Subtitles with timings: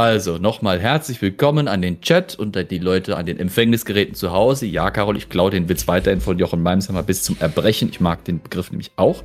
[0.00, 4.64] Also nochmal herzlich willkommen an den Chat und die Leute an den Empfängnisgeräten zu Hause.
[4.64, 7.88] Ja, Carol, ich klaue den Witz weiterhin von Jochen Meimsheimer bis zum Erbrechen.
[7.88, 9.24] Ich mag den Begriff nämlich auch.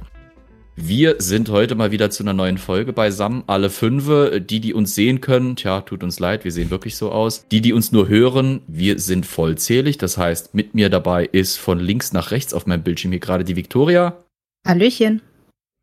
[0.75, 3.44] Wir sind heute mal wieder zu einer neuen Folge beisammen.
[3.45, 7.11] Alle fünf, die, die uns sehen können, tja, tut uns leid, wir sehen wirklich so
[7.11, 7.47] aus.
[7.49, 9.99] Die, die uns nur hören, wir sind vollzählig.
[9.99, 13.44] Das heißt, mit mir dabei ist von links nach rechts auf meinem Bildschirm hier gerade
[13.44, 14.23] die Viktoria.
[14.66, 15.21] Hallöchen.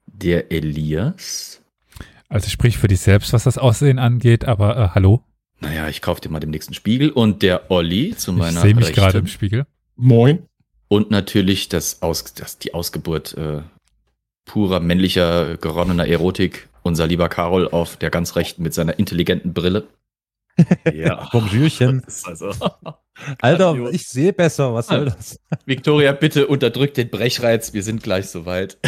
[0.07, 1.60] Der Elias.
[2.31, 5.25] Also sprich für dich selbst, was das Aussehen angeht, aber äh, hallo.
[5.59, 7.11] Naja, ich kaufe dir mal den nächsten Spiegel.
[7.11, 9.67] Und der Olli zu meiner Ich sehe mich gerade im Spiegel.
[9.97, 10.47] Moin.
[10.89, 13.63] Und natürlich das Aus, das, die Ausgeburt äh,
[14.45, 16.69] purer männlicher, geronnener Erotik.
[16.83, 19.89] Unser lieber Carol auf der ganz rechten mit seiner intelligenten Brille.
[20.93, 21.29] Ja.
[21.33, 22.03] Bonjourchen.
[22.25, 22.53] Also,
[23.41, 24.75] Alter, ich sehe besser.
[24.75, 25.41] Was soll das?
[25.65, 27.73] Victoria, bitte unterdrückt den Brechreiz.
[27.73, 28.79] Wir sind gleich soweit.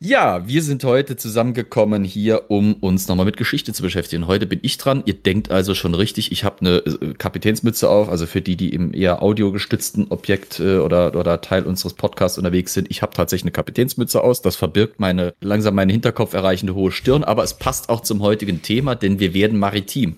[0.00, 4.28] Ja, wir sind heute zusammengekommen hier, um uns nochmal mit Geschichte zu beschäftigen.
[4.28, 5.02] Heute bin ich dran.
[5.06, 8.08] Ihr denkt also schon richtig, ich habe eine äh, Kapitänsmütze auf.
[8.08, 12.74] Also für die, die im eher audiogestützten Objekt äh, oder, oder Teil unseres Podcasts unterwegs
[12.74, 14.40] sind, ich habe tatsächlich eine Kapitänsmütze aus.
[14.40, 18.62] Das verbirgt meine langsam meinen Hinterkopf erreichende hohe Stirn, aber es passt auch zum heutigen
[18.62, 20.14] Thema, denn wir werden maritim.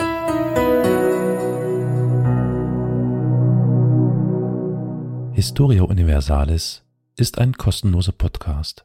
[5.32, 6.82] Historia Universalis
[7.16, 8.84] ist ein kostenloser Podcast.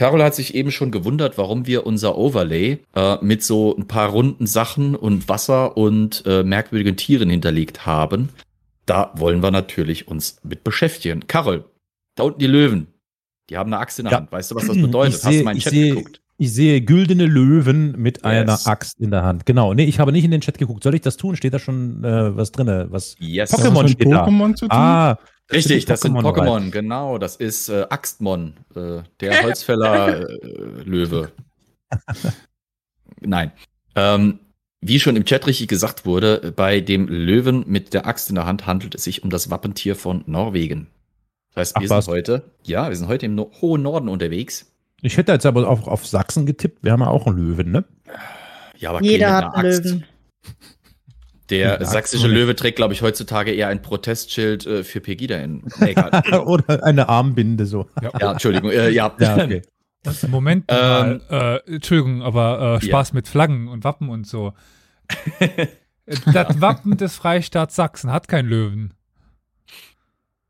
[0.00, 4.08] Carol hat sich eben schon gewundert, warum wir unser Overlay äh, mit so ein paar
[4.08, 8.30] runden Sachen und Wasser und äh, merkwürdigen Tieren hinterlegt haben.
[8.86, 11.26] Da wollen wir natürlich uns mit beschäftigen.
[11.26, 11.66] Carol,
[12.14, 12.86] da unten die Löwen.
[13.50, 14.18] Die haben eine Axt in der Ja.
[14.20, 14.32] Hand.
[14.32, 15.16] Weißt du, was das bedeutet?
[15.16, 16.22] Ich Hast du sehe- meinen ich Chat sehe- geguckt?
[16.38, 18.66] Ich sehe güldene Löwen mit einer Yes.
[18.66, 19.44] Axt in der Hand.
[19.44, 19.74] Genau.
[19.74, 20.82] Nee, ich habe nicht in den Chat geguckt.
[20.82, 21.36] Soll ich das tun?
[21.36, 22.86] Steht da schon äh, was drin?
[22.88, 23.16] Was?
[23.18, 23.52] Yes.
[23.52, 24.24] Pokémon steht da.
[24.26, 24.78] Pokémon zu tun?
[24.78, 25.18] Ah,
[25.52, 27.18] Richtig, das sind Pokémon genau.
[27.18, 31.32] Das ist äh, Axtmon, äh, der Holzfäller-Löwe.
[33.20, 33.52] Nein.
[33.96, 34.38] Ähm,
[34.80, 38.46] wie schon im Chat richtig gesagt wurde, bei dem Löwen mit der Axt in der
[38.46, 40.86] Hand handelt es sich um das Wappentier von Norwegen.
[41.54, 42.04] Das heißt, Ach, wir was?
[42.06, 44.72] sind heute, ja, wir sind heute im no hohen Norden unterwegs.
[45.02, 46.82] ich hätte jetzt aber auch auf Sachsen getippt.
[46.82, 47.84] Wir haben ja auch einen Löwen, ne?
[48.78, 49.84] Ja, aber Jeder hat einen Axt.
[49.84, 50.04] Löwen.
[51.50, 52.28] Der einer sächsische.
[52.28, 55.64] Löwe trägt, glaube ich, heutzutage eher ein Protestschild äh, für Pegida in.
[55.80, 55.94] Nee.
[56.44, 57.86] Oder eine Armbinde so.
[58.00, 58.70] ja, Entschuldigung.
[58.70, 59.62] Äh, ja, Ja, okay.
[60.28, 64.54] Moment Ähm, mal, äh, Entschuldigung, aber äh, Spaß mit Flaggen und Wappen und so.
[66.32, 68.94] das Wappen des Freistaats Sachsen hat kein Löwen.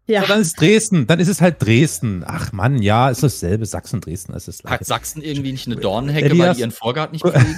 [0.06, 1.06] Ja, Ja, dann ist Dresden.
[1.06, 2.24] Dann ist es halt Dresden.
[2.26, 3.64] Ach Mann, ja, ist dasselbe.
[3.66, 4.84] Sachsen, Dresden ist das Hat.
[4.84, 7.56] Sachsen irgendwie nicht eine Dornenhecke, weil Elias- die ihren Vorgarten nicht pflegen?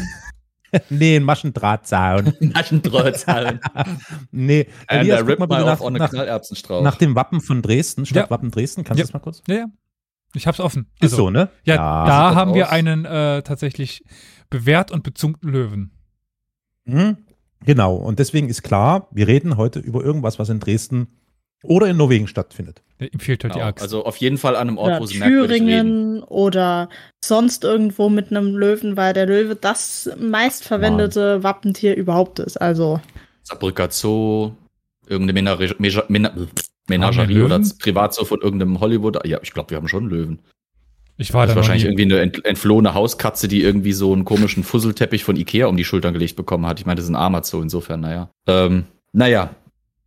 [0.91, 2.33] Nee, ein Maschendrahtzaun.
[2.41, 3.61] Naschendrahtzaun.
[4.31, 5.81] nee, And I Elias, guck mal bitte nach,
[6.13, 8.85] nach, nach dem Wappen von Dresden, Stadtwappen Dresden.
[8.85, 9.07] Kannst du Ja.
[9.07, 9.43] das mal kurz?
[9.49, 9.67] Ja, ja.
[10.35, 10.87] Ich hab's offen.
[11.01, 11.51] Ist so, ne?
[11.65, 12.73] Ja, da sieht haben wir aus.
[12.73, 14.03] einen äh, tatsächlich
[14.49, 15.91] bewährt und bezungten Löwen.
[16.85, 17.19] Mhm.
[17.65, 21.09] Genau, und deswegen ist klar, wir reden heute über irgendwas, was in Dresden
[21.63, 22.83] oder in Norwegen stattfindet.
[23.01, 23.69] Der empfiehlt halt die Genau.
[23.69, 23.83] Axt.
[23.83, 25.67] Also auf jeden Fall an einem Ort, oder wo sie merkwürdig reden.
[25.67, 26.89] Thüringen oder
[27.25, 32.57] sonst irgendwo mit einem Löwen, weil der Löwe das meistverwendete Wappentier überhaupt ist.
[32.59, 33.01] Also,
[33.43, 34.53] Saarbrücker Zoo,
[35.09, 36.51] irgendeine Menage- Meja- Mena- Haben
[36.89, 37.61] Menagerie oder?
[37.79, 39.25] Privatzoo von irgendeinem Hollywood.
[39.27, 40.39] Ja, ich glaube, wir haben schon Löwen.
[41.17, 44.25] ich war Das da ist wahrscheinlich irgendwie eine ent entflohene Hauskatze, die irgendwie so einen
[44.25, 46.81] komischen Fusselteppich von Ikea um die Schultern gelegt bekommen hat.
[46.81, 48.31] Ich meine, das ist ein armer Zoo, insofern, naja.
[48.49, 49.55] Ähm, naja.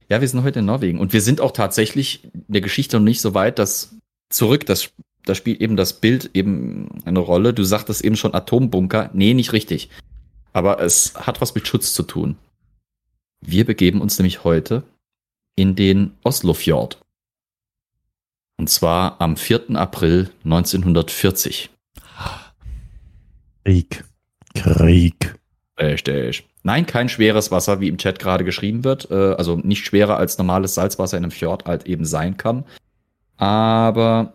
[0.09, 0.99] Ja, wir sind heute in Norwegen.
[0.99, 3.95] Und wir sind auch tatsächlich in der Geschichte noch nicht so weit, dass
[4.29, 4.91] zurück, das,
[5.23, 7.53] da spielt eben das Bild eben eine Rolle.
[7.53, 9.09] Du sagtest eben schon Atombunker.
[9.13, 9.89] Nee, nicht richtig.
[10.53, 12.37] Aber es hat was mit Schutz zu tun.
[13.41, 14.83] Wir begeben uns nämlich heute
[15.55, 17.01] in den Oslofjord.
[18.57, 19.71] Und zwar am 4.
[19.71, 21.69] April 1940.
[23.63, 24.03] Krieg.
[24.53, 25.35] Krieg.
[25.79, 26.47] Richtig.
[26.65, 29.11] Nein, kein schweres Wasser, wie im Chat gerade geschrieben wird.
[29.11, 32.65] Äh, Also nicht schwerer als normales Salzwasser in einem Fjord halt eben sein kann.
[33.37, 34.33] Aber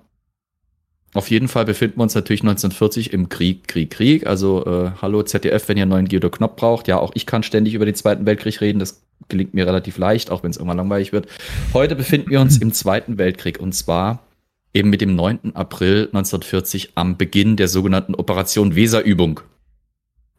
[1.12, 4.28] auf jeden Fall befinden wir uns natürlich 1940 im Krieg, Krieg, Krieg.
[4.28, 6.86] Also äh, hallo ZDF, wenn ihr einen neuen Guido Knopf braucht.
[6.86, 8.78] Ja, auch ich kann ständig über den Zweiten Weltkrieg reden.
[8.78, 11.26] Das gelingt mir relativ leicht, auch wenn es irgendwann langweilig wird.
[11.74, 14.20] Heute befinden wir uns im Zweiten Weltkrieg und zwar
[14.72, 15.56] eben mit dem 9.
[15.56, 19.40] April 1940 am Beginn der sogenannten Operation Weserübung.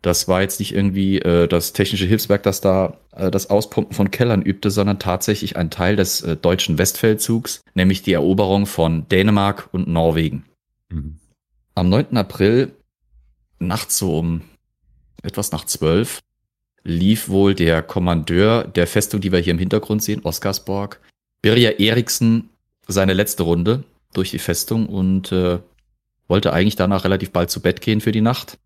[0.01, 4.09] Das war jetzt nicht irgendwie äh, das technische Hilfswerk, das da äh, das Auspumpen von
[4.09, 9.69] Kellern übte, sondern tatsächlich ein Teil des äh, deutschen Westfeldzugs, nämlich die Eroberung von Dänemark
[9.71, 10.45] und Norwegen.
[10.89, 11.19] Mhm.
[11.75, 12.17] Am 9.
[12.17, 12.73] April,
[13.59, 14.41] nachts so um
[15.21, 16.19] etwas nach zwölf,
[16.83, 20.99] lief wohl der Kommandeur der Festung, die wir hier im Hintergrund sehen, Oscarsborg,
[21.41, 22.49] Birger Eriksen,
[22.87, 23.83] seine letzte Runde
[24.13, 25.59] durch die Festung und äh,
[26.27, 28.57] wollte eigentlich danach relativ bald zu Bett gehen für die Nacht,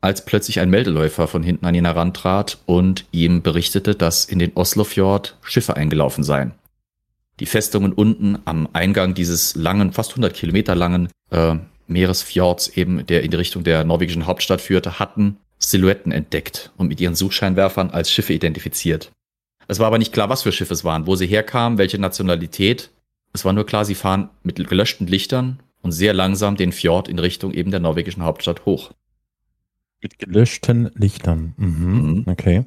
[0.00, 4.52] als plötzlich ein Meldeläufer von hinten an ihn herantrat und ihm berichtete, dass in den
[4.54, 6.52] Oslofjord Schiffe eingelaufen seien.
[7.38, 11.56] Die Festungen unten am Eingang dieses langen, fast 100 Kilometer langen äh,
[11.86, 17.00] Meeresfjords, eben der in die Richtung der norwegischen Hauptstadt führte, hatten Silhouetten entdeckt und mit
[17.00, 19.10] ihren Suchscheinwerfern als Schiffe identifiziert.
[19.68, 22.90] Es war aber nicht klar, was für Schiffe es waren, wo sie herkamen, welche Nationalität.
[23.32, 27.18] Es war nur klar, sie fahren mit gelöschten Lichtern und sehr langsam den Fjord in
[27.18, 28.92] Richtung eben der norwegischen Hauptstadt hoch.
[30.02, 31.54] Mit gelöschten Lichtern.
[31.56, 31.66] Mhm.
[31.92, 32.22] Mhm.
[32.26, 32.64] Okay.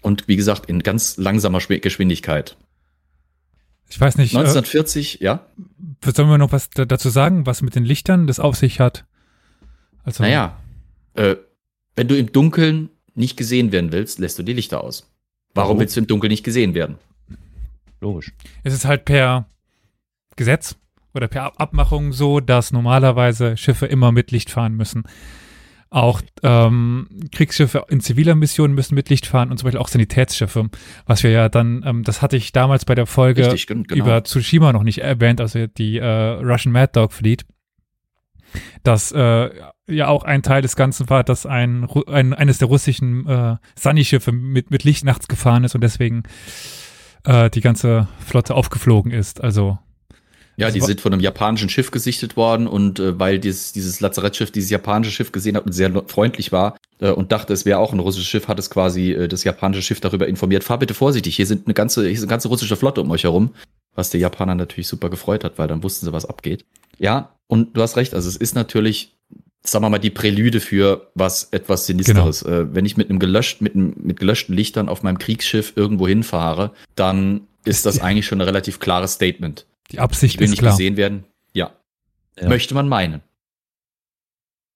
[0.00, 2.56] Und wie gesagt, in ganz langsamer Schw- Geschwindigkeit.
[3.90, 5.46] Ich weiß nicht, äh, 1940, ja?
[6.04, 9.06] sollen wir noch was da- dazu sagen, was mit den Lichtern das auf sich hat?
[10.04, 10.56] Also, Naja,
[11.14, 11.36] äh,
[11.96, 15.10] wenn du im Dunkeln nicht gesehen werden willst, lässt du die Lichter aus.
[15.54, 15.80] Warum Warum?
[15.80, 16.96] willst du im Dunkeln nicht gesehen werden?
[18.00, 18.32] Logisch.
[18.62, 19.46] es ist halt per
[20.36, 20.76] Gesetz
[21.14, 25.02] oder per Ab- Abmachung so, dass normalerweise Schiffe immer mit Licht fahren müssen.
[25.90, 30.68] Auch ähm, Kriegsschiffe in ziviler Mission müssen mit Licht fahren und zum Beispiel auch Sanitätsschiffe,
[31.06, 34.04] was wir ja dann, ähm, das hatte ich damals bei der Folge Richtig, gen- genau.
[34.04, 37.46] über Tsushima noch nicht erwähnt, also die äh, Russian Mad Dog Fleet,
[38.82, 39.48] dass äh,
[39.86, 44.32] ja auch ein Teil des Ganzen war, dass ein, ein eines der russischen äh, Sunny-Schiffe
[44.32, 46.24] mit, mit Licht nachts gefahren ist und deswegen
[47.24, 49.42] äh, die ganze Flotte aufgeflogen ist.
[49.42, 49.78] Also
[50.58, 54.50] Ja, die sind von einem japanischen Schiff gesichtet worden und äh, weil dieses, dieses Lazarettschiff
[54.50, 57.92] dieses japanische Schiff gesehen hat und sehr freundlich war äh, und dachte, es wäre auch
[57.92, 60.64] ein russisches Schiff, hat es quasi äh, das japanische Schiff darüber informiert.
[60.64, 63.22] Fahr bitte vorsichtig, hier sind eine ganze, hier ist eine ganze russische Flotte um euch
[63.22, 63.54] herum,
[63.94, 66.64] was der Japaner natürlich super gefreut hat, weil dann wussten sie, was abgeht.
[66.98, 69.16] Ja, und du hast recht, also es ist natürlich,
[69.62, 72.42] sagen wir mal, die Prälude für was etwas Sinisteres.
[72.42, 76.08] Äh, wenn ich mit einem gelöscht, mit, einem, mit gelöschten Lichtern auf meinem Kriegsschiff irgendwo
[76.08, 79.66] hinfahre, dann ist das eigentlich schon ein relativ klares Statement.
[79.90, 80.72] Die Ich Absicht will ist nicht klar.
[80.72, 81.24] gesehen werden.
[81.52, 81.72] Ja.
[82.40, 82.48] Ja.
[82.48, 83.22] Möchte man meinen.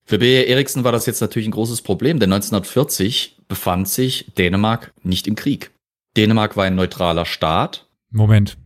[0.05, 0.47] Für B.R.
[0.47, 5.35] Eriksen war das jetzt natürlich ein großes Problem, denn 1940 befand sich Dänemark nicht im
[5.35, 5.71] Krieg.
[6.17, 7.87] Dänemark war ein neutraler Staat.
[8.09, 8.57] Moment.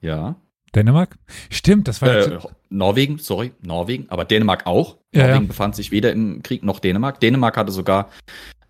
[0.00, 0.36] Ja.
[0.74, 1.16] Dänemark?
[1.50, 2.38] Stimmt, das war Äh,
[2.68, 4.96] Norwegen, sorry, Norwegen, aber Dänemark auch.
[5.14, 5.48] Ja, Norwegen ja.
[5.48, 7.20] befand sich weder im Krieg noch Dänemark.
[7.20, 8.10] Dänemark hatte sogar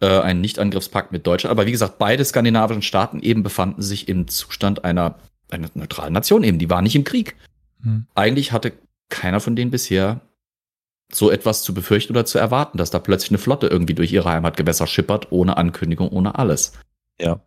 [0.00, 1.50] äh, einen Nichtangriffspakt mit Deutschland.
[1.50, 5.18] Aber wie gesagt, beide skandinavischen Staaten eben befanden sich im Zustand einer,
[5.50, 6.58] einer neutralen Nation eben.
[6.58, 7.36] Die waren nicht im Krieg.
[7.82, 8.06] Hm.
[8.14, 8.72] eigentlich hatte
[9.10, 10.22] keiner von denen bisher
[11.12, 14.28] so etwas zu befürchten oder zu erwarten, dass da plötzlich eine Flotte irgendwie durch ihre
[14.28, 16.72] Heimatgewässer schippert, ohne Ankündigung, ohne alles.
[17.20, 17.40] Ja.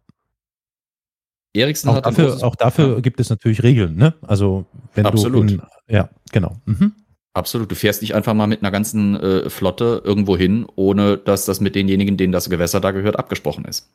[1.54, 4.14] Eriksen Auch hat dafür, auch dafür gibt es natürlich Regeln, ne?
[4.22, 5.50] Also wenn Absolut.
[5.50, 6.56] du in, ja, genau.
[6.66, 6.94] Mhm.
[7.34, 11.46] Absolut, du fährst nicht einfach mal mit einer ganzen äh, Flotte irgendwo hin, ohne dass
[11.46, 13.90] das mit denjenigen, denen das Gewässer da gehört, abgesprochen ist.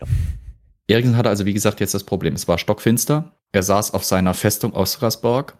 [0.00, 0.06] Ja.
[0.88, 2.34] Eriksen hatte also, wie gesagt, jetzt das Problem.
[2.34, 3.36] Es war stockfinster.
[3.52, 5.56] Er saß auf seiner Festung Oscarsborg.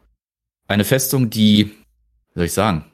[0.67, 2.85] Eine Festung, die, wie soll ich sagen,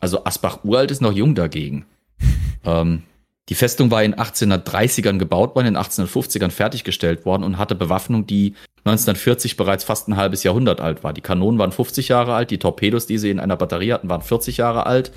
[0.00, 1.86] also Asbach uralt ist noch jung dagegen.
[2.64, 3.04] ähm,
[3.48, 7.74] die Festung war in den 1830ern gebaut worden, in den 1850ern fertiggestellt worden und hatte
[7.74, 11.12] Bewaffnung, die 1940 bereits fast ein halbes Jahrhundert alt war.
[11.12, 14.22] Die Kanonen waren 50 Jahre alt, die Torpedos, die sie in einer Batterie hatten, waren
[14.22, 15.12] 40 Jahre alt.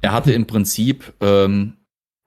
[0.00, 1.78] Er hatte im Prinzip ähm,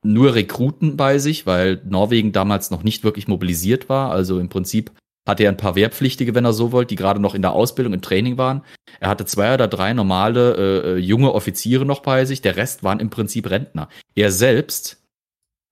[0.06, 4.12] nur Rekruten bei sich, weil Norwegen damals noch nicht wirklich mobilisiert war.
[4.12, 4.92] Also im Prinzip
[5.28, 7.94] hatte er ein paar Wehrpflichtige, wenn er so wollte, die gerade noch in der Ausbildung,
[7.94, 8.62] im Training waren.
[9.00, 12.42] Er hatte zwei oder drei normale äh, äh, junge Offiziere noch bei sich.
[12.42, 13.90] Der Rest waren im Prinzip Rentner.
[14.14, 15.02] Er selbst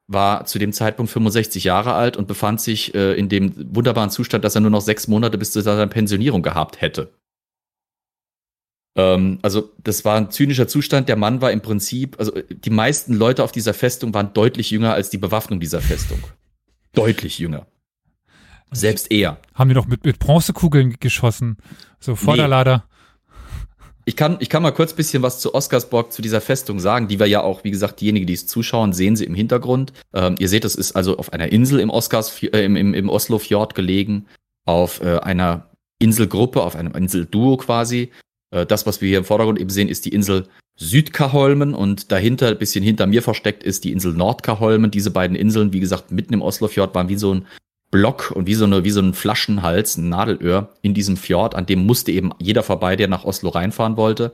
[0.08, 4.44] war zu dem Zeitpunkt 65 Jahre alt und befand sich äh, in dem wunderbaren Zustand,
[4.44, 7.14] dass er nur noch sechs Monate bis zu seiner Pensionierung gehabt hätte.
[8.96, 11.10] Ähm, also das war ein zynischer Zustand.
[11.10, 14.94] Der Mann war im Prinzip, also die meisten Leute auf dieser Festung waren deutlich jünger
[14.94, 16.20] als die Bewaffnung dieser Festung.
[16.94, 17.66] Deutlich jünger.
[18.72, 19.38] Selbst er.
[19.56, 21.58] Haben die noch mit, mit Bronzekugeln geschossen?
[22.00, 22.86] So Vorderlader?
[24.06, 27.20] Ich kann, ich kann mal kurz bisschen was zu Oscarsborg, zu dieser Festung sagen, die
[27.20, 29.94] wir ja auch, wie gesagt, diejenigen, die es zuschauen, sehen sie im Hintergrund.
[30.14, 33.10] Ähm, ihr seht, es ist also auf einer Insel im Oscars, äh, im, im, im
[33.10, 34.26] Oslofjord gelegen,
[34.66, 35.70] auf äh, einer
[36.00, 38.12] Inselgruppe, auf einem Inselduo quasi.
[38.54, 42.48] Äh, das, was wir hier im Vordergrund eben sehen, ist die Insel Südkaholmen und dahinter,
[42.48, 44.90] ein bisschen hinter mir versteckt, ist die Insel Nordkaholmen.
[44.90, 47.46] Diese beiden Inseln, wie gesagt, mitten im Oslofjord waren wie so ein
[47.92, 51.68] Block und wie so, eine, wie so ein Flaschenhals, ein Nadelöhr in diesem Fjord, an
[51.68, 54.34] dem musste eben jeder vorbei, der nach Oslo reinfahren wollte.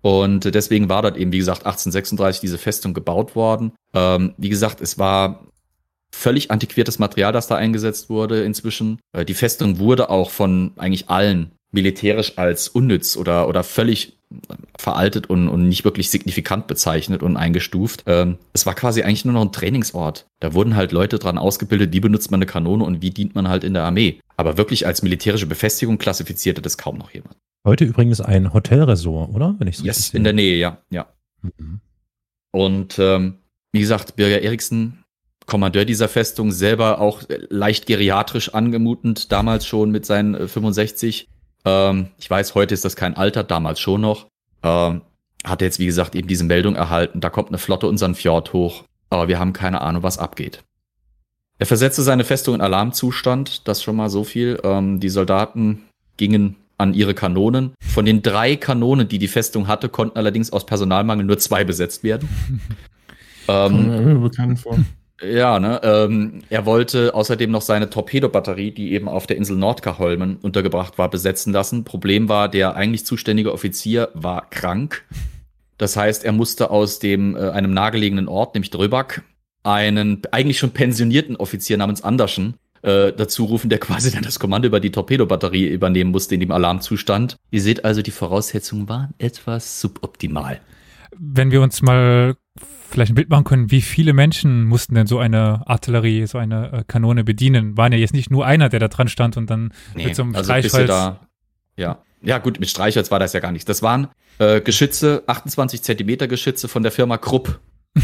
[0.00, 3.72] Und deswegen war dort eben, wie gesagt, 1836 diese Festung gebaut worden.
[3.94, 5.46] Ähm, wie gesagt, es war
[6.14, 9.00] völlig antiquiertes Material, das da eingesetzt wurde inzwischen.
[9.12, 14.16] Äh, die Festung wurde auch von eigentlich allen militärisch als unnütz oder, oder völlig
[14.78, 18.04] veraltet und, und nicht wirklich signifikant bezeichnet und eingestuft.
[18.06, 20.26] Ähm, es war quasi eigentlich nur noch ein Trainingsort.
[20.40, 23.48] Da wurden halt Leute dran ausgebildet, wie benutzt man eine Kanone und wie dient man
[23.48, 24.20] halt in der Armee.
[24.36, 27.36] Aber wirklich als militärische Befestigung klassifizierte das kaum noch jemand.
[27.64, 29.54] Heute übrigens ein Hotelresort, oder?
[29.58, 31.06] Wenn ich so yes, in der Nähe, ja, ja.
[31.42, 31.80] Mhm.
[32.50, 33.38] Und ähm,
[33.72, 35.04] wie gesagt, Birger Eriksen
[35.46, 41.28] Kommandeur dieser Festung, selber auch leicht geriatrisch angemutend, damals schon mit seinen 65.
[41.64, 44.26] Äh, ähm, ich weiß, heute ist das kein Alter, damals schon noch.
[44.62, 45.02] Ähm,
[45.44, 48.84] hat jetzt, wie gesagt, eben diese Meldung erhalten, da kommt eine Flotte unseren Fjord hoch,
[49.10, 50.64] aber wir haben keine Ahnung, was abgeht.
[51.58, 54.60] Er versetzte seine Festung in Alarmzustand, das schon mal so viel.
[54.64, 55.84] Ähm, die Soldaten
[56.16, 57.74] gingen an ihre Kanonen.
[57.80, 62.02] Von den drei Kanonen, die die Festung hatte, konnten allerdings aus Personalmangel nur zwei besetzt
[62.02, 62.28] werden.
[63.48, 64.78] ähm, bekannt vor.
[65.22, 65.80] Ja, ne?
[65.84, 71.08] Ähm, er wollte außerdem noch seine Torpedobatterie, die eben auf der Insel Nordkaholmen untergebracht war,
[71.08, 71.84] besetzen lassen.
[71.84, 75.04] Problem war, der eigentlich zuständige Offizier war krank.
[75.78, 79.22] Das heißt, er musste aus dem äh, einem nahegelegenen Ort, nämlich Dröbak,
[79.62, 84.66] einen eigentlich schon pensionierten Offizier namens Anderschen äh, dazu rufen, der quasi dann das Kommando
[84.66, 87.36] über die Torpedobatterie übernehmen musste in dem Alarmzustand.
[87.50, 90.60] Ihr seht also, die Voraussetzungen waren etwas suboptimal.
[91.18, 92.36] Wenn wir uns mal
[92.90, 96.72] vielleicht ein Bild machen können, wie viele Menschen mussten denn so eine Artillerie, so eine
[96.72, 97.76] äh, Kanone bedienen?
[97.76, 100.22] Waren ja jetzt nicht nur einer, der da dran stand und dann nee, mit so
[100.22, 100.88] einem also Streichholz.
[100.88, 101.20] Da,
[101.76, 101.98] ja.
[102.22, 103.66] ja, gut, mit Streichholz war das ja gar nichts.
[103.66, 107.60] Das waren äh, Geschütze, 28 Zentimeter Geschütze von der Firma Krupp.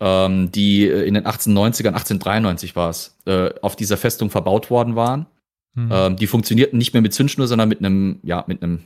[0.00, 4.96] ähm, die äh, in den 1890ern, 1893 war es, äh, auf dieser Festung verbaut worden
[4.96, 5.26] waren.
[5.74, 5.88] Mhm.
[5.92, 8.80] Ähm, die funktionierten nicht mehr mit Zündschnur, sondern mit einem, ja, mit einem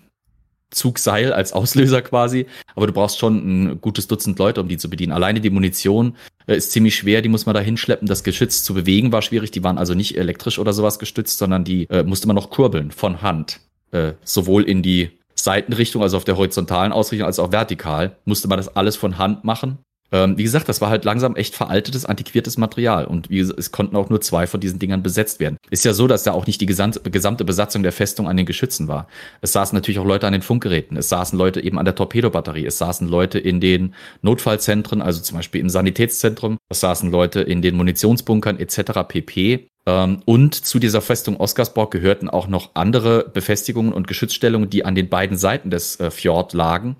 [0.70, 2.46] Zugseil als Auslöser quasi.
[2.74, 5.12] Aber du brauchst schon ein gutes Dutzend Leute, um die zu bedienen.
[5.12, 8.08] Alleine die Munition äh, ist ziemlich schwer, die muss man da hinschleppen.
[8.08, 9.50] Das Geschütz zu bewegen war schwierig.
[9.50, 12.90] Die waren also nicht elektrisch oder sowas gestützt, sondern die äh, musste man noch kurbeln
[12.90, 13.60] von Hand.
[13.90, 18.58] Äh, sowohl in die Seitenrichtung, also auf der horizontalen Ausrichtung, als auch vertikal, musste man
[18.58, 19.78] das alles von Hand machen.
[20.10, 23.72] Ähm, wie gesagt, das war halt langsam echt veraltetes, antiquiertes Material und wie gesagt, es
[23.72, 25.58] konnten auch nur zwei von diesen Dingern besetzt werden.
[25.70, 28.88] Ist ja so, dass da auch nicht die gesamte, Besatzung der Festung an den Geschützen
[28.88, 29.06] war.
[29.42, 32.64] Es saßen natürlich auch Leute an den Funkgeräten, es saßen Leute eben an der Torpedobatterie,
[32.64, 37.60] es saßen Leute in den Notfallzentren, also zum Beispiel im Sanitätszentrum, es saßen Leute in
[37.60, 39.06] den Munitionsbunkern etc.
[39.06, 39.68] pp.
[39.88, 44.94] Ähm, und zu dieser Festung Oscarsborg gehörten auch noch andere Befestigungen und Geschützstellungen, die an
[44.94, 46.96] den beiden Seiten des äh, Fjord lagen.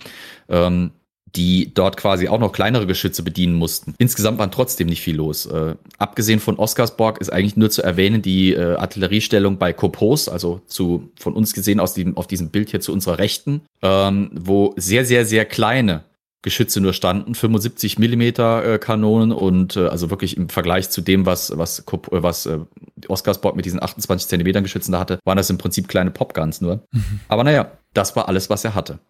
[0.49, 0.93] Ähm,
[1.37, 3.95] die dort quasi auch noch kleinere Geschütze bedienen mussten.
[3.99, 5.47] Insgesamt waren trotzdem nicht viel los.
[5.47, 10.61] Äh, abgesehen von Oscarsborg ist eigentlich nur zu erwähnen die äh, Artilleriestellung bei Kopos, also
[10.67, 14.75] zu von uns gesehen aus diesem, auf diesem Bild hier zu unserer Rechten, ähm, wo
[14.77, 16.05] sehr, sehr, sehr kleine
[16.43, 21.27] Geschütze nur standen, 75 Millimeter äh, Kanonen und äh, also wirklich im Vergleich zu dem,
[21.27, 22.61] was was Kop äh, was äh,
[23.09, 26.85] Oscarsborg mit diesen 28 Zentimetern Geschützen da hatte, waren das im Prinzip kleine Popguns nur.
[26.93, 27.21] Mhm.
[27.27, 29.01] Aber naja, das war alles, was er hatte.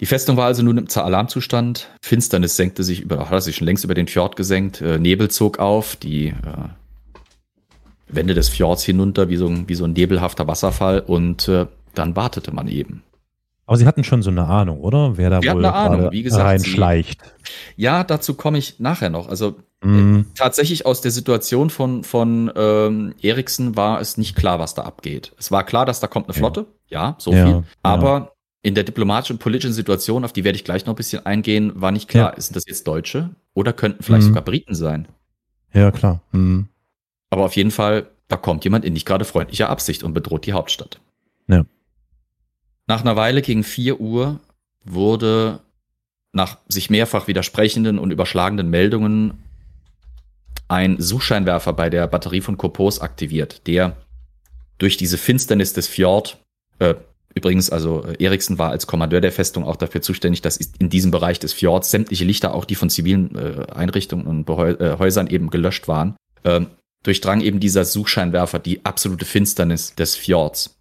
[0.00, 1.88] Die Festung war also nun im Alarmzustand.
[2.02, 4.82] Finsternis senkte sich über, hat sich schon längst über den Fjord gesenkt.
[4.82, 6.34] Äh, Nebel zog auf, die äh,
[8.08, 11.00] Wände des Fjords hinunter, wie so, ein, wie so ein nebelhafter Wasserfall.
[11.00, 13.02] Und äh, dann wartete man eben.
[13.64, 15.16] Aber Sie hatten schon so eine Ahnung, oder?
[15.16, 17.20] Wer da Wir wohl eine Ahnung, wie gesagt, reinschleicht.
[17.24, 19.28] Sie, ja, dazu komme ich nachher noch.
[19.28, 20.20] Also mm.
[20.36, 25.32] tatsächlich aus der Situation von, von ähm, Eriksen war es nicht klar, was da abgeht.
[25.36, 26.66] Es war klar, dass da kommt eine Flotte.
[26.86, 27.64] Ja, ja so ja, viel.
[27.82, 28.35] Aber
[28.66, 31.80] in der diplomatischen und politischen Situation, auf die werde ich gleich noch ein bisschen eingehen,
[31.80, 32.40] war nicht klar, ja.
[32.40, 34.30] sind das jetzt Deutsche oder könnten vielleicht mhm.
[34.30, 35.06] sogar Briten sein?
[35.72, 36.20] Ja, klar.
[36.32, 36.66] Mhm.
[37.30, 40.52] Aber auf jeden Fall, da kommt jemand in nicht gerade freundlicher Absicht und bedroht die
[40.52, 40.98] Hauptstadt.
[41.46, 41.64] Ja.
[42.88, 44.40] Nach einer Weile gegen 4 Uhr
[44.84, 45.60] wurde
[46.32, 49.44] nach sich mehrfach widersprechenden und überschlagenden Meldungen
[50.66, 53.96] ein Suchscheinwerfer bei der Batterie von Kopos aktiviert, der
[54.78, 56.44] durch diese Finsternis des Fjord,
[56.80, 56.96] äh,
[57.36, 61.10] Übrigens, also äh, Eriksen war als Kommandeur der Festung auch dafür zuständig, dass in diesem
[61.10, 65.26] Bereich des Fjords sämtliche Lichter, auch die von zivilen äh, Einrichtungen und Behäu äh, Häusern
[65.26, 66.68] eben gelöscht waren, ähm,
[67.04, 70.75] durchdrang eben dieser Suchscheinwerfer die absolute Finsternis des Fjords.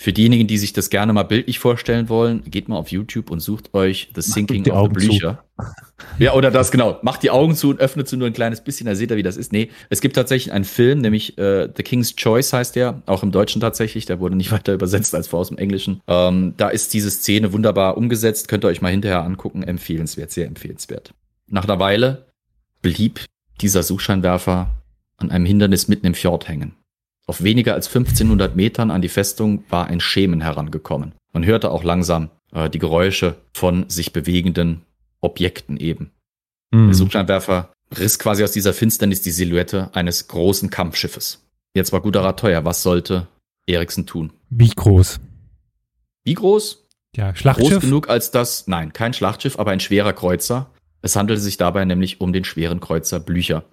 [0.00, 3.40] Für diejenigen, die sich das gerne mal bildlich vorstellen wollen, geht mal auf YouTube und
[3.40, 5.44] sucht euch The Sinking of the Blücher.
[6.18, 6.98] Ja, oder das, genau.
[7.02, 9.22] Macht die Augen zu und öffnet sie nur ein kleines bisschen, da seht ihr, wie
[9.22, 9.52] das ist.
[9.52, 13.30] Nee, es gibt tatsächlich einen Film, nämlich äh, The King's Choice heißt der, auch im
[13.30, 16.00] Deutschen tatsächlich, der wurde nicht weiter übersetzt als vor aus dem Englischen.
[16.06, 20.46] Ähm, da ist diese Szene wunderbar umgesetzt, könnt ihr euch mal hinterher angucken, empfehlenswert, sehr
[20.46, 21.12] empfehlenswert.
[21.46, 22.24] Nach einer Weile
[22.80, 23.20] blieb
[23.60, 24.70] dieser Suchscheinwerfer
[25.18, 26.72] an einem Hindernis mitten im Fjord hängen.
[27.30, 31.14] Auf weniger als 1500 Metern an die Festung war ein Schemen herangekommen.
[31.32, 34.82] Man hörte auch langsam äh, die Geräusche von sich bewegenden
[35.20, 36.10] Objekten eben.
[36.72, 36.86] Mhm.
[36.86, 41.46] Der Suchscheinwerfer riss quasi aus dieser Finsternis die Silhouette eines großen Kampfschiffes.
[41.72, 42.64] Jetzt war guter Rat teuer.
[42.64, 43.28] Was sollte
[43.64, 44.32] Eriksen tun?
[44.48, 45.20] Wie groß?
[46.24, 46.84] Wie groß?
[47.14, 47.80] Ja, Groß Schlachtschiff.
[47.82, 50.72] genug als das, nein, kein Schlachtschiff, aber ein schwerer Kreuzer.
[51.00, 53.66] Es handelte sich dabei nämlich um den schweren Kreuzer Blücher.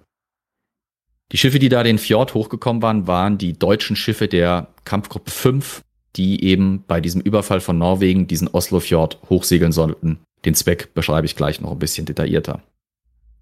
[1.30, 5.82] Die Schiffe, die da den Fjord hochgekommen waren, waren die deutschen Schiffe der Kampfgruppe 5,
[6.16, 10.20] die eben bei diesem Überfall von Norwegen diesen Oslofjord hochsegeln sollten.
[10.44, 12.62] Den Zweck beschreibe ich gleich noch ein bisschen detaillierter.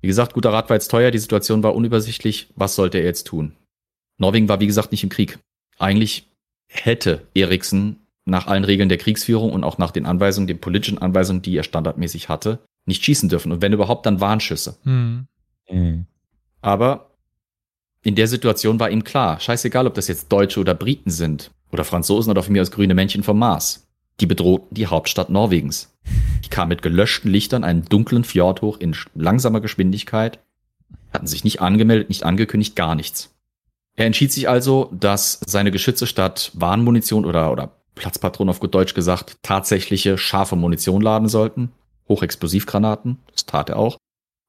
[0.01, 2.49] Wie gesagt, guter Rat war jetzt teuer, die Situation war unübersichtlich.
[2.57, 3.53] Was sollte er jetzt tun?
[4.19, 5.39] Norwegen war, wie gesagt, nicht im Krieg.
[5.79, 6.29] Eigentlich
[6.69, 11.43] hätte Eriksen nach allen Regeln der Kriegsführung und auch nach den Anweisungen, den politischen Anweisungen,
[11.43, 13.53] die er standardmäßig hatte, nicht schießen dürfen.
[13.53, 14.77] Und wenn überhaupt, dann Warnschüsse.
[14.83, 15.27] Hm.
[15.71, 16.07] Mhm.
[16.61, 17.16] Aber
[18.03, 21.85] in der Situation war ihm klar, scheißegal, ob das jetzt Deutsche oder Briten sind oder
[21.85, 23.87] Franzosen oder von mir aus grüne Männchen vom Mars.
[24.21, 25.93] Die bedrohten die Hauptstadt Norwegens.
[26.45, 30.39] Die kamen mit gelöschten Lichtern einen dunklen Fjord hoch in langsamer Geschwindigkeit,
[31.13, 33.35] hatten sich nicht angemeldet, nicht angekündigt, gar nichts.
[33.97, 38.95] Er entschied sich also, dass seine Geschütze statt Warnmunition oder, oder Platzpatronen auf gut Deutsch
[38.95, 41.73] gesagt tatsächliche scharfe Munition laden sollten.
[42.09, 43.97] Hochexplosivgranaten, das tat er auch.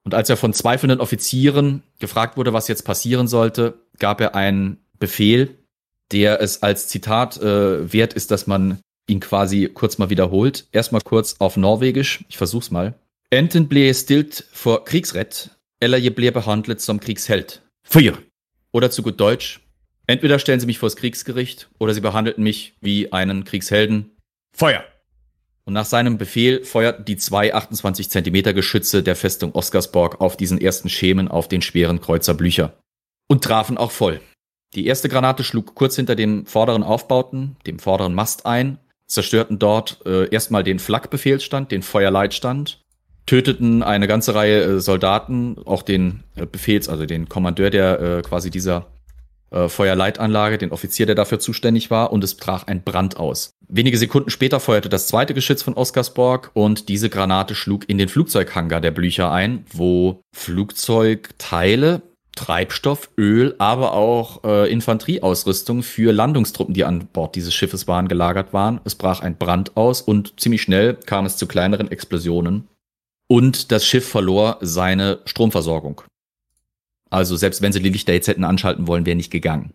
[0.08, 4.78] Und als er von zweifelnden Offizieren gefragt wurde, was jetzt passieren sollte, gab er einen
[5.00, 5.58] Befehl,
[6.14, 10.66] der es als Zitat äh, wert ist, dass man ihn quasi kurz mal wiederholt.
[10.72, 12.24] Erstmal kurz auf Norwegisch.
[12.30, 12.94] Ich versuch's mal.
[13.32, 15.50] Enten ble stilt vor Kriegsrett,
[15.82, 17.62] eller je ble behandelt som Kriegsheld.
[17.84, 18.18] Feuer!
[18.72, 19.60] Oder zu gut Deutsch.
[20.06, 24.16] Entweder stellen Sie mich vors Kriegsgericht oder Sie behandelten mich wie einen Kriegshelden.
[24.56, 24.86] Feuer!
[25.68, 30.62] Und nach seinem Befehl feuerten die zwei 28 Zentimeter Geschütze der Festung Oscarsborg auf diesen
[30.62, 32.78] ersten Schemen auf den schweren Kreuzer Blücher.
[33.28, 34.22] Und trafen auch voll.
[34.76, 40.00] Die erste Granate schlug kurz hinter dem vorderen Aufbauten, dem vorderen Mast ein, zerstörten dort
[40.06, 42.86] äh, erstmal den Flakbefehlsstand, den Feuerleitstand,
[43.26, 48.22] töteten eine ganze Reihe äh, Soldaten, auch den äh, Befehls, also den Kommandeur der äh,
[48.22, 48.88] quasi dieser
[49.52, 53.52] äh, Feuerleitanlage, den Offizier, der dafür zuständig war, und es brach ein Brand aus.
[53.68, 58.10] Wenige Sekunden später feuerte das zweite Geschütz von Oscarsborg und diese Granate schlug in den
[58.10, 62.02] Flugzeughangar der Blücher ein, wo Flugzeugteile,
[62.36, 68.54] Treibstoff, Öl, aber auch äh, Infanterieausrüstung für Landungstruppen, die an Bord dieses Schiffes waren, gelagert
[68.54, 68.80] waren.
[68.86, 72.68] Es brach ein Brand aus und ziemlich schnell kam es zu kleineren Explosionen
[73.28, 76.02] und das Schiff verlor seine Stromversorgung.
[77.10, 79.74] Also selbst wenn sie die Lichter jetzt hätten anschalten wollen, wäre nicht gegangen.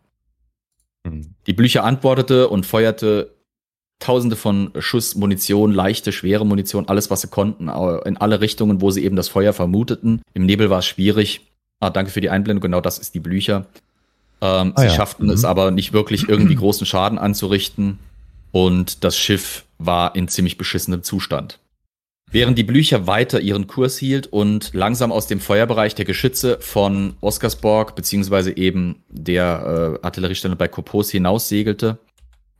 [1.04, 1.34] Mhm.
[1.46, 3.32] Die Blücher antwortete und feuerte
[4.02, 8.90] Tausende von Schuss Munition, leichte, schwere Munition, alles, was sie konnten, in alle Richtungen, wo
[8.90, 10.22] sie eben das Feuer vermuteten.
[10.34, 11.52] Im Nebel war es schwierig.
[11.78, 13.66] Ah, danke für die Einblendung, genau das ist die Blücher.
[14.40, 14.92] Ähm, Ah sie ja.
[14.92, 15.32] schafften Mhm.
[15.32, 18.00] es aber nicht wirklich irgendwie großen Schaden anzurichten
[18.50, 21.60] und das Schiff war in ziemlich beschissenem Zustand.
[22.32, 27.14] Während die Blücher weiter ihren Kurs hielt und langsam aus dem Feuerbereich der Geschütze von
[27.20, 31.98] Oscarsborg beziehungsweise eben der äh, Artilleriestellung bei Kopos hinaus segelte,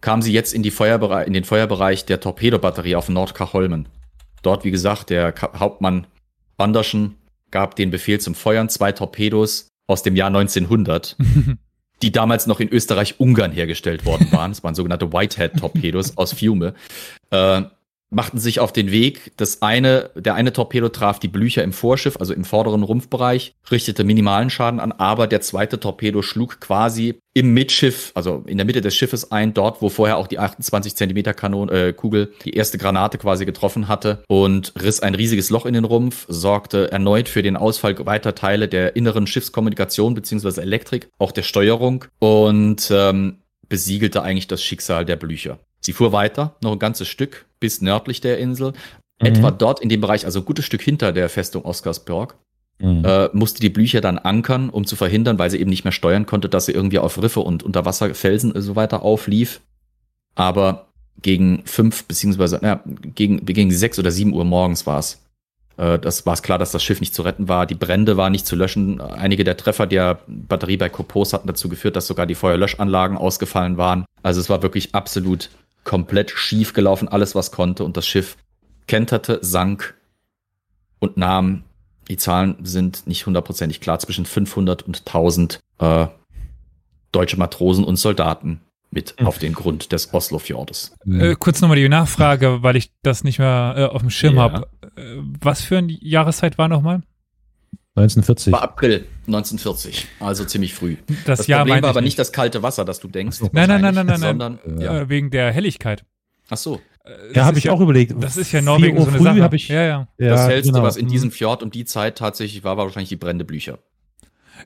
[0.03, 3.89] kam sie jetzt in, die Feuerbere in den Feuerbereich der Torpedobatterie auf Nordkacholmen.
[4.43, 6.07] Dort, wie gesagt, der Ka Hauptmann
[6.59, 7.17] Banderschen
[7.51, 11.17] gab den Befehl zum Feuern zwei Torpedos aus dem Jahr 1900,
[12.03, 14.51] die damals noch in Österreich-Ungarn hergestellt worden waren.
[14.51, 16.75] Das waren sogenannte Whitehead-Torpedos aus Fiume.
[17.31, 17.63] Äh,
[18.13, 19.33] machten sich auf den Weg.
[19.37, 24.05] Das eine, der eine Torpedo traf die Blücher im Vorschiff, also im vorderen Rumpfbereich, richtete
[24.05, 28.83] minimalen Schaden an, aber der zweite Torpedo schlug quasi im Mitschiff, also in der Mitte
[28.83, 32.77] des Schiffes ein, dort, wo vorher auch die 28 Zentimeter Kanon, äh, Kugel die erste
[32.77, 37.43] Granate quasi getroffen hatte und riss ein riesiges Loch in den Rumpf, sorgte erneut für
[37.43, 44.23] den Ausfall weiter Teile der inneren Schiffskommunikation beziehungsweise Elektrik, auch der Steuerung und ähm, besiegelte
[44.23, 45.59] eigentlich das Schicksal der Blücher.
[45.85, 48.73] Sie fuhr weiter, noch ein ganzes Stück bis nördlich der Insel.
[49.21, 49.27] Mhm.
[49.27, 52.37] Etwa dort in dem Bereich, also ein gutes Stück hinter der Festung Oscarsborg,
[52.83, 53.05] Mhm.
[53.05, 56.27] äh, musste die Blücher dann ankern, um zu verhindern, weil sie eben nicht mehr steuern
[56.27, 59.61] konnte, dass sie irgendwie auf Riffe und Unterwasserfelsen und so weiter auflief.
[60.35, 60.87] Aber
[61.21, 62.81] gegen fünf, beziehungsweise, ja,
[63.15, 65.21] gegen, gegen sechs oder sieben Uhr morgens war es.
[65.77, 67.67] Äh, das war es klar, dass das Schiff nicht zu retten war.
[67.67, 69.01] Die Brände waren nicht zu löschen.
[69.01, 73.77] Einige der Treffer der Batterie bei Kopos hatten dazu geführt, dass sogar die Feuerlöschanlagen ausgefallen
[73.77, 74.05] waren.
[74.25, 75.51] Also es war wirklich absolut
[75.85, 77.85] komplett schief gelaufen, alles was konnte.
[77.85, 78.37] Und das Schiff
[78.87, 79.95] kenterte, sank
[80.99, 81.65] und nahm,
[82.09, 86.07] die Zahlen sind nicht hundertprozentig klar, zwischen 500 und 1000 äh,
[87.13, 89.27] deutsche Matrosen und Soldaten mit Mhm.
[89.27, 90.95] auf den Grund des Oslofjordes.
[91.07, 94.43] Äh, kurz nochmal die Nachfrage, weil ich das nicht mehr äh, auf dem Schirm Ja.
[94.43, 94.69] habe.
[94.97, 97.03] Äh, was für eine Jahreszeit war nochmal?
[97.95, 98.53] 1940.
[98.53, 100.97] War April 1940, also ziemlich früh.
[101.27, 103.41] Das, Das Jahr Problem war aber nicht das kalte Wasser, das du denkst.
[103.53, 104.21] Nein, nein, nein, nein, nein, nein.
[104.21, 105.01] Sondern, ja.
[105.01, 106.05] Äh, wegen der Helligkeit.
[106.49, 106.81] Ach so.
[107.35, 108.15] Ja, habe ich auch überlegt.
[108.23, 109.57] Das ist ja in 4 Norwegen so eine früh Sache.
[109.57, 110.09] ich, ja, ja.
[110.19, 110.85] ja, das hellste, genau.
[110.85, 111.11] was in Mhm.
[111.11, 113.79] diesem Fjord um die Zeit tatsächlich war, war wahrscheinlich die brennende Blücher.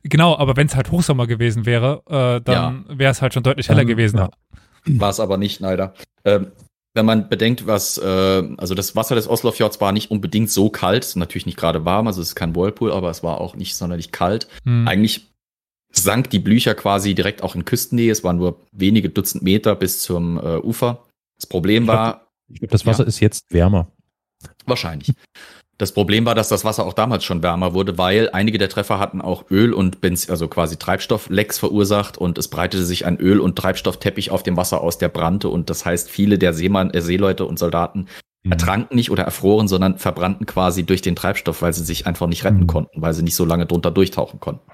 [0.02, 3.68] Genau, aber wenn es halt Hochsommer gewesen wäre, äh, dann wäre es halt schon deutlich
[3.68, 4.18] heller Dann, gewesen.
[4.18, 4.30] ja.
[4.84, 5.94] War es aber nicht, leider.
[6.24, 6.48] Ähm,
[6.96, 8.04] wenn man bedenkt, was, äh,
[8.56, 12.20] also das Wasser des Oslofjords war nicht unbedingt so kalt, natürlich nicht gerade warm, also
[12.20, 14.48] es ist kein Whirlpool, aber es war auch nicht sonderlich kalt.
[14.64, 14.88] Hm.
[14.88, 15.28] Eigentlich
[15.92, 18.10] sank die Blücher quasi direkt auch in Küstennähe.
[18.10, 21.04] Es waren nur wenige Dutzend Meter bis zum äh, Ufer.
[21.38, 23.08] Das Problem Ich glaub, war, Ich glaube, das Wasser Ja.
[23.08, 23.88] ist jetzt wärmer.
[24.66, 25.12] wahrscheinlich.
[25.78, 28.98] Das Problem war, dass das Wasser auch damals schon wärmer wurde, weil einige der Treffer
[28.98, 33.40] hatten auch Öl und Benzin, also quasi Treibstofflecks verursacht und es breitete sich ein Öl-
[33.40, 37.02] und Treibstoffteppich auf dem Wasser aus, der brannte und das heißt, viele der Seemann, äh,
[37.02, 38.06] Seeleute und Soldaten
[38.44, 38.52] Mhm.
[38.52, 42.44] ertranken nicht oder erfroren, sondern verbrannten quasi durch den Treibstoff, weil sie sich einfach nicht
[42.44, 42.66] retten Mhm.
[42.68, 44.70] konnten, weil sie nicht so lange drunter durchtauchen konnten.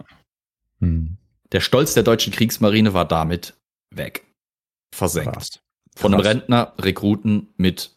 [0.80, 1.16] Hm.
[1.50, 3.54] Der Stolz der deutschen Kriegsmarine war damit
[3.90, 4.24] weg.
[4.94, 5.32] Versenkt.
[5.34, 5.60] Krass.
[5.96, 6.32] Von einem Krass.
[6.34, 7.96] Rentner, Rekruten mit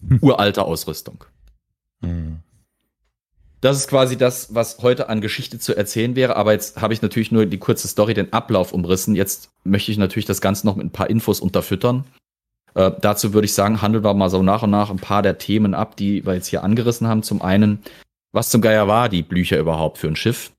[0.22, 1.24] uralter Ausrüstung.
[2.02, 2.38] Hm.
[3.60, 6.34] Das ist quasi das, was heute an Geschichte zu erzählen wäre.
[6.34, 9.14] Aber jetzt habe ich natürlich nur die kurze Story, den Ablauf umrissen.
[9.14, 12.04] Jetzt möchte ich natürlich das Ganze noch mit ein paar Infos unterfüttern.
[12.74, 15.38] Äh, dazu würde ich sagen, handeln wir mal so nach und nach ein paar der
[15.38, 17.22] Themen ab, die wir jetzt hier angerissen haben.
[17.22, 17.82] Zum einen,
[18.32, 20.50] was zum Geier war die Blücher überhaupt für ein Schiff?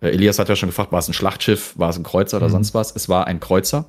[0.00, 2.48] Äh, Elias hat ja schon gefragt, war es ein Schlachtschiff, war es ein Kreuzer oder
[2.48, 2.52] Mhm.
[2.52, 2.94] sonst was?
[2.96, 3.84] Es war ein Kreuzer.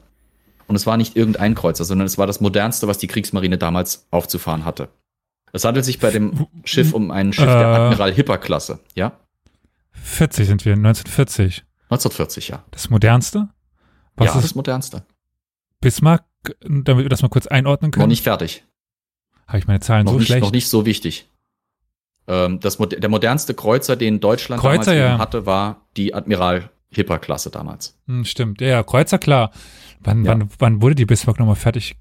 [0.68, 4.06] Und es war nicht irgendein Kreuzer, sondern es war das modernste, was die Kriegsmarine damals
[4.12, 4.90] aufzufahren hatte.
[5.54, 7.76] Es handelt sich bei dem Schiff um ein Schiff der Äh.
[7.76, 9.14] Admiral Hipper-Klasse, ja?
[9.94, 11.64] 40 sind wir, 1940.
[11.90, 12.64] 1940, ja.
[12.72, 13.50] Das modernste?
[14.16, 15.06] Was ja, das ist modernste.
[15.82, 16.26] Bismarck?
[16.62, 18.08] Damit wir das mal kurz einordnen Noch können.
[18.10, 18.64] nicht fertig.
[19.48, 20.44] Habe ich meine Zahlen Noch, so nicht, schlecht?
[20.44, 21.30] noch nicht so wichtig.
[22.28, 25.18] Ähm, das, der modernste Kreuzer, den Deutschland Kreuzer, damals ja.
[25.20, 27.98] hatte, war die Admiral Hipper-Klasse damals.
[28.08, 29.52] Hm, stimmt, ja, ja, Kreuzer, klar.
[30.02, 30.32] Wann, Ja.
[30.32, 31.96] wann, wann wurde die Bismarck nochmal fertig?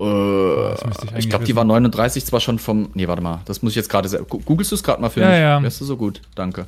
[0.00, 2.90] Äh, ich ich glaube, die war 39 zwar schon vom.
[2.94, 3.40] Nee, warte mal.
[3.46, 4.08] Das muss ich jetzt gerade.
[4.24, 5.38] Googlest du es gerade mal für Ja, mich?
[5.38, 5.62] ja.
[5.62, 6.22] Wärst du so gut?
[6.34, 6.66] Danke.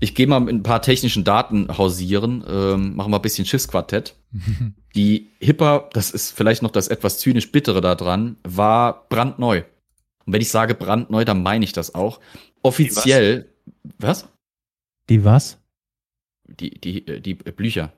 [0.00, 2.44] Ich gehe mal mit ein paar technischen Daten hausieren.
[2.48, 4.14] Ähm, machen wir ein bisschen Schiffsquartett.
[4.94, 9.62] Die Hipper, das ist vielleicht noch das etwas zynisch bittere daran, war brandneu.
[10.26, 12.20] Und wenn ich sage brandneu, dann meine ich das auch.
[12.62, 13.48] Offiziell.
[13.98, 14.28] Was?
[15.08, 15.58] Die was?
[16.46, 17.92] Die, die, äh, die Blücher.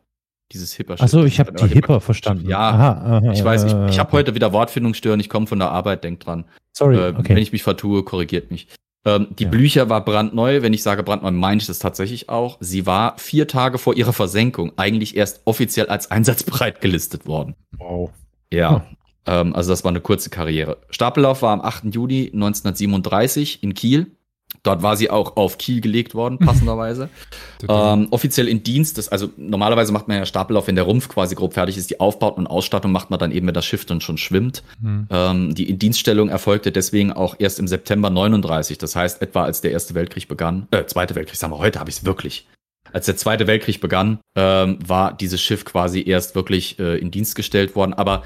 [0.52, 0.96] Dieses Hipper.
[1.00, 2.48] Achso, ich habe die Hipper verstanden.
[2.48, 5.18] Ja, Aha, aha, Ich weiß, ich, ich habe heute wieder Wortfindungsstörung.
[5.20, 6.44] Ich komme von der Arbeit, denk dran.
[6.72, 7.30] Sorry, Äh, okay.
[7.30, 8.68] Wenn ich mich vertue, korrigiert mich.
[9.06, 9.50] Ähm, die Ja.
[9.50, 10.62] Blücher war brandneu.
[10.62, 12.56] Wenn ich sage brandneu, meine ich das tatsächlich auch.
[12.60, 17.54] Sie war vier Tage vor ihrer Versenkung eigentlich erst offiziell als einsatzbereit gelistet worden.
[17.78, 18.10] wow.
[18.52, 18.86] Ja.
[19.26, 20.76] Ähm, also das war eine kurze Karriere.
[20.90, 21.86] Stapellauf war am 8.
[21.94, 24.13] Juni 1937 in Kiel.
[24.62, 27.10] Dort war sie auch auf Kiel gelegt worden, passenderweise.
[27.68, 31.34] ähm, offiziell in Dienst, das, also normalerweise macht man ja Stapellauf, wenn der Rumpf quasi
[31.34, 34.00] grob fertig ist, die Aufbauten und Ausstattung macht man dann eben, wenn das Schiff dann
[34.00, 34.62] schon schwimmt.
[34.80, 35.06] Hm.
[35.10, 38.78] Ähm, die Indienststellung erfolgte deswegen auch erst im September 39.
[38.78, 41.90] Das heißt, etwa als der Erste Weltkrieg begann, äh, Zweite Weltkrieg, sagen wir, heute habe
[41.90, 42.46] ich es wirklich.
[42.92, 47.34] Als der Zweite Weltkrieg begann, ähm, war dieses Schiff quasi erst wirklich äh, in Dienst
[47.34, 47.92] gestellt worden.
[47.92, 48.22] Aber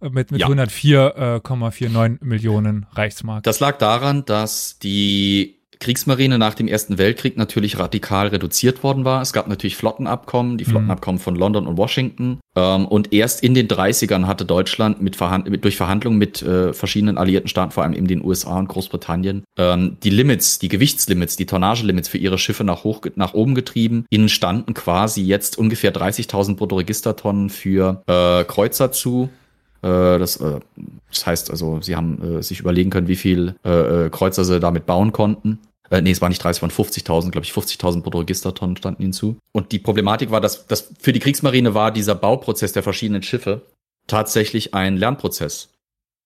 [0.00, 0.48] Äh, Mit, mit Ja.
[0.48, 3.42] 104,49 Millionen Reichsmark.
[3.44, 9.22] Das lag daran, dass die Kriegsmarine nach dem Ersten Weltkrieg natürlich radikal reduziert worden war.
[9.22, 10.70] Es gab natürlich Flottenabkommen, die Mhm.
[10.70, 12.40] Flottenabkommen von London und Washington.
[12.56, 16.72] Ähm, und erst in den 30ern hatte Deutschland mit, Verhand mit durch Verhandlungen mit äh,
[16.72, 21.36] verschiedenen alliierten Staaten, vor allem eben den USA und Großbritannien, ähm, die Limits, die Gewichtslimits,
[21.36, 24.04] die Tonnagelimits für ihre Schiffe nach, hoch, nach oben getrieben.
[24.10, 29.30] Ihnen standen quasi jetzt ungefähr 30.000 Bruttoregistertonnen für äh, Kreuzer zu.
[29.82, 30.60] Äh, Das, äh,
[31.10, 35.12] das heißt also, sie haben äh, sich überlegen können, wie viel Kreuzer sie damit bauen
[35.12, 35.58] konnten.
[35.90, 39.38] Nee, es waren nicht 30, es waren 50.000, glaube ich, 50.000 Bruttoregistertonnen standen ihnen zu.
[39.52, 43.62] Und die Problematik war, dass, dass für die Kriegsmarine war dieser Bauprozess der verschiedenen Schiffe
[44.06, 45.70] tatsächlich ein Lernprozess.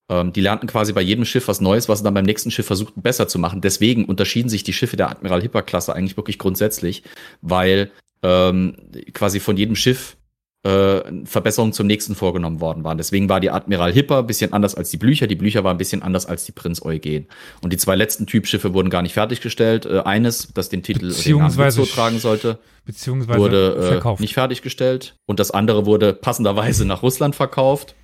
[0.08, 2.66] Ähm, die lernten quasi bei jedem Schiff was Neues, was sie dann beim nächsten Schiff
[2.66, 3.60] versuchten besser zu machen.
[3.60, 7.04] Deswegen unterschieden sich die Schiffe der Admiral Hipper-Klasse eigentlich wirklich grundsätzlich,
[7.40, 7.92] weil
[8.24, 8.76] ähm,
[9.12, 10.16] quasi von jedem Schiff
[10.64, 12.96] äh, Verbesserungen zum nächsten vorgenommen worden waren.
[12.96, 15.26] Deswegen war die Admiral Hipper ein bisschen anders als die Blücher.
[15.26, 17.26] Die Blücher war ein bisschen anders als die Prinz Eugen.
[17.62, 19.86] Und die zwei letzten Typschiffe wurden gar nicht fertiggestellt.
[19.86, 25.16] Äh, eines, das den Titel beziehungsweise tragen sollte, beziehungsweise wurde äh, nicht fertiggestellt.
[25.26, 27.94] Und das andere wurde passenderweise nach Russland verkauft.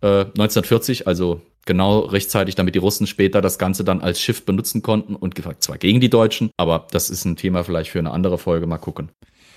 [0.00, 4.82] Äh, 1940, also genau rechtzeitig, damit die Russen später das Ganze dann als Schiff benutzen
[4.82, 8.38] konnten und zwar gegen die Deutschen, aber das ist ein Thema vielleicht für eine andere
[8.38, 8.66] Folge.
[8.66, 9.10] Mal gucken.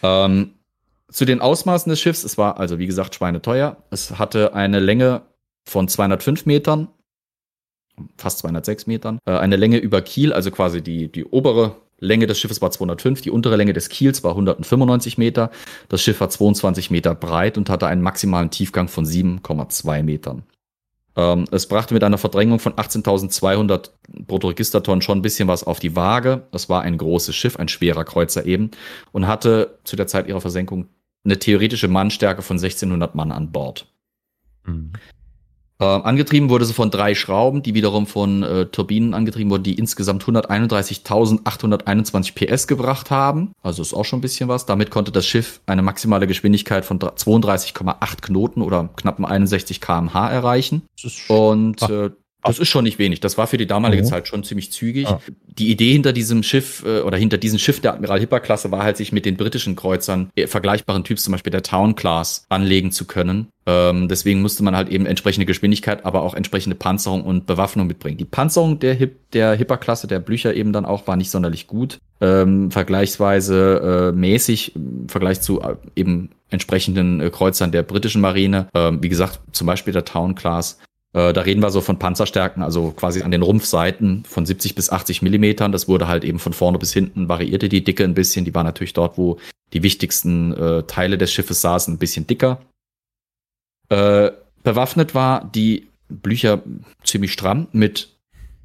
[0.03, 0.55] Ähm,
[1.11, 3.77] zu den Ausmaßen des Schiffs, es war also wie gesagt schweineteuer.
[3.89, 5.23] Es hatte eine Länge
[5.65, 6.87] von 205 Metern,
[8.17, 12.39] fast 206 Metern, äh, eine Länge über Kiel, also quasi die, die obere Länge des
[12.39, 15.51] Schiffes war 205, die untere Länge des Kiels war 195 Meter.
[15.87, 20.43] Das Schiff war 22 Meter breit und hatte einen maximalen Tiefgang von 7,2 Metern.
[21.15, 25.95] Ähm, es brachte mit einer Verdrängung von 18.200 Bruttoregistertonnen schon ein bisschen was auf die
[25.95, 26.47] Waage.
[26.51, 28.71] Das war ein großes Schiff, ein schwerer Kreuzer eben
[29.11, 30.87] und hatte zu der Zeit ihrer Versenkung
[31.23, 33.87] eine theoretische Mannstärke von 1600 Mann an Bord.
[34.65, 34.93] Mhm.
[35.81, 39.73] Äh, angetrieben wurde sie von drei Schrauben, die wiederum von äh, Turbinen angetrieben wurden, die
[39.73, 43.53] insgesamt 131.821 PS gebracht haben.
[43.63, 44.67] Also ist auch schon ein bisschen was.
[44.67, 50.83] Damit konnte das Schiff eine maximale Geschwindigkeit von 32,8 Knoten oder knappen 61 kmh erreichen.
[51.27, 52.11] Und äh,
[52.43, 53.19] das ist schon nicht wenig.
[53.19, 54.07] Das war für die damalige mhm.
[54.07, 55.03] Zeit schon ziemlich zügig.
[55.03, 55.21] Ja.
[55.47, 58.83] Die Idee hinter diesem Schiff äh, oder hinter diesem Schiff der Admiral Hipper Klasse war
[58.83, 62.91] halt, sich mit den britischen Kreuzern äh, vergleichbaren Typs, zum Beispiel der Town Class, anlegen
[62.91, 63.47] zu können.
[63.67, 68.17] Ähm, deswegen musste man halt eben entsprechende Geschwindigkeit, aber auch entsprechende Panzerung und Bewaffnung mitbringen.
[68.17, 71.67] Die Panzerung der, Hip der Hipper Klasse, der Blücher eben dann auch, war nicht sonderlich
[71.67, 71.99] gut.
[72.21, 78.67] Ähm, vergleichsweise äh, mäßig im Vergleich zu äh, eben entsprechenden äh, Kreuzern der britischen Marine.
[78.73, 80.79] Ähm, wie gesagt, zum Beispiel der Town Class
[81.13, 84.89] äh, da reden wir so von Panzerstärken, also quasi an den Rumpfseiten von 70 bis
[84.89, 85.71] 80 Millimetern.
[85.71, 88.45] Das wurde halt eben von vorne bis hinten variierte die Dicke ein bisschen.
[88.45, 89.37] Die war natürlich dort, wo
[89.73, 92.61] die wichtigsten äh, Teile des Schiffes saßen, ein bisschen dicker.
[93.89, 94.31] Äh,
[94.63, 96.61] bewaffnet war die Blücher
[97.03, 98.09] ziemlich stramm mit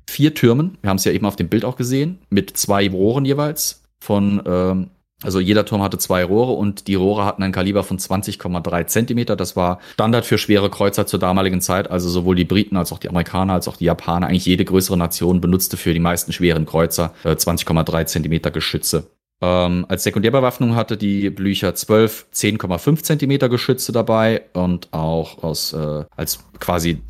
[0.09, 0.79] vier Türmen.
[0.83, 4.43] Wir haben es ja eben auf dem Bild auch gesehen, mit zwei Rohren jeweils von
[4.47, 4.91] ähm,
[5.23, 9.35] also jeder Turm hatte zwei Rohre und die Rohre hatten ein Kaliber von 20,3 Zentimeter.
[9.35, 11.91] Das war Standard für schwere Kreuzer zur damaligen Zeit.
[11.91, 14.99] Also sowohl die Briten als auch die Amerikaner als auch die Japaner, eigentlich jede größere
[14.99, 19.11] Nation benutzte für die meisten schweren Kreuzer äh, 20,3 Zentimeter Geschütze.
[19.41, 26.05] Ähm, als Sekundärbewaffnung hatte die Blücher 12 10,5 Zentimeter Geschütze dabei und auch aus äh,
[26.15, 27.03] als quasi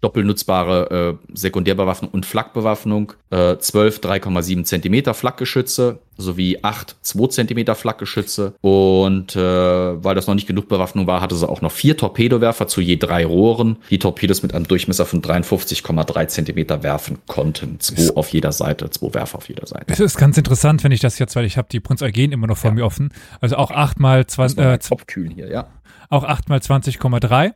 [0.00, 8.54] doppelnutzbare äh, Sekundärbewaffnung und Flakbewaffnung, äh, 12 3,7 Zentimeter Flakgeschütze sowie 8 2 Zentimeter Flakgeschütze
[8.60, 12.68] und äh, weil das noch nicht genug Bewaffnung war, hatte sie auch noch vier Torpedowerfer
[12.68, 17.80] zu je drei Rohren, die Torpedos mit einem Durchmesser von 53,3 Zentimeter werfen konnten.
[17.80, 19.86] Zwei auf jeder Seite, zwei Werfer auf jeder Seite.
[19.86, 22.46] Das ist ganz interessant, wenn ich das jetzt, weil ich habe die Prinz Eugen immer
[22.46, 22.74] noch vor ja.
[22.74, 23.10] mir offen.
[23.40, 25.68] Also auch 8 mal 20 äh, Kopfkühlen hier, ja.
[26.10, 27.52] Auch 8 mal 20,3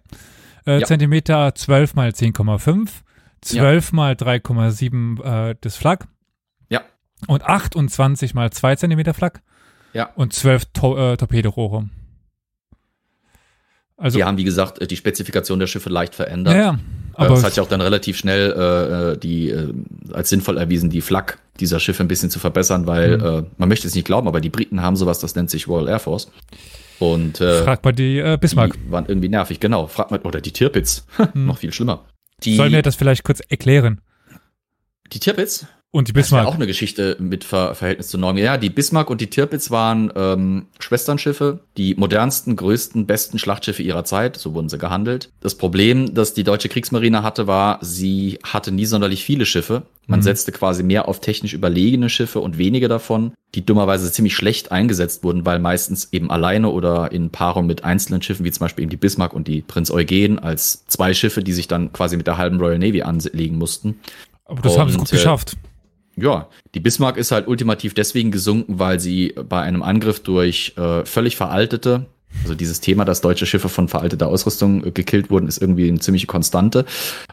[0.66, 0.86] äh, ja.
[0.86, 2.88] Zentimeter, 12 mal 10,5,
[3.40, 3.96] 12 ja.
[3.96, 6.08] mal 3,7 äh, das Flak.
[6.68, 6.82] Ja.
[7.26, 9.42] Und 28 mal 2 Zentimeter Flak.
[9.92, 10.10] Ja.
[10.14, 11.88] Und 12 to äh, Torpedorohre.
[13.96, 16.54] Also, die haben, wie gesagt, die Spezifikation der Schiffe leicht verändert.
[16.54, 16.72] Ja, ja.
[16.72, 16.76] Äh,
[17.14, 19.72] aber das hat ja auch dann relativ schnell äh, die äh,
[20.12, 23.24] als sinnvoll erwiesen, die Flak dieser Schiffe ein bisschen zu verbessern, weil mhm.
[23.24, 25.88] äh, man möchte es nicht glauben, aber die Briten haben sowas, das nennt sich Royal
[25.88, 26.30] Air Force.
[27.02, 28.74] Und äh, fragt mal die äh, Bismarck.
[28.74, 29.88] Die waren irgendwie nervig, genau.
[29.88, 31.04] Fragt mal, oder die Tirpitz.
[31.32, 31.46] Hm.
[31.46, 32.04] Noch viel schlimmer.
[32.44, 34.00] Die, Sollen wir das vielleicht kurz erklären?
[35.12, 35.66] Die Tirpitz?
[35.94, 36.44] Und die Bismarck.
[36.44, 38.46] Das ist auch eine Geschichte mit Ver Verhältnis zu Norwegen.
[38.46, 44.02] Ja, die Bismarck und die Tirpitz waren ähm, Schwesternschiffe, die modernsten, größten, besten Schlachtschiffe ihrer
[44.04, 44.38] Zeit.
[44.38, 45.28] So wurden sie gehandelt.
[45.40, 49.82] Das Problem, das die deutsche Kriegsmarine hatte, war, sie hatte nie sonderlich viele Schiffe.
[50.06, 50.24] Man mhm.
[50.24, 55.22] setzte quasi mehr auf technisch überlegene Schiffe und wenige davon, die dummerweise ziemlich schlecht eingesetzt
[55.24, 58.90] wurden, weil meistens eben alleine oder in Paarung mit einzelnen Schiffen, wie zum Beispiel eben
[58.90, 62.38] die Bismarck und die Prinz Eugen, als zwei Schiffe, die sich dann quasi mit der
[62.38, 64.00] halben Royal Navy anlegen mussten.
[64.46, 65.58] Aber das und, haben sie gut äh, geschafft
[66.16, 71.04] ja, die Bismarck ist halt ultimativ deswegen gesunken, weil sie bei einem Angriff durch äh,
[71.04, 72.06] völlig veraltete,
[72.42, 76.00] also dieses Thema, dass deutsche Schiffe von veralteter Ausrüstung äh, gekillt wurden, ist irgendwie eine
[76.00, 76.84] ziemliche Konstante,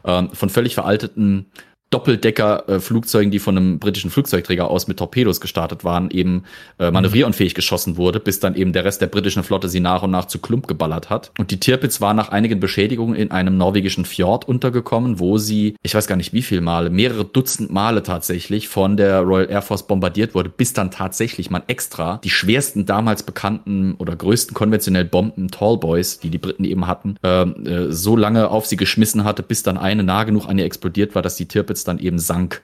[0.06, 1.48] ähm, von völlig veralteten
[1.90, 6.44] Doppeldecker-Flugzeugen, die von einem britischen Flugzeugträger aus mit Torpedos gestartet waren, eben
[6.78, 10.12] äh, manövrierunfähig geschossen wurde, bis dann eben der Rest der britischen Flotte sie nach und
[10.12, 11.32] nach zu Klump geballert hat.
[11.40, 15.96] Und die Tirpitz war nach einigen Beschädigungen in einem norwegischen Fjord untergekommen, wo sie, ich
[15.96, 19.88] weiß gar nicht wie viel Male, mehrere Dutzend Male tatsächlich von der Royal Air Force
[19.88, 25.50] bombardiert wurde, bis dann tatsächlich man extra die schwersten damals bekannten oder größten konventionellen Bomben,
[25.50, 29.64] Tallboys, die die Briten eben hatten, äh, äh, so lange auf sie geschmissen hatte, bis
[29.64, 32.62] dann eine nah genug an ihr explodiert war, dass die Tirpitz dann eben sank.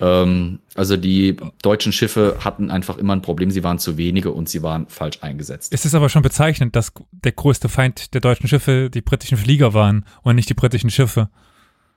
[0.00, 4.48] Ähm, also die deutschen Schiffe hatten einfach immer ein Problem, sie waren zu wenige und
[4.48, 5.72] sie waren falsch eingesetzt.
[5.72, 9.74] Es ist aber schon bezeichnend, dass der größte Feind der deutschen Schiffe die britischen Flieger
[9.74, 11.28] waren und nicht die britischen Schiffe.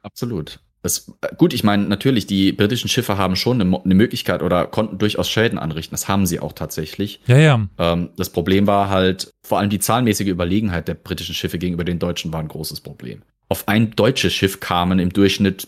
[0.03, 0.59] Absolut.
[0.83, 4.99] Das, gut, ich meine, natürlich, die britischen Schiffe haben schon eine, eine, Möglichkeit oder konnten
[4.99, 5.93] durchaus Schäden anrichten.
[5.93, 7.19] Das haben sie auch tatsächlich.
[7.25, 7.67] Ja, ja.
[7.77, 11.99] Ähm, das Problem war halt, vor allem die zahlenmäßige Überlegenheit der britischen Schiffe gegenüber den
[11.99, 13.23] deutschen war ein großes Problem.
[13.49, 15.67] Auf ein deutsches Schiff kamen im Durchschnitt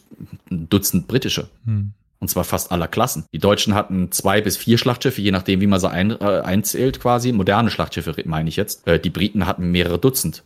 [0.52, 1.50] ein Dutzend britische.
[1.66, 1.94] Hm.
[2.20, 3.24] Und zwar fast aller Klassen.
[3.32, 7.00] Die Deutschen hatten zwei bis vier Schlachtschiffe, je nachdem, wie man sie ein, äh, einzählt
[7.00, 7.32] quasi.
[7.32, 8.86] Moderne Schlachtschiffe meine ich jetzt.
[8.86, 10.44] Äh, die Briten hatten mehrere Dutzend.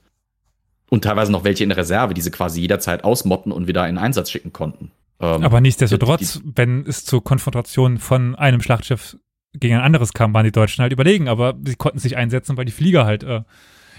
[0.92, 4.30] Und teilweise noch welche in Reserve, die sie quasi jederzeit ausmotten und wieder in Einsatz
[4.30, 4.92] schicken konnten.
[5.20, 9.18] Ähm, Aber nichtsdestotrotz, wenn es zur Konfrontation von einem Schlachtschiff
[9.54, 11.28] gegen ein anderes kam, waren die Deutschen halt überlegen.
[11.28, 13.42] Aber sie konnten sich einsetzen, weil die Flieger halt, äh,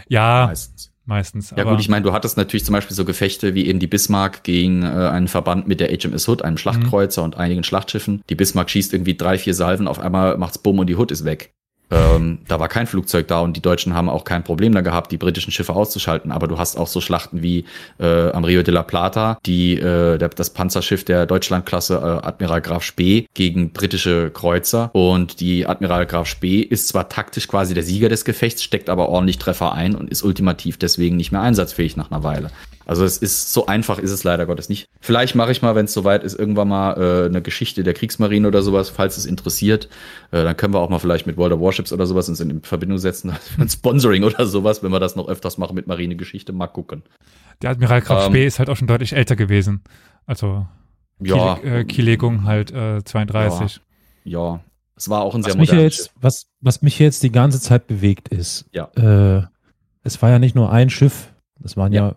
[0.06, 0.93] ja, meistens.
[1.04, 3.86] Meistens ja gut, ich meine, du hattest natürlich zum Beispiel so Gefechte wie eben die
[3.86, 7.24] Bismarck gegen äh, einen Verband mit der HMS Hood, einem Schlachtkreuzer mhm.
[7.26, 8.22] und einigen Schlachtschiffen.
[8.28, 11.24] Die Bismarck schießt irgendwie drei, vier Salven, auf einmal macht's Bumm und die Hood ist
[11.24, 11.54] weg.
[11.90, 15.12] Ähm, da war kein Flugzeug da und die Deutschen haben auch kein Problem da gehabt,
[15.12, 16.32] die britischen Schiffe auszuschalten.
[16.32, 17.64] Aber du hast auch so Schlachten wie
[18.00, 22.62] äh, am Rio de la Plata, die äh, der, das Panzerschiff der Deutschlandklasse äh, Admiral
[22.62, 24.90] Graf Spee gegen britische Kreuzer.
[24.94, 29.08] Und die Admiral Graf Spee ist zwar taktisch quasi der Sieger des Gefechts, steckt aber
[29.08, 32.50] ordentlich Treffer ein und ist ultimativ deswegen nicht mehr einsatzfähig nach einer Weile.
[32.86, 34.88] Also es ist so einfach ist es leider Gottes nicht.
[35.00, 38.46] Vielleicht mache ich mal, wenn es soweit ist, irgendwann mal äh, eine Geschichte der Kriegsmarine
[38.46, 39.88] oder sowas, falls es interessiert.
[40.30, 42.62] Äh, dann können wir auch mal vielleicht mit World of Warships oder sowas uns in
[42.62, 46.66] Verbindung setzen, ein Sponsoring oder sowas, wenn wir das noch öfters machen mit Marinegeschichte, mal
[46.66, 47.02] gucken.
[47.62, 49.82] Der Admiral Graf ähm, Spee ist halt auch schon deutlich älter gewesen.
[50.26, 50.66] Also
[51.20, 53.80] ja, Kiel, äh, Kiellegung halt äh, 32.
[54.24, 54.60] Ja, ja,
[54.96, 57.86] es war auch ein was sehr modernes jetzt, was, was mich jetzt die ganze Zeit
[57.86, 58.88] bewegt ist, ja.
[58.96, 59.46] Äh,
[60.02, 62.16] es war ja nicht nur ein Schiff, das waren ja, ja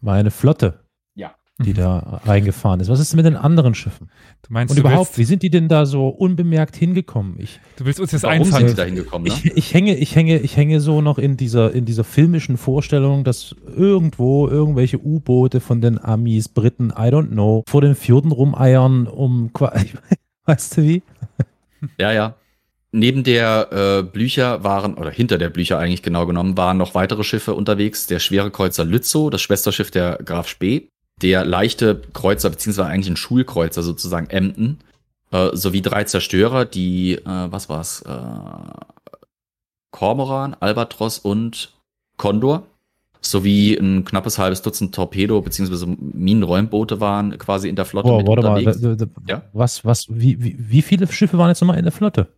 [0.00, 0.80] war eine Flotte,
[1.14, 1.34] ja.
[1.58, 2.88] die da reingefahren ist.
[2.88, 4.10] Was ist mit den anderen Schiffen?
[4.42, 7.36] Du meinst, Und du überhaupt, willst, wie sind die denn da so unbemerkt hingekommen?
[7.38, 8.68] Ich, du willst uns jetzt Warum einfangen.
[8.68, 9.28] sind die da hingekommen?
[9.28, 9.34] Ne?
[9.34, 13.24] ich, ich, hänge, ich, hänge, ich hänge so noch in dieser, in dieser filmischen Vorstellung,
[13.24, 19.06] dass irgendwo irgendwelche U-Boote von den Amis, Briten, I don't know, vor den Fjorden rumeiern,
[19.06, 19.50] um,
[20.44, 21.02] weißt du wie?
[21.98, 22.34] Ja, ja.
[22.98, 27.24] Neben der äh, Blücher waren, oder hinter der Blücher eigentlich genau genommen, waren noch weitere
[27.24, 28.06] Schiffe unterwegs.
[28.06, 30.88] Der schwere Kreuzer Lützow, das Schwesterschiff der Graf Spee,
[31.20, 34.78] der leichte Kreuzer, beziehungsweise eigentlich ein Schulkreuzer sozusagen Emden,
[35.30, 38.12] äh, sowie drei Zerstörer, die, äh, was war's, äh,
[39.90, 41.72] Kormoran, Albatros und
[42.16, 42.62] Condor,
[43.20, 48.26] sowie ein knappes halbes Dutzend Torpedo- beziehungsweise Minenräumboote waren quasi in der Flotte Oh, mit
[48.26, 48.80] warte mal, unterwegs.
[48.80, 49.42] da- da- Ja?
[49.52, 52.28] was, was, wie, wie, wie viele Schiffe waren jetzt nochmal in der Flotte?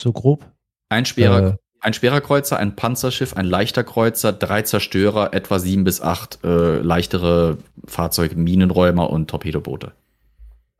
[0.00, 0.44] So grob?
[0.88, 1.56] Ein schwerer, Äh.
[1.80, 6.78] ein schwerer Kreuzer, ein Panzerschiff, ein leichter Kreuzer, drei Zerstörer, etwa sieben bis acht äh,
[6.78, 9.92] leichtere Fahrzeuge, Minenräumer und Torpedoboote.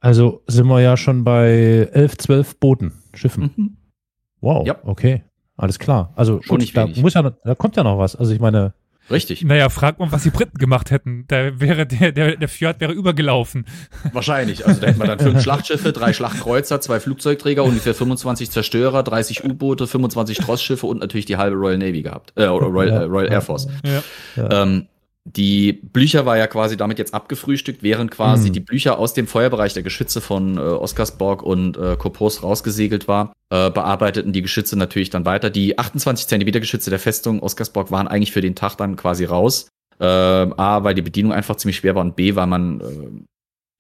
[0.01, 3.51] Also sind wir ja schon bei elf, zwölf Booten, Schiffen.
[3.57, 3.77] Mhm.
[4.41, 4.77] Wow, Ja.
[4.85, 5.25] okay.
[5.57, 6.13] Alles klar.
[6.15, 7.03] Also Schon gut, da, wenig.
[7.03, 8.15] muss ja, da kommt ja noch was.
[8.15, 8.75] Also ich meine,
[9.11, 9.43] Richtig.
[9.43, 11.25] Naja, frag mal, was die Briten gemacht hätten.
[11.29, 13.65] Da wäre der, der, der Fjord wäre übergelaufen.
[14.13, 14.67] Wahrscheinlich.
[14.67, 19.45] Also da hätten wir dann fünf Schlachtschiffe, drei Schlachtkreuzer, zwei Flugzeugträger, ungefähr 25 Zerstörer, 30
[19.45, 22.33] U-Boote, 25 Trossschiffe und natürlich die halbe Royal Navy gehabt.
[22.37, 23.01] Äh, oder Royal, Ja.
[23.01, 23.69] äh, Royal Air Force.
[24.37, 24.63] Ja.
[24.63, 24.87] Ähm,
[25.37, 28.53] die Blücher war ja quasi damit jetzt abgefrühstückt, während quasi Mhm.
[28.55, 33.33] die Blücher aus dem Feuerbereich der Geschütze von äh, Oscarsborg und äh, Kopos rausgesegelt war,
[33.51, 35.51] äh, bearbeiteten die Geschütze natürlich dann weiter.
[35.51, 39.69] Die 28 Zentimeter Geschütze der Festung Oscarsborg waren eigentlich für den Tag dann quasi raus.
[40.01, 42.85] Ähm, A, weil die Bedienung einfach ziemlich schwer war und B, weil man äh,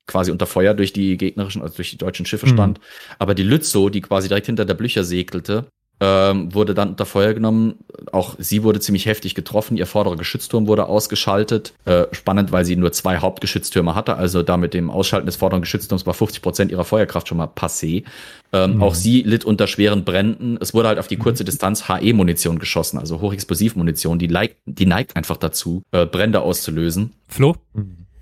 [0.06, 2.50] quasi unter Feuer durch die gegnerischen, also durch die deutschen Schiffe Mhm.
[2.52, 2.80] stand.
[3.18, 5.66] Aber die Lützow, die quasi direkt hinter der Blücher segelte,
[6.00, 7.74] ähm, wurde dann unter Feuer genommen.
[8.12, 9.76] Auch sie wurde ziemlich heftig getroffen.
[9.76, 11.72] Ihr vorderer Geschützturm wurde ausgeschaltet.
[11.84, 14.16] Äh, spannend, weil sie nur zwei Hauptgeschütztürme hatte.
[14.16, 17.46] Also da mit dem Ausschalten des vorderen Geschützturms war 50 Prozent ihrer Feuerkraft schon mal
[17.48, 18.04] passé.
[18.52, 18.82] Ähm, Mhm.
[18.82, 20.56] Auch sie litt unter schweren Bränden.
[20.60, 24.18] Es wurde halt auf die kurze Distanz HE-Munition geschossen, also Hochexplosivmunition.
[24.18, 27.12] Die, neigt- die neigt einfach dazu, äh, Brände auszulösen.
[27.26, 27.56] Flo,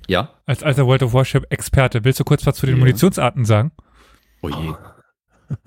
[0.09, 0.31] Ja.
[0.47, 2.79] als alter World of Warship-Experte, willst du kurz was zu den Ja.
[2.81, 3.71] Munisationsarten sagen?
[4.43, 4.73] Oh je.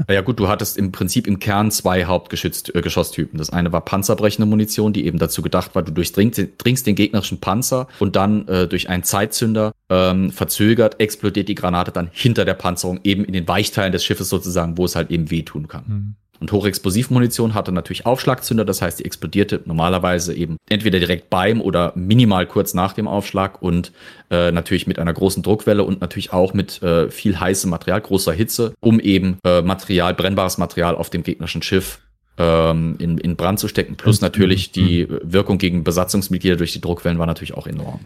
[0.10, 3.38] Ja gut, du hattest im Prinzip im Kern zwei Hauptgeschosstypen.
[3.38, 7.40] Das eine war panzerbrechende Munition, die eben dazu gedacht war, du durchdringst dringst den gegnerischen
[7.40, 12.56] Panzer und dann äh, durch einen Zeitzünder ähm, verzögert, explodiert die Granate dann hinter der
[12.56, 15.84] Panzerung eben in den Weichteilen des Schiffes sozusagen, wo es halt eben wehtun kann.
[15.88, 16.16] Mhm.
[16.40, 21.92] Und Hochexplosivmunition hatte natürlich Aufschlagzünder, das heißt, die explodierte normalerweise eben entweder direkt beim oder
[21.96, 23.92] minimal kurz nach dem Aufschlag und
[24.32, 28.34] äh, natürlich mit einer großen Druckwelle und natürlich auch mit äh, viel heißem Material, großer
[28.34, 32.00] Hitze, um eben äh, Material, brennbares Material auf dem gegnerischen Schiff
[32.40, 33.96] ähm, in, in Brand zu stecken.
[33.96, 38.00] Plus natürlich die Wirkung gegen Besatzungsmitglieder durch die Druckwellen war natürlich auch enorm.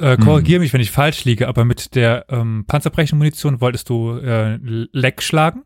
[0.00, 4.16] Äh, Korrigiere mich, wenn ich falsch liege, aber mit der ähm, panzerbrechenden Munition wolltest du
[4.16, 4.58] äh,
[4.92, 5.64] Leck schlagen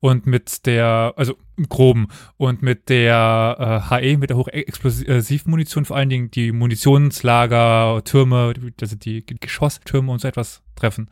[0.00, 2.08] und mit der, also im Groben,
[2.38, 8.96] und mit der äh, HE, mit der Hochexplosivmunition vor allen Dingen die Munitionslager, Türme, also
[8.96, 11.10] die Geschosstürme und so etwas treffen.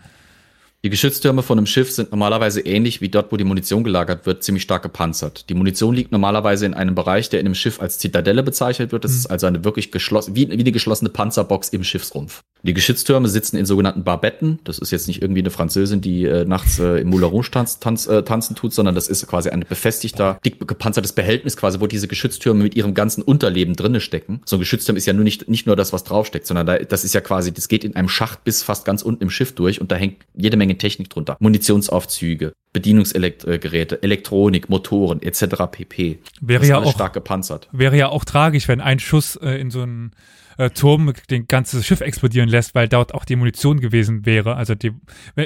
[0.85, 4.45] Die Geschütztürme von einem Schiff sind normalerweise ähnlich wie dort, wo die Munition gelagert wird,
[4.45, 5.49] ziemlich stark gepanzert.
[5.49, 9.03] Die Munition liegt normalerweise in einem Bereich, der in einem Schiff als Zitadelle bezeichnet wird.
[9.03, 9.17] Das Mhm.
[9.17, 12.43] ist also eine wirklich geschlossene, wie, wie eine geschlossene Panzerbox im Schiffsrumpf.
[12.65, 14.59] Die Geschütztürme sitzen in sogenannten Barbetten.
[14.65, 17.79] Das ist jetzt nicht irgendwie eine Französin, die äh, nachts äh, im Moulin Rouge tanz,
[17.79, 21.87] tanz, äh, tanzen tut, sondern das ist quasi ein befestigter, dick gepanzertes Behältnis quasi, wo
[21.87, 24.41] diese Geschütztürme mit ihrem ganzen Unterleben drinne stecken.
[24.47, 27.05] So ein Geschützturm ist ja nur nicht, nicht nur das, was draufsteckt, sondern da, das
[27.05, 29.83] ist ja quasi, das geht in einem Schacht bis fast ganz unten im Schiff durch
[29.83, 31.37] und da hängt jede Menge Technik drunter.
[31.41, 35.65] Munitionsaufzüge, Bedienungsgeräte, Elektronik, Motoren etc.
[35.71, 36.19] pp.
[36.41, 37.69] Wäre Das ist ja alles auch stark gepanzert.
[37.73, 40.13] wäre ja auch tragisch, wenn ein Schuss äh, in so einen
[40.59, 44.57] äh, Turm den ganzes Schiff explodieren lässt, weil dort auch die Munition gewesen wäre.
[44.57, 44.93] Also die,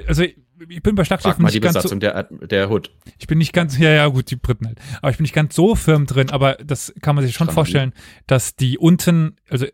[0.06, 2.90] also ich bin bei Schlachtschiffen nicht ganz so, Besatzung der, der Hood.
[3.18, 4.78] ich bin nicht ganz, ja, ja, gut, die Briten halt.
[5.00, 7.54] Aber ich bin nicht ganz so firm drin, aber das kann man sich schon Strategie.
[7.54, 7.92] vorstellen,
[8.26, 9.66] dass die unten, also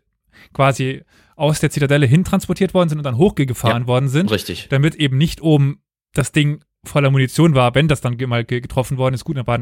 [0.53, 1.03] quasi
[1.35, 3.87] aus der Zitadelle hin transportiert worden sind und dann hochgefahren Ja.
[3.87, 4.67] worden sind, Richtig.
[4.69, 5.81] damit eben nicht oben
[6.13, 9.25] das Ding voller Munition war, wenn das dann mal ge- getroffen worden ist.
[9.25, 9.59] Gut, dann war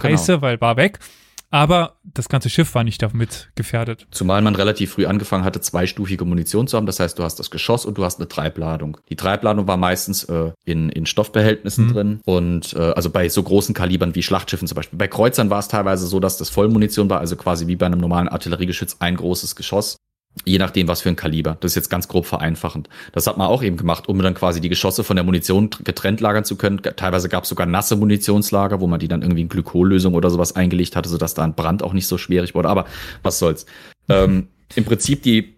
[0.00, 0.42] scheiße, Genau.
[0.42, 0.98] weil war weg.
[1.50, 4.06] Aber das ganze Schiff war nicht damit gefährdet.
[4.10, 6.86] Zumal man relativ früh angefangen hatte, zweistufige Munition zu haben.
[6.86, 8.98] Das heißt, du hast das Geschoss und du hast eine Treibladung.
[9.10, 11.92] Die Treibladung war meistens äh, in, in Stoffbehältnissen Mhm.
[11.92, 14.98] drin und äh, also bei so großen Kalibern wie Schlachtschiffen zum Beispiel.
[14.98, 18.00] Bei Kreuzern war es teilweise so, dass das Vollmunition war, also quasi wie bei einem
[18.00, 19.96] normalen Artilleriegeschütz ein großes Geschoss.
[20.44, 21.56] Je nachdem, was für ein Kaliber.
[21.60, 22.88] Das ist jetzt ganz grob vereinfachend.
[23.12, 26.20] Das hat man auch eben gemacht, um dann quasi die Geschosse von der Munition getrennt
[26.20, 26.80] lagern zu können.
[26.82, 30.54] Teilweise gab es sogar nasse Munitionslager, wo man die dann irgendwie in Glykollösung oder sowas
[30.54, 32.68] eingelegt hatte, sodass da ein Brand auch nicht so schwierig wurde.
[32.68, 32.84] Aber
[33.22, 33.66] was soll's.
[34.08, 35.55] ähm, Im Prinzip die,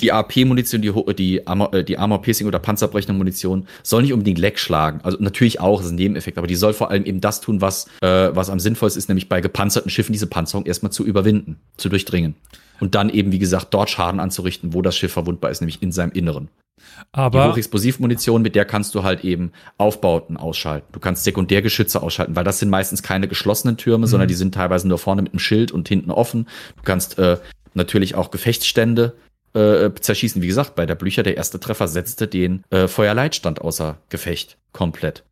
[0.00, 4.38] die AP-Munition, die, ho- die, Armor, äh, die Armor-Piercing oder panzerbrechende Munition soll nicht unbedingt
[4.38, 5.00] Leck schlagen.
[5.02, 7.60] Also natürlich auch, das ist ein Nebeneffekt, aber die soll vor allem eben das tun,
[7.60, 11.56] was, äh, was am sinnvollsten ist, nämlich bei gepanzerten Schiffen diese Panzerung erstmal zu überwinden,
[11.76, 12.34] zu durchdringen.
[12.80, 15.90] Und dann eben, wie gesagt, dort Schaden anzurichten, wo das Schiff verwundbar ist, nämlich in
[15.90, 16.48] seinem Inneren.
[16.78, 20.86] Die Aber Hochexplosivmunition, mit der kannst du halt eben Aufbauten ausschalten.
[20.92, 24.10] Du kannst Sekundärgeschütze ausschalten, weil das sind meistens keine geschlossenen Türme, Mhm.
[24.10, 26.46] sondern die sind teilweise nur vorne mit einem Schild und hinten offen.
[26.76, 27.38] Du kannst äh,
[27.74, 29.14] natürlich auch Gefechtsstände
[29.58, 30.42] äh, zerschießen.
[30.42, 35.24] Wie gesagt, bei der Blücher, der erste Treffer setzte den äh, Feuerleitstand außer Gefecht komplett.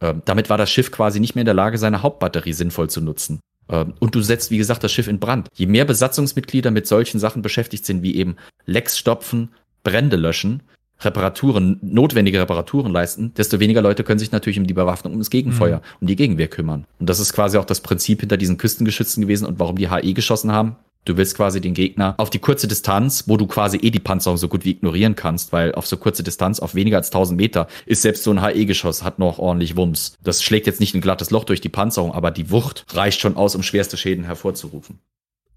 [0.00, 3.00] Ähm, damit war das Schiff quasi nicht mehr in der Lage, seine Hauptbatterie sinnvoll zu
[3.00, 3.40] nutzen.
[3.68, 5.48] Ähm, und du setzt, wie gesagt, das Schiff in Brand.
[5.54, 9.50] Je mehr Besatzungsmitglieder mit solchen Sachen beschäftigt sind, wie eben Lecks stopfen,
[9.84, 10.62] Brände löschen,
[11.00, 15.30] Reparaturen, notwendige Reparaturen leisten, desto weniger Leute können sich natürlich um die Bewaffnung, um das
[15.30, 15.82] Gegenfeuer, Mhm.
[16.00, 16.86] um die Gegenwehr kümmern.
[17.00, 20.14] Und das ist quasi auch das Prinzip hinter diesen Küstengeschützen gewesen und warum die HE
[20.14, 20.76] geschossen haben.
[21.04, 24.36] Du willst quasi den Gegner auf die kurze Distanz, wo du quasi eh die Panzerung
[24.36, 27.66] so gut wie ignorieren kannst, weil auf so kurze Distanz, auf weniger als 1000 Meter,
[27.86, 30.16] ist selbst so ein HE-Geschoss, hat noch ordentlich Wumms.
[30.22, 33.36] Das schlägt jetzt nicht ein glattes Loch durch die Panzerung, aber die Wucht reicht schon
[33.36, 35.00] aus, um schwerste Schäden hervorzurufen.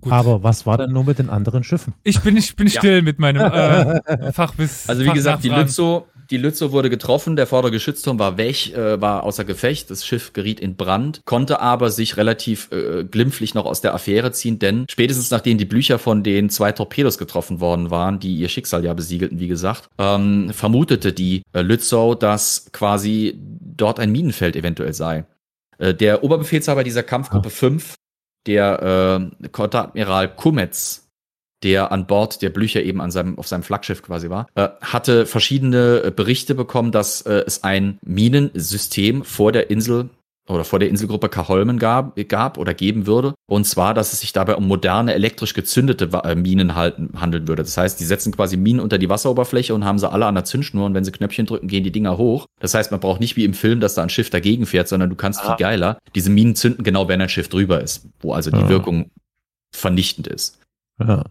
[0.01, 0.11] gut.
[0.11, 1.93] Aber was war denn nur mit den anderen Schiffen?
[2.03, 2.79] ich bin nicht, bin Ja.
[2.79, 4.89] still mit meinem äh, Fachwiss.
[4.89, 5.49] Also wie gesagt, die.
[5.49, 10.05] Lützow, die Lützow wurde getroffen, der vordere Geschützturm war weg, äh, war außer Gefecht, das
[10.05, 14.59] Schiff geriet in Brand, konnte aber sich relativ äh, glimpflich noch aus der Affäre ziehen,
[14.59, 18.83] denn spätestens nachdem die Blücher von den zwei Torpedos getroffen worden waren, die ihr Schicksal
[18.83, 24.93] ja besiegelten, wie gesagt, ähm, vermutete die äh, Lützow, dass quasi dort ein Minenfeld eventuell
[24.93, 25.25] sei.
[25.77, 27.95] Äh, der Oberbefehlshaber dieser Kampfgruppe 5,
[28.47, 31.04] der äh, Konteradmiral Kumetz,
[31.65, 35.25] der an Bord der Blücher eben an seinem, auf seinem Flaggschiff quasi war, äh, hatte
[35.25, 40.09] verschiedene äh, Berichte bekommen, dass äh, es ein Minensystem vor der Insel
[40.47, 43.33] oder vor der Inselgruppe Kaholmen gab, gab oder geben würde.
[43.49, 47.63] Und zwar, dass es sich dabei um moderne, elektrisch gezündete äh, Minen halten, handeln würde.
[47.63, 50.43] Das heißt, die setzen quasi Minen unter die Wasseroberfläche und haben sie alle an der
[50.43, 52.45] Zündschnur und wenn sie Knöpfchen drücken, gehen die Dinger hoch.
[52.59, 55.09] Das heißt, man braucht nicht wie im Film, dass da ein Schiff dagegen fährt, sondern
[55.09, 58.51] du kannst viel geiler diese Minen zünden, genau wenn ein Schiff drüber ist, wo also
[58.51, 58.69] die Ah.
[58.69, 59.09] Wirkung
[59.75, 60.59] vernichtend ist.
[60.99, 61.23] Ja.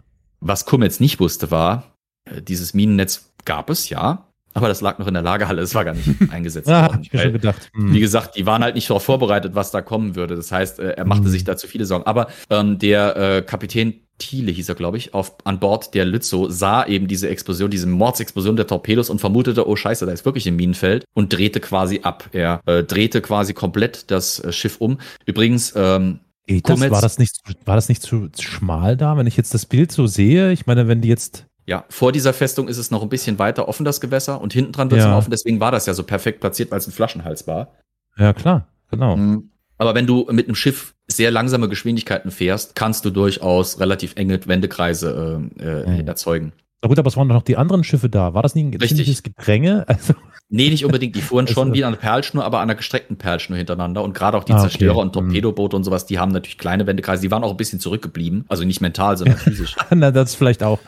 [0.47, 5.07] Was Kumetz nicht wusste, war, äh, dieses Minennetz gab es, ja, aber das lag noch
[5.09, 7.09] in der Lagerhalle, es war gar nicht eingesetzt Ah, worden.
[7.11, 7.70] ich schon gedacht.
[7.74, 8.01] wie Hm.
[8.01, 10.36] gesagt, die waren halt nicht darauf vorbereitet, was da kommen würde.
[10.36, 11.28] Das heißt, äh, er machte Mhm.
[11.28, 12.07] sich da zu viele Sorgen.
[12.07, 16.47] Aber ähm, der äh, Kapitän Thiele hieß er, glaube ich, auf, an Bord der Lützow,
[16.49, 20.47] sah eben diese Explosion, diese Mordsexplosion der Torpedos und vermutete, oh scheiße, da ist wirklich
[20.47, 22.28] ein Minenfeld und drehte quasi ab.
[22.30, 24.99] Er äh, drehte quasi komplett das äh, Schiff um.
[25.26, 29.36] Übrigens, ähm, Geht das, war, das nicht, war das nicht zu schmal da, wenn ich
[29.36, 30.53] jetzt das Bild so sehe?
[30.53, 31.47] Ich meine, wenn die jetzt.
[31.66, 34.72] Ja, vor dieser Festung ist es noch ein bisschen weiter offen, das Gewässer, und hinten
[34.72, 35.16] dran wird es Ja.
[35.16, 37.72] offen, deswegen war das ja so perfekt platziert, weil es ein Flaschenhals war.
[38.18, 39.16] Ja, klar, genau.
[39.16, 39.51] Mhm.
[39.78, 44.38] Aber wenn du mit einem Schiff sehr langsame Geschwindigkeiten fährst, kannst du durchaus relativ enge
[44.47, 46.07] Wendekreise äh, äh, Mhm.
[46.09, 46.53] erzeugen.
[46.85, 48.35] Na gut, aber es waren doch noch die anderen Schiffe da.
[48.35, 48.91] War das nicht ein Richtig.
[48.91, 49.85] ziemliches Gedränge?
[49.89, 50.12] Also,
[50.51, 51.16] Nee, nicht unbedingt.
[51.16, 54.05] Die fuhren schon Also- wie an einer Perlschnur, aber an einer gestreckten Perlschnur hintereinander.
[54.05, 54.68] Und gerade auch die Ah, okay.
[54.68, 55.12] Zerstörer und Mhm.
[55.28, 57.22] Torpedoboote und sowas, die haben natürlich kleine Wendekreise.
[57.22, 58.45] Die waren auch ein bisschen zurückgeblieben.
[58.49, 59.74] Also nicht mental, sondern physisch.
[59.91, 60.78] na, das vielleicht auch.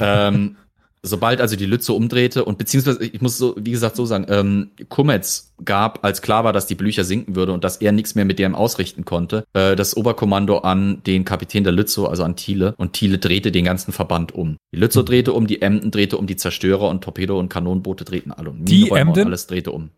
[0.00, 0.56] ähm,
[1.02, 4.70] sobald also die Lütze umdrehte und beziehungsweise, ich muss so, wie gesagt, so sagen, ähm,
[4.88, 8.24] Kummetz gab, als klar war, dass die Blücher sinken würde und dass er nichts mehr
[8.24, 12.74] mit dem ausrichten konnte, äh, das Oberkommando an den Kapitän der Lützow, also an Thiele.
[12.76, 14.56] Und Thiele drehte den ganzen Verband um.
[14.72, 18.30] Die Lützow drehte um, die Emden drehte um, die Zerstörer und Torpedo- und Kanonenboote drehten
[18.32, 18.64] alle um.
[18.64, 19.26] Die Minenräume und Emden?
[19.26, 19.90] Alles drehte um.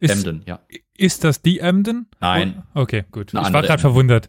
[0.00, 0.60] Ist, Emden, ja.
[0.96, 2.06] ist das die Emden?
[2.20, 2.62] Nein.
[2.74, 3.34] Okay, gut.
[3.34, 3.80] Eine ich war gerade Emden.
[3.80, 4.28] verwundert.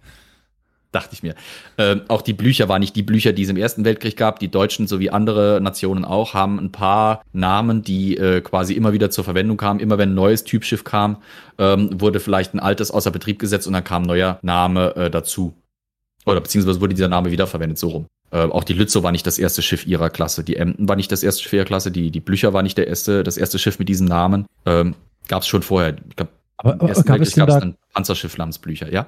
[0.92, 1.36] Dachte ich mir.
[1.78, 4.40] Ähm, auch die Blücher waren nicht die Blücher, die es im Ersten Weltkrieg gab.
[4.40, 9.12] Die Deutschen sowie andere Nationen auch haben ein paar Namen, die äh, quasi immer wieder
[9.12, 9.80] zur Verwendung kamen.
[9.80, 11.18] Immer wenn ein neues Typschiff kam,
[11.60, 15.10] ähm, wurde vielleicht ein altes außer Betrieb gesetzt und dann kam ein neuer Name äh,
[15.12, 15.54] dazu.
[16.26, 18.08] Oder beziehungsweise wurde dieser Name wiederverwendet, so rum.
[18.32, 20.44] Äh, auch die Lützow war nicht das erste Schiff ihrer Klasse.
[20.44, 21.92] Die Emden war nicht das erste Schiff ihrer Klasse.
[21.92, 24.48] Die, die Blücher war nicht der erste, das erste Schiff mit diesem Namen.
[24.66, 24.96] Ähm,
[25.28, 25.96] gab es schon vorher.
[26.10, 28.58] Ich glaub, Aber, im aber Ersten gab, es Weltkrieg denn es da, ein Panzerschiff namens
[28.58, 29.08] Blücher, ja?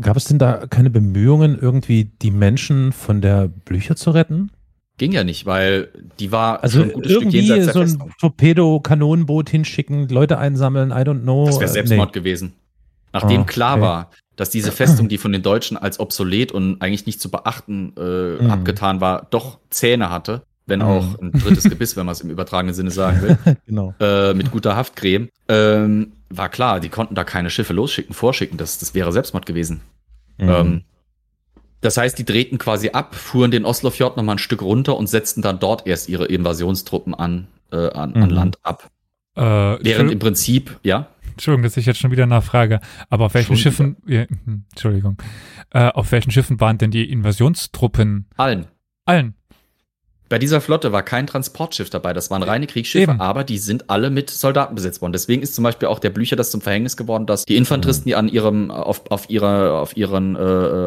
[0.00, 4.50] Gab es denn da keine Bemühungen, irgendwie die Menschen von der Blücher zu retten?
[4.98, 5.88] Ging ja nicht, weil
[6.20, 8.12] die war Also ein gutes Stück irgendwie jenseits der so ein.
[8.20, 11.46] Torpedo-Kanonenboot hinschicken, Leute einsammeln, I don't know.
[11.46, 12.52] Das wäre Äh, Selbstmord gewesen.
[13.12, 13.82] Nachdem Ah, klar okay.
[13.82, 17.92] war, dass diese Festung, die von den Deutschen als obsolet und eigentlich nicht zu beachten
[17.98, 18.50] äh, Mhm.
[18.50, 20.84] abgetan war, doch Zähne hatte, wenn Mhm.
[20.86, 23.56] auch ein drittes Gebiss, wenn man es im übertragenen Sinne sagen will, Nee.
[23.66, 23.94] genau.
[24.00, 28.58] äh, mit guter Haftcreme, ähm, war klar, die konnten da keine Schiffe losschicken, vorschicken.
[28.58, 29.80] Das, das wäre Selbstmord gewesen.
[30.38, 30.48] Mhm.
[30.48, 30.82] Ähm,
[31.80, 35.08] das heißt, die drehten quasi ab, fuhren den Oslofjord noch mal ein Stück runter und
[35.08, 38.30] setzten dann dort erst ihre Invasionstruppen an, äh, an, an Mhm.
[38.30, 38.88] Land ab.
[39.34, 42.80] Äh, Während im Prinzip, ja, Entschuldigung, dass ich jetzt schon wieder nachfrage.
[43.08, 45.16] Aber auf welchen Schiffen, ja, hm, Entschuldigung,
[45.70, 48.26] äh, auf welchen Schiffen waren denn die Invasionstruppen?
[48.36, 48.66] allen.
[49.04, 49.34] Allen.
[50.32, 53.20] Bei dieser Flotte war kein Transportschiff dabei, das waren reine Kriegsschiffe, Eben.
[53.20, 55.12] aber die sind alle mit Soldaten besetzt worden.
[55.12, 58.14] Deswegen ist zum Beispiel auch der Blücher das zum Verhängnis geworden, dass die Infanteristen, die
[58.14, 60.38] an ihrem, auf, auf ihrer, auf ihren, äh,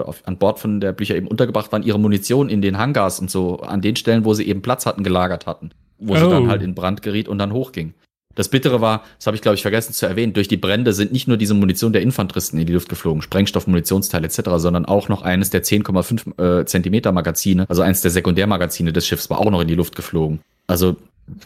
[0.03, 3.29] auf, an Bord von der Blücher eben untergebracht waren, ihre Munition in den Hangars und
[3.29, 5.69] so, an den Stellen, wo sie eben Platz hatten, gelagert hatten.
[5.99, 6.29] Wo sie Oh.
[6.31, 7.93] dann halt in Brand geriet und dann hochging.
[8.35, 11.11] Das Bittere war, das habe ich glaube ich vergessen zu erwähnen, durch die Brände sind
[11.11, 15.09] nicht nur diese Munition der Infanteristen in die Luft geflogen, Sprengstoff, Munitionsteile etc., sondern auch
[15.09, 19.49] noch eines der 10,5 äh, Zentimeter Magazine, also eines der Sekundärmagazine des Schiffs war auch
[19.49, 20.39] noch in die Luft geflogen.
[20.67, 20.97] Also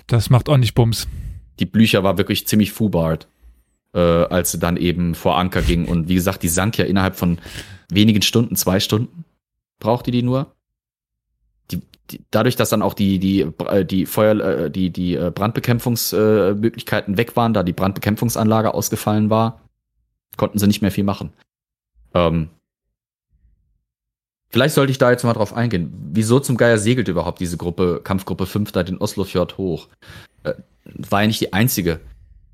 [0.07, 1.07] Das macht ordentlich Bums.
[1.59, 3.27] die Blücher war wirklich ziemlich fubart,
[3.93, 5.85] äh, als sie dann eben vor Anker ging.
[5.85, 7.37] Und wie gesagt, die sank ja innerhalb von
[7.89, 9.25] wenigen Stunden, zwei Stunden
[9.79, 10.53] brauchte die nur.
[12.11, 17.17] Die, dadurch, dass dann auch die, die, äh, die Feuer, äh, die, die äh, Brandbekämpfungsmöglichkeiten
[17.17, 19.61] weg waren, da die Brandbekämpfungsanlage ausgefallen war,
[20.37, 21.33] konnten sie nicht mehr viel machen.
[22.13, 22.49] Ähm,
[24.49, 25.93] vielleicht sollte ich da jetzt mal drauf eingehen.
[26.11, 29.87] Wieso zum Geier segelt überhaupt diese Gruppe, Kampfgruppe 5 da den Oslofjord hoch?
[30.43, 30.53] Äh,
[30.85, 31.99] war ja nicht die einzige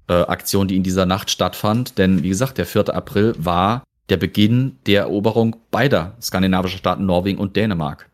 [0.08, 2.94] äh, Aktion, die in dieser Nacht stattfand, denn wie gesagt, der 4.
[2.94, 8.10] April war der Beginn der Eroberung beider skandinavischen Staaten Norwegen und Dänemark.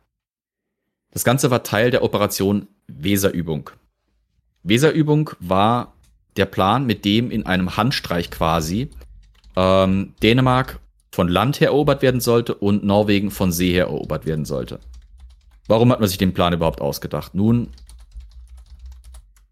[1.12, 3.70] Das Ganze war Teil der Operation Weserübung.
[4.64, 5.94] Weserübung war
[6.38, 8.90] der Plan, mit dem in einem Handstreich quasi
[9.56, 10.80] ähm, Dänemark
[11.12, 14.80] von Land her erobert werden sollte und Norwegen von See her erobert werden sollte.
[15.68, 17.36] Warum hat man sich den Plan überhaupt ausgedacht?
[17.36, 17.70] Nun,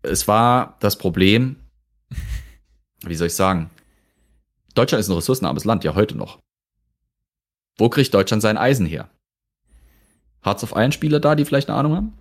[0.01, 1.57] es war das Problem,
[3.05, 3.69] wie soll ich sagen,
[4.75, 6.39] Deutschland ist ein ressourcenarmes Land, ja heute noch.
[7.77, 9.09] Wo kriegt Deutschland sein Eisen her?
[10.43, 12.13] Hearts of Iron Spieler da, die vielleicht eine Ahnung haben?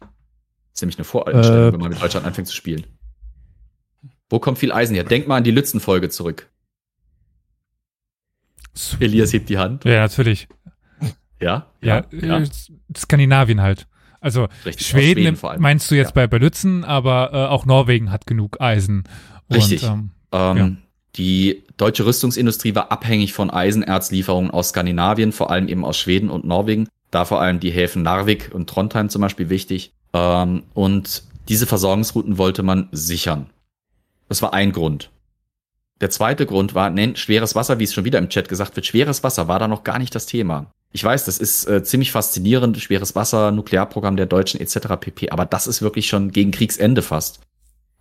[0.00, 0.08] Das
[0.74, 2.84] ist nämlich eine Voreinstellung, Äh, wenn man mit Deutschland anfängt zu spielen.
[4.28, 5.04] Wo kommt viel Eisen her?
[5.04, 6.48] Denk mal an die Lützen-Folge zurück.
[9.00, 9.84] Elias hebt die Hand.
[9.84, 10.48] Ja, natürlich.
[11.40, 11.66] Ja?
[11.82, 12.46] Ja, äh,
[12.96, 13.86] Skandinavien halt.
[14.20, 14.86] Also Richtig.
[14.86, 15.62] aus Schweden, vor allem.
[15.62, 16.12] meinst du jetzt Ja.
[16.14, 19.04] bei, bei Lützen, aber äh, auch Norwegen hat genug Eisen.
[19.48, 19.82] Und, Richtig.
[19.84, 20.70] Ähm, Ähm, Ja.
[21.16, 26.44] Die deutsche Rüstungsindustrie war abhängig von Eisenerzlieferungen aus Skandinavien, vor allem eben aus Schweden und
[26.44, 26.88] Norwegen.
[27.10, 29.92] Da vor allem die Häfen Narvik und Trondheim zum Beispiel wichtig.
[30.12, 33.50] Ähm, und diese Versorgungsrouten wollte man sichern.
[34.28, 35.10] Das war ein Grund.
[36.00, 38.86] Der zweite Grund war, nennt schweres Wasser, wie es schon wieder im Chat gesagt wird,
[38.86, 40.70] schweres Wasser war da noch gar nicht das Thema.
[40.92, 44.96] Ich weiß, das ist äh, ziemlich faszinierend, schweres Wasser, Nuklearprogramm der Deutschen etc.
[44.98, 45.30] pp.
[45.30, 47.40] Aber das ist wirklich schon gegen Kriegsende fast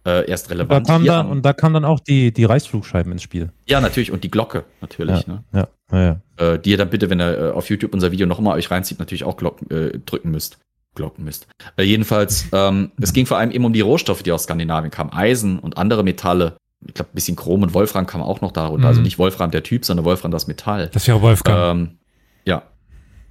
[0.06, 0.88] äh, erst relevant.
[0.88, 3.52] Da dann, und da kamen dann auch die, die Reißflugscheiben ins Spiel.
[3.68, 4.12] ja, natürlich.
[4.12, 5.26] Und die Glocke, natürlich.
[5.28, 5.34] Ja.
[5.34, 5.44] Ne?
[5.54, 6.54] Ja, ja, ja.
[6.54, 8.72] Äh, die ihr dann bitte, wenn ihr äh, auf YouTube unser Video noch mal euch
[8.72, 10.58] reinzieht, natürlich auch Glocken, äh, drücken müsst.
[10.96, 11.48] Glocken müsst.
[11.78, 15.12] Äh, jedenfalls, ähm, es ging vor allem eben um die Rohstoffe, die aus Skandinavien kamen.
[15.12, 16.58] Eisen und andere Metalle.
[16.86, 18.86] Ich glaube, ein bisschen Chrom und Wolfram kam auch noch darunter.
[18.86, 18.88] Mhm.
[18.88, 20.90] Also nicht Wolfram der Typ, sondern Wolfram das Metall.
[20.94, 21.78] Das wäre Wolfgang.
[21.78, 21.98] Ähm,
[22.46, 22.64] ja.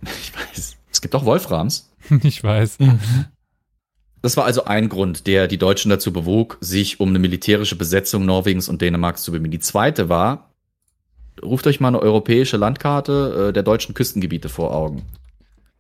[0.02, 0.76] Ich weiß.
[0.92, 1.90] Es gibt auch Wolframs.
[2.22, 2.78] ich weiß.
[4.22, 8.26] Das war also ein Grund, der die Deutschen dazu bewog, sich um eine militärische Besetzung
[8.26, 9.50] Norwegens und Dänemarks zu bemühen.
[9.50, 10.50] Die zweite war,
[11.42, 15.04] ruft euch mal eine europäische Landkarte äh, der deutschen Küstengebiete vor Augen.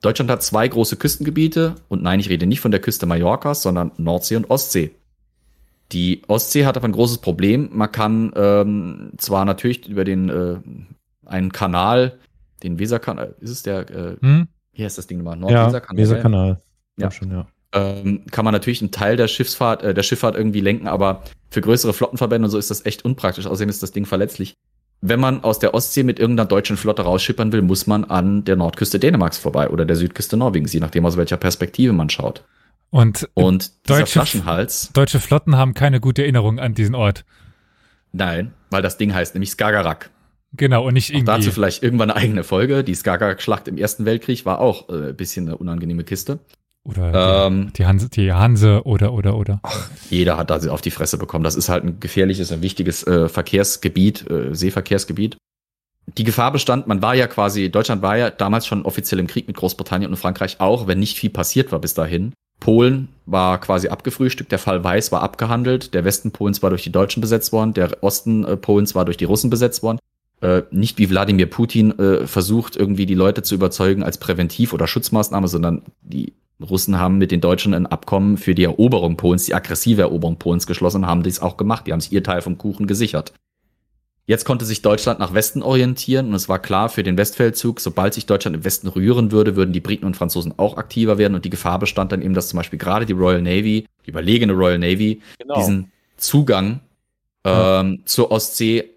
[0.00, 3.90] Deutschland hat zwei große Küstengebiete und nein, ich rede nicht von der Küste Mallorcas, sondern
[3.96, 4.92] Nordsee und Ostsee.
[5.90, 7.70] Die Ostsee hat aber ein großes Problem.
[7.72, 10.58] Man kann ähm, zwar natürlich über den äh,
[11.26, 12.18] einen Kanal,
[12.62, 14.48] den Weserkanal, ist es der, äh, Hm?
[14.72, 15.38] wie heißt das Ding nochmal?
[15.50, 16.02] Ja, Nordweserkanal.
[16.02, 16.48] Weserkanal.
[16.96, 17.04] Ja.
[17.04, 17.10] Ja.
[17.10, 17.46] Schon, ja.
[17.72, 21.60] Ähm, kann man natürlich einen Teil der Schiffsfahrt, äh, der Schifffahrt irgendwie lenken, aber für
[21.60, 23.46] größere Flottenverbände und so ist das echt unpraktisch.
[23.46, 24.54] Außerdem ist das Ding verletzlich.
[25.00, 28.56] Wenn man aus der Ostsee mit irgendeiner deutschen Flotte rausschippern will, muss man an der
[28.56, 32.44] Nordküste Dänemarks vorbei oder der Südküste Norwegens, je nachdem aus welcher Perspektive man schaut.
[32.90, 37.24] Und Und Deutsche- Flaschenhals, deutsche Flotten haben keine gute Erinnerung an diesen Ort.
[38.12, 40.10] nein, weil das Ding heißt nämlich Skagerrak.
[40.54, 41.26] Genau, und nicht Auch irgendwie.
[41.32, 42.82] dazu vielleicht irgendwann eine eigene Folge.
[42.82, 46.38] Die Skagerrak-Schlacht im Ersten Weltkrieg war auch äh, ein bisschen eine unangenehme Kiste.
[46.88, 49.60] Oder Ähm, die, Hanse, die Hanse oder, oder, oder.
[50.08, 51.44] Jeder hat da auf die Fresse bekommen.
[51.44, 55.36] Das ist halt ein gefährliches, ein wichtiges äh, Verkehrsgebiet, äh, Seeverkehrsgebiet.
[56.16, 59.46] Die Gefahr bestand, man war ja quasi, Deutschland war ja damals schon offiziell im Krieg
[59.46, 62.32] mit Großbritannien und Frankreich, auch wenn nicht viel passiert war bis dahin.
[62.60, 66.90] Polen war quasi abgefrühstückt, der Fall Weiß war abgehandelt, der Westen Polens war durch die
[66.90, 69.98] Deutschen besetzt worden, der Osten äh, Polens war durch die Russen besetzt worden.
[70.40, 74.86] Äh, nicht wie Wladimir Putin äh, versucht, irgendwie die Leute zu überzeugen als Präventiv- oder
[74.86, 79.54] Schutzmaßnahme, sondern die Russen haben mit den Deutschen ein Abkommen für die Eroberung Polens, die
[79.54, 81.86] aggressive Eroberung Polens geschlossen, haben dies auch gemacht.
[81.86, 83.32] Die haben sich ihr Teil vom Kuchen gesichert.
[84.26, 88.12] Jetzt konnte sich Deutschland nach Westen orientieren und es war klar für den Westfeldzug, sobald
[88.12, 91.46] sich Deutschland im Westen rühren würde, würden die Briten und Franzosen auch aktiver werden und
[91.46, 94.78] die Gefahr bestand dann eben, dass zum Beispiel gerade die Royal Navy, die überlegene Royal
[94.78, 95.54] Navy, Genau.
[95.54, 96.80] diesen Zugang
[97.44, 98.90] ähm, zur Ostsee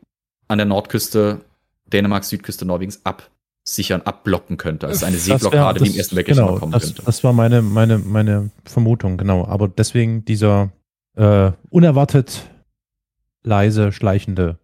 [0.50, 1.40] an der Nordküste
[1.86, 3.00] Dänemarks, Südküste Norwegens
[3.64, 4.88] absichern, abblocken könnte.
[4.88, 7.04] Also eine Das Seeblockade, wie im Ersten Weltkrieg genau, kommen das, könnte.
[7.06, 9.46] das war meine, meine, meine Vermutung, genau.
[9.46, 10.72] Aber deswegen dieser
[11.16, 12.50] äh, unerwartet
[13.44, 14.58] leise, schleichende.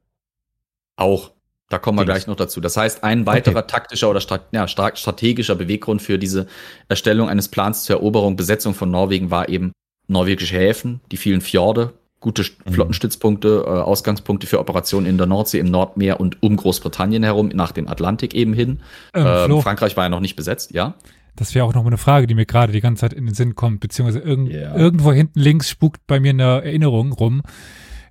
[0.96, 1.32] Auch.
[1.70, 2.16] Da kommen wir Dings.
[2.16, 2.62] gleich noch dazu.
[2.62, 6.48] Das heißt, ein weiterer taktischer oder stra ja, stra strategischer Beweggrund für diese
[6.88, 9.74] Erstellung eines Plans zur Eroberung, Besetzung von Norwegen war eben
[10.08, 12.74] norwegische Häfen, die vielen Fjorde, gute Mhm.
[12.74, 17.72] Flottenstützpunkte, äh, Ausgangspunkte für Operationen in der Nordsee, im Nordmeer und um Großbritannien herum, nach
[17.72, 18.80] dem Atlantik eben hin.
[19.14, 20.96] Ähm, Ähm, Frankreich war ja noch nicht besetzt, ja.
[21.36, 23.36] das wäre auch noch mal eine Frage, die mir gerade die ganze Zeit in den
[23.36, 24.76] Sinn kommt, beziehungsweise irgend, Ja.
[24.76, 27.44] irgendwo hinten links spukt bei mir eine Erinnerung rum,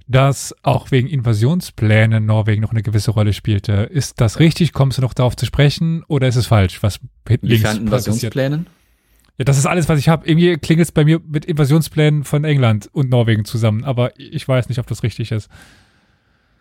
[0.09, 3.73] dass auch wegen Invasionsplänen Norwegen noch eine gewisse Rolle spielte.
[3.73, 4.73] Ist das richtig?
[4.73, 8.37] Kommst du noch darauf zu sprechen oder ist es falsch, was hinten links Inwiefern passiert?
[9.39, 10.27] Ja, das ist alles, was ich habe.
[10.27, 14.69] Irgendwie klingelt es bei mir mit Invasionsplänen von England und Norwegen zusammen, aber ich weiß
[14.69, 15.51] nicht, ob das richtig ist.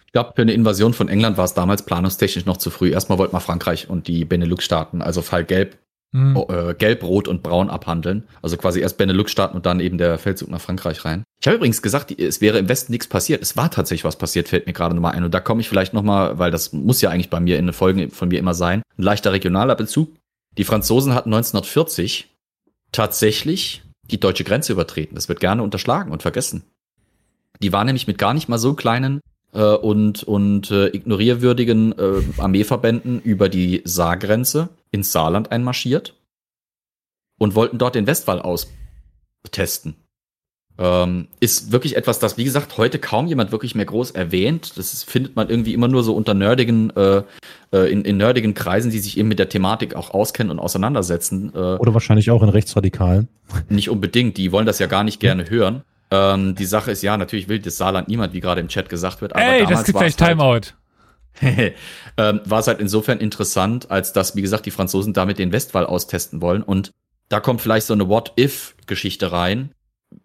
[0.06, 2.92] Ich glaube, für eine Invasion von England war es damals planungstechnisch noch zu früh.
[2.92, 5.78] Erstmal wollte man Frankreich und die Benelux-Staaten, also Fall Gelb,
[6.16, 6.38] Hm.
[6.38, 8.24] oh, äh, Gelb, Rot und Braun abhandeln.
[8.42, 11.26] Also quasi erst Benelux-Staaten und dann eben der Feldzug nach Frankreich rein.
[11.42, 13.42] Ich habe übrigens gesagt, es wäre im Westen nichts passiert.
[13.42, 15.26] Es war tatsächlich was passiert, fällt mir gerade nochmal ein.
[15.26, 17.74] Und da komme ich vielleicht nochmal, weil das muss ja eigentlich bei mir in den
[17.74, 20.16] Folgen von mir immer sein, ein leichter regionaler Bezug.
[20.58, 22.34] Die Franzosen hatten 1940
[22.96, 25.16] tatsächlich die deutsche Grenze übertreten.
[25.16, 26.64] Das wird gerne unterschlagen und vergessen.
[27.62, 29.20] Die waren nämlich mit gar nicht mal so kleinen
[29.54, 36.16] äh, und, und äh, ignorierwürdigen äh, Armeeverbänden über die Saargrenze ins Saarland einmarschiert
[37.38, 39.96] und wollten dort den Westwall austesten.
[40.78, 44.78] Ähm, ist wirklich etwas, das, wie gesagt, heute kaum jemand wirklich mehr groß erwähnt.
[44.78, 47.22] Das ist, findet man irgendwie immer nur so unter nerdigen, äh,
[47.72, 51.54] äh, in, in nerdigen Kreisen, die sich eben mit der Thematik auch auskennen und auseinandersetzen.
[51.56, 53.30] Äh, Oder wahrscheinlich auch in Rechtsradikalen.
[53.70, 55.84] nicht unbedingt, die wollen das ja gar nicht gerne hören.
[56.12, 59.22] Ähm, die Sache ist ja, natürlich will das Saarland niemand, wie gerade im Chat gesagt
[59.22, 59.34] wird.
[59.34, 60.74] Aber Ey, das gibt war gleich es halt- Timeout.
[62.18, 65.86] ähm, war es halt insofern interessant, als dass, wie gesagt, die Franzosen damit den Westwall
[65.86, 66.64] austesten wollen.
[66.64, 66.92] Und
[67.30, 69.72] da kommt vielleicht so eine What-If-Geschichte rein.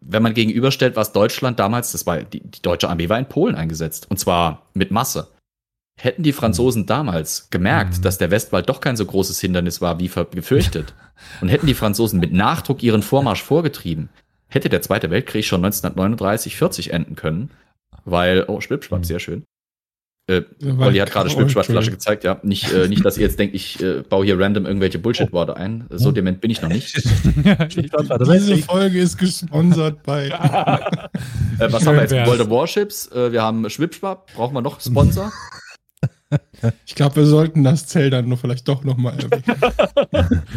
[0.01, 3.55] Wenn man gegenüberstellt, was Deutschland damals, das war, die, die deutsche Armee war in Polen
[3.55, 4.07] eingesetzt.
[4.11, 5.29] Und zwar mit Masse.
[6.01, 8.03] Hätten die Franzosen damals gemerkt, Mhm.
[8.03, 10.95] dass der Westwall doch kein so großes Hindernis war, wie befürchtet,
[11.43, 14.09] und hätten die Franzosen mit Nachdruck ihren Vormarsch vorgetrieben,
[14.49, 17.51] hätte der Zweite Weltkrieg schon 1939, 40 enden können.
[18.07, 19.05] Weil, oh, Schwipschwapp, Mhm.
[19.05, 19.45] sehr schön
[20.31, 21.83] Äh, Weil- Olli hat gerade oh, Entschuldigung.
[21.85, 22.39] gezeigt, ja.
[22.45, 25.87] Nicht, äh, nicht, dass ihr jetzt denkt, ich äh, baue hier random irgendwelche Bullshit-Worte ein.
[25.91, 26.95] So dement bin ich noch nicht.
[27.75, 30.29] Diese Folge ist gesponsert bei.
[30.29, 30.31] Äh,
[31.73, 32.13] was Schön haben wir jetzt?
[32.13, 32.29] wär's.
[32.29, 35.33] World of Warships, äh, wir haben Schwippschwapp, brauchen wir noch Sponsor?
[36.87, 39.43] Ich glaube, wir sollten das Zell dann nur vielleicht doch nochmal erwähnen.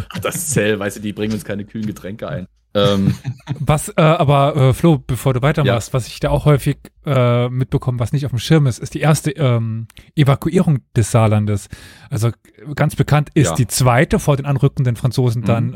[0.09, 2.45] Ach, das Zell, weißt du, die bringen uns keine kühlen Getränke ein.
[2.76, 3.15] Ähm,
[3.59, 7.99] Was, äh, aber äh, Flo, bevor du weitermachst, was ich da auch häufig äh, mitbekomme,
[7.99, 11.69] was nicht auf dem Schirm ist, ist die erste ähm, Evakuierung des Saarlandes.
[12.09, 12.32] Also äh,
[12.76, 13.55] ganz bekannt ist Ja.
[13.55, 15.45] die zweite vor den anrückenden Franzosen Mhm.
[15.45, 15.74] dann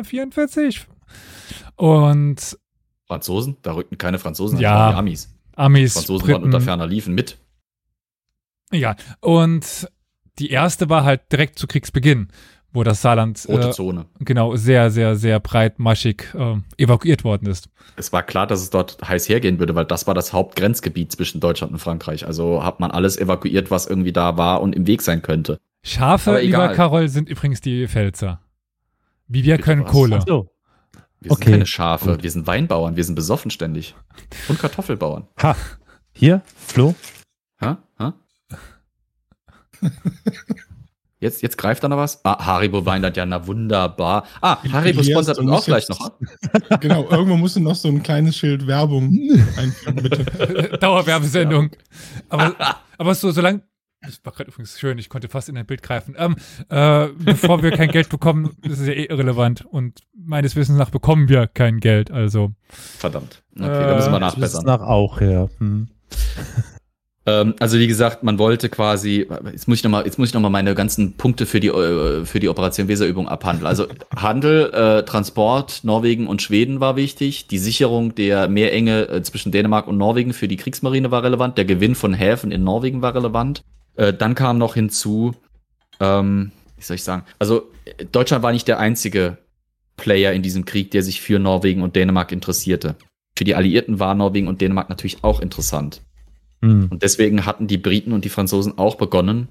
[0.00, 0.86] äh, 44.
[1.76, 2.58] Und
[3.06, 4.74] Franzosen, da rückten keine Franzosen, Ja.
[4.74, 5.34] waren die Amis.
[5.56, 7.38] Amis, Franzosen waren Briten, unter ferner Liefen mit.
[8.72, 8.96] ja.
[9.20, 9.88] Und
[10.38, 12.28] die erste war halt direkt zu Kriegsbeginn,
[12.72, 14.06] wo das Saarland Rote äh, Zone.
[14.20, 17.68] genau sehr, sehr, sehr breitmaschig äh, evakuiert worden ist.
[17.96, 21.40] Es war klar, dass es dort heiß hergehen würde, weil das war das Hauptgrenzgebiet zwischen
[21.40, 22.26] Deutschland und Frankreich.
[22.26, 25.58] Also hat man alles evakuiert, was irgendwie da war und im Weg sein könnte.
[25.82, 26.68] Schafe, Aber lieber.
[26.74, 28.40] Karol, sind übrigens die Pfälzer.
[29.26, 29.90] Wie wir Bitte können was?
[29.90, 30.20] Kohle.
[30.26, 30.50] So.
[31.20, 32.22] Wir sind Okay, keine Schafe, gut.
[32.22, 33.94] wir sind Weinbauern, wir sind besoffen ständig.
[34.48, 35.26] Und Kartoffelbauern.
[35.42, 35.54] Ha.
[36.12, 36.94] Hier, Flo.
[37.58, 37.76] Hä?
[37.98, 38.12] Hä?
[41.20, 42.24] Jetzt, jetzt greift da noch was?
[42.24, 44.24] Ah, Haribo Weinland, ja, na wunderbar.
[44.40, 46.12] Ah, Haribo Elias, sponsert uns auch gleich noch.
[46.80, 49.06] genau, irgendwo musst du noch so ein kleines Schild Werbung
[49.58, 50.78] einfügen, bitte.
[50.80, 51.70] Dauerwerbesendung.
[52.30, 52.56] Aber,
[52.96, 53.60] aber so, solange.
[54.02, 56.14] Das war gerade übrigens schön, ich konnte fast in ein Bild greifen.
[56.16, 56.36] Ähm,
[56.70, 59.66] äh, bevor wir kein Geld bekommen, das ist ja eh irrelevant.
[59.66, 62.10] Und meines Wissens nach bekommen wir kein Geld.
[62.10, 63.42] Also, Verdammt.
[63.58, 64.64] Okay, Äh, da müssen wir ist nachbessern.
[64.64, 65.50] nach auch, ja.
[65.58, 65.88] Hm.
[67.30, 70.40] Ähm, also wie gesagt, man wollte quasi, jetzt muss ich nochmal, jetzt muss ich noch
[70.40, 73.66] mal meine ganzen Punkte für die äh, für die Operation Weserübung abhandeln.
[73.66, 77.46] Also Handel, äh, Transport, Norwegen und Schweden war wichtig.
[77.46, 81.56] Die Sicherung der Meerenge äh, zwischen Dänemark und Norwegen für die Kriegsmarine war relevant.
[81.56, 83.62] Der Gewinn von Häfen in Norwegen war relevant.
[83.94, 85.34] Äh, dann kam noch hinzu,
[86.00, 89.38] ähm, wie soll ich sagen, also äh, Deutschland war nicht der einzige
[89.96, 92.96] Player in diesem Krieg, der sich für Norwegen und Dänemark interessierte.
[93.36, 96.02] Für die Alliierten war Norwegen und Dänemark natürlich auch interessant.
[96.62, 96.88] Hm.
[96.90, 99.48] Und deswegen hatten die Briten und die Franzosen auch begonnen,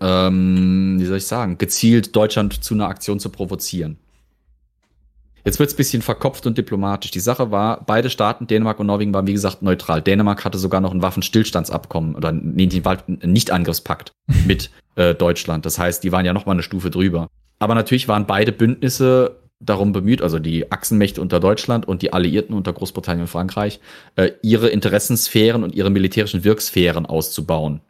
[0.00, 3.98] ähm, wie soll ich sagen, gezielt Deutschland zu einer Aktion zu provozieren.
[5.44, 7.12] Jetzt wird es ein bisschen verkopft und diplomatisch.
[7.12, 10.02] Die Sache war, beide Staaten, Dänemark und Norwegen, waren wie gesagt neutral.
[10.02, 14.10] Dänemark hatte sogar noch ein Waffenstillstandsabkommen oder nee, nicht ein Nicht-Angriffspakt
[14.46, 15.64] mit äh, Deutschland.
[15.64, 17.28] Das heißt, die waren ja noch mal eine Stufe drüber.
[17.60, 22.54] Aber natürlich waren beide Bündnisse darum bemüht, also die Achsenmächte unter Deutschland und die Alliierten
[22.54, 23.80] unter Großbritannien und Frankreich,
[24.16, 27.80] äh, ihre Interessensphären und ihre militärischen Wirksphären auszubauen.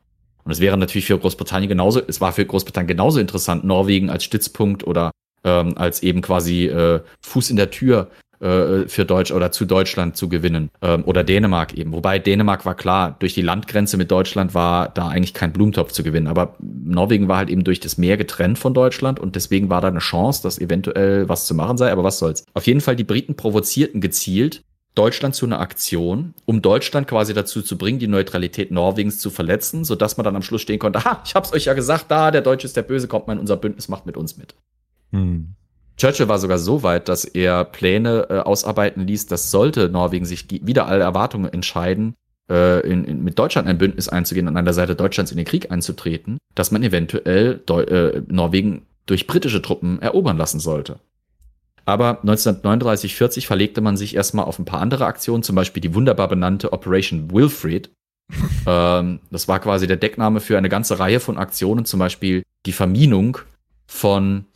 [0.44, 4.22] Und es wäre natürlich für Großbritannien genauso, es war für Großbritannien genauso interessant, Norwegen als
[4.22, 5.10] Stützpunkt oder
[5.42, 8.10] ähm, als eben quasi äh, Fuß in der Tür
[8.40, 10.70] äh, für Deutsch oder zu Deutschland zu gewinnen.
[10.82, 11.92] Ähm, oder Dänemark eben.
[11.92, 16.02] Wobei Dänemark war klar, durch die Landgrenze mit Deutschland war da eigentlich kein Blumentopf zu
[16.02, 16.26] gewinnen.
[16.26, 19.88] Aber Norwegen war halt eben durch das Meer getrennt von Deutschland und deswegen war da
[19.88, 21.90] eine Chance, dass eventuell was zu machen sei.
[21.92, 22.44] Aber was soll's.
[22.54, 24.62] Auf jeden Fall, die Briten provozierten gezielt
[24.96, 29.84] Deutschland zu einer Aktion, um Deutschland quasi dazu zu bringen, die Neutralität Norwegens zu verletzen,
[29.84, 32.40] sodass man dann am Schluss stehen konnte, ha, ich hab's euch ja gesagt, da, der
[32.40, 34.54] Deutsche ist der Böse, kommt mal in unser Bündnis, macht mit uns mit.
[35.12, 35.55] Hm.
[35.96, 40.46] Churchill war sogar so weit, dass er Pläne äh, ausarbeiten ließ, dass sollte Norwegen sich
[40.50, 42.14] wider alle Erwartungen entscheiden,
[42.50, 45.46] äh, in, in, mit Deutschland ein Bündnis einzugehen und an der Seite Deutschlands in den
[45.46, 50.98] Krieg einzutreten, dass man eventuell Deu äh, Norwegen durch britische Truppen erobern lassen sollte.
[51.86, 56.28] Aber 1939-40 verlegte man sich erstmal auf ein paar andere Aktionen, zum Beispiel die wunderbar
[56.28, 57.90] benannte Operation Wilfrid.
[58.66, 62.72] ähm, das war quasi der Deckname für eine ganze Reihe von Aktionen, zum Beispiel die
[62.72, 63.38] Verminung
[63.86, 64.46] von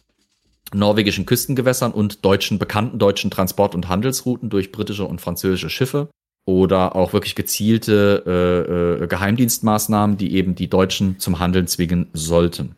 [0.75, 6.09] norwegischen Küstengewässern und deutschen, bekannten deutschen Transport- und Handelsrouten durch britische und französische Schiffe
[6.47, 12.77] oder auch wirklich gezielte äh, äh, Geheimdienstmaßnahmen, die eben die Deutschen zum Handeln zwingen sollten.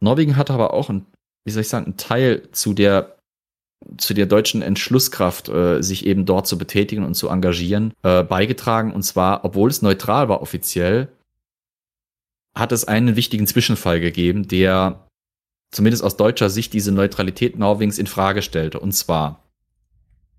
[0.00, 1.06] Norwegen hatte aber auch ein,
[1.44, 3.18] wie soll ich sagen, ein Teil zu der
[3.96, 8.92] zu der deutschen Entschlusskraft, äh, sich eben dort zu betätigen und zu engagieren, äh, beigetragen.
[8.92, 11.08] Und zwar, obwohl es neutral war offiziell,
[12.56, 15.07] hat es einen wichtigen Zwischenfall gegeben, der
[15.70, 18.80] zumindest aus deutscher Sicht diese Neutralität Norwegens in Frage stellte.
[18.80, 19.44] Und zwar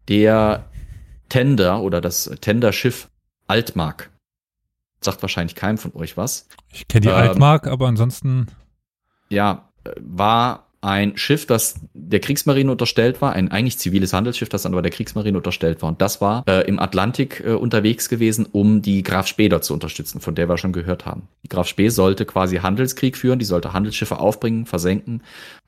[0.08, 0.66] der
[1.30, 3.10] Tender oder das Tenderschiff
[3.48, 4.10] Altmark.
[5.02, 6.48] Sagt wahrscheinlich keinem von euch was.
[6.72, 8.48] ich kenne die Ähm, Altmark, aber ansonsten
[9.30, 14.64] Ja, äh, war ein Schiff, das der Kriegsmarine unterstellt war, ein eigentlich ziviles Handelsschiff, das
[14.64, 15.90] dann aber der Kriegsmarine unterstellt war.
[15.90, 20.22] Und das war äh, im Atlantik äh, unterwegs gewesen, um die Graf Spee zu unterstützen,
[20.22, 21.28] von der wir schon gehört haben.
[21.44, 25.22] Die Graf Spee sollte quasi Handelskrieg führen, die sollte Handelsschiffe aufbringen, versenken.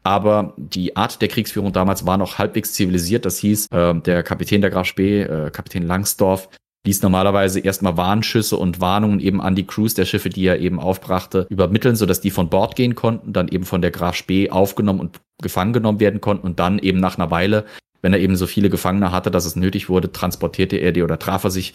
[0.03, 3.25] Aber die Art der Kriegsführung damals war noch halbwegs zivilisiert.
[3.25, 6.49] Das hieß, äh, der Kapitän der Graf Spee, äh, Kapitän Langsdorff,
[6.85, 10.79] ließ normalerweise erstmal Warnschüsse und Warnungen eben an die Crews der Schiffe, die er eben
[10.79, 14.99] aufbrachte, übermitteln, sodass die von Bord gehen konnten, dann eben von der Graf Spee aufgenommen
[14.99, 17.65] und gefangen genommen werden konnten und dann eben nach einer Weile,
[18.01, 21.19] wenn er eben so viele Gefangene hatte, dass es nötig wurde, transportierte er die oder
[21.19, 21.73] traf er sich,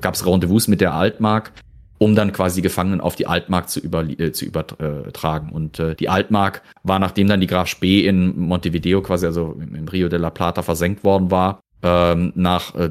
[0.00, 1.52] gab es Rendezvous mit der Altmark,
[1.98, 5.50] um dann quasi die Gefangenen auf die Altmark zu, über, äh, zu übertragen.
[5.50, 9.86] Und äh, die Altmark war, nachdem dann die Graf Spee in Montevideo quasi, also im
[9.86, 12.90] Rio de la Plata versenkt worden war, ähm, nach äh,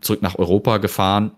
[0.00, 1.32] zurück nach Europa gefahren,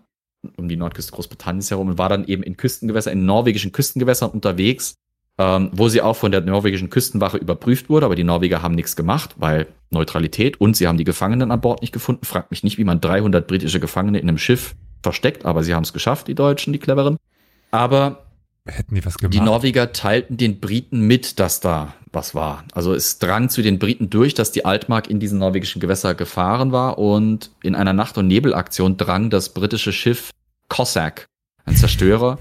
[0.56, 4.94] um die Nordküste Großbritanniens herum und war dann eben in Küstengewässern, in norwegischen Küstengewässern unterwegs,
[5.38, 8.96] ähm, wo sie auch von der norwegischen Küstenwache überprüft wurde, aber die Norweger haben nichts
[8.96, 12.24] gemacht, weil Neutralität und sie haben die Gefangenen an Bord nicht gefunden.
[12.24, 15.84] Fragt mich nicht, wie man 300 britische Gefangene in einem Schiff versteckt, aber sie haben
[15.84, 17.16] es geschafft, die Deutschen, die Cleveren.
[17.70, 18.26] Aber
[18.66, 19.34] Hätten die was gemacht?
[19.34, 22.64] Die Norweger teilten den Briten mit, dass da was war.
[22.72, 26.72] Also es drang zu den Briten durch, dass die Altmark in diesen norwegischen Gewässer gefahren
[26.72, 30.30] war und in einer Nacht- und Nebelaktion drang das britische Schiff
[30.68, 31.26] Cossack,
[31.64, 32.38] ein Zerstörer,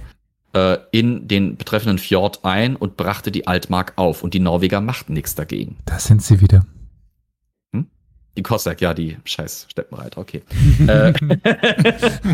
[0.53, 5.13] äh, in den betreffenden Fjord ein und brachte die Altmark auf und die Norweger machten
[5.13, 5.78] nichts dagegen.
[5.86, 6.65] Da sind sie wieder.
[7.74, 7.88] Hm?
[8.38, 10.41] Die Cossack, ja, die scheiß Steppenreiter, okay.
[10.88, 11.13] äh,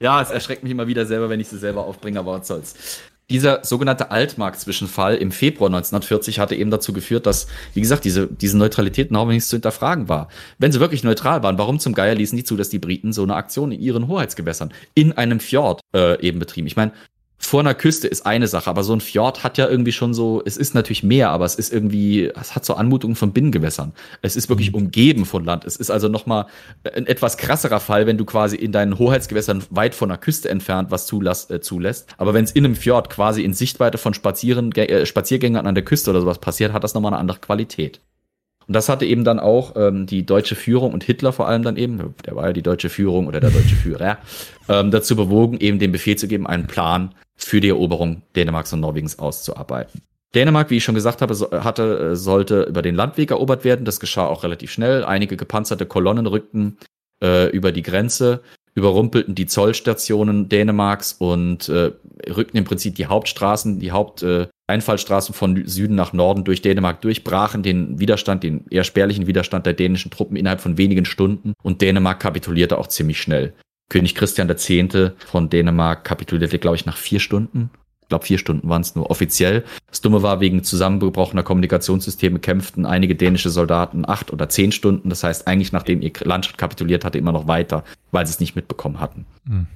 [0.00, 3.00] ja, es erschreckt mich immer wieder selber, wenn ich sie selber aufbringe, aber was soll's.
[3.30, 8.56] Dieser sogenannte Altmark-Zwischenfall im Februar 1940 hatte eben dazu geführt, dass, wie gesagt, diese, diese
[8.56, 10.28] Neutralität Norwegens zu hinterfragen war.
[10.58, 13.22] Wenn sie wirklich neutral waren, warum zum Geier ließen die zu, dass die Briten so
[13.22, 16.66] eine Aktion in ihren Hoheitsgewässern in einem Fjord äh, eben betrieben?
[16.68, 16.92] Ich meine,
[17.40, 20.42] vor einer Küste ist eine Sache, aber so ein Fjord hat ja irgendwie schon so,
[20.44, 23.92] es ist natürlich mehr, aber es ist irgendwie, es hat so Anmutungen von Binnengewässern.
[24.22, 24.78] Es ist wirklich mhm.
[24.78, 25.64] umgeben von Land.
[25.64, 26.46] Es ist also nochmal
[26.94, 30.90] ein etwas krasserer Fall, wenn du quasi in deinen Hoheitsgewässern weit von der Küste entfernt
[30.90, 32.08] was zulass, äh, zulässt.
[32.18, 35.84] Aber wenn es in einem Fjord quasi in Sichtweite von Spazieren, äh, Spaziergängern an der
[35.84, 38.00] Küste oder sowas passiert, hat das nochmal eine andere Qualität.
[38.68, 41.76] Und das hatte eben dann auch ähm, die deutsche Führung und Hitler vor allem dann
[41.76, 44.18] eben, der war ja die deutsche Führung oder der deutsche Führer,
[44.68, 48.80] ähm, dazu bewogen, eben den Befehl zu geben, einen Plan für die Eroberung Dänemarks und
[48.80, 50.02] Norwegens auszuarbeiten.
[50.34, 53.86] Dänemark, wie ich schon gesagt habe, hatte, äh, sollte über den Landweg erobert werden.
[53.86, 55.02] Das geschah auch relativ schnell.
[55.02, 56.76] Einige gepanzerte Kolonnen rückten
[57.22, 58.42] äh, über die Grenze,
[58.78, 61.92] überrumpelten die Zollstationen Dänemarks und äh,
[62.28, 67.24] rückten im Prinzip die Hauptstraßen, die Haupteinfallstraßen äh, von Süden nach Norden durch Dänemark durch,
[67.24, 71.82] brachen den Widerstand, den eher spärlichen Widerstand der dänischen Truppen innerhalb von wenigen Stunden und
[71.82, 73.52] Dänemark kapitulierte auch ziemlich schnell.
[73.90, 74.68] König Christian X.
[75.26, 77.70] von Dänemark kapitulierte, glaube ich, nach vier Stunden.
[78.08, 79.64] Ich glaube, vier Stunden waren es nur offiziell.
[79.90, 85.10] Das Dumme war, wegen zusammengebrochener Kommunikationssysteme kämpften einige dänische Soldaten acht oder zehn Stunden.
[85.10, 88.56] Das heißt, eigentlich nachdem ihr Landschaft kapituliert hatte, immer noch weiter, weil sie es nicht
[88.56, 89.26] mitbekommen hatten.
[89.44, 89.66] Mhm.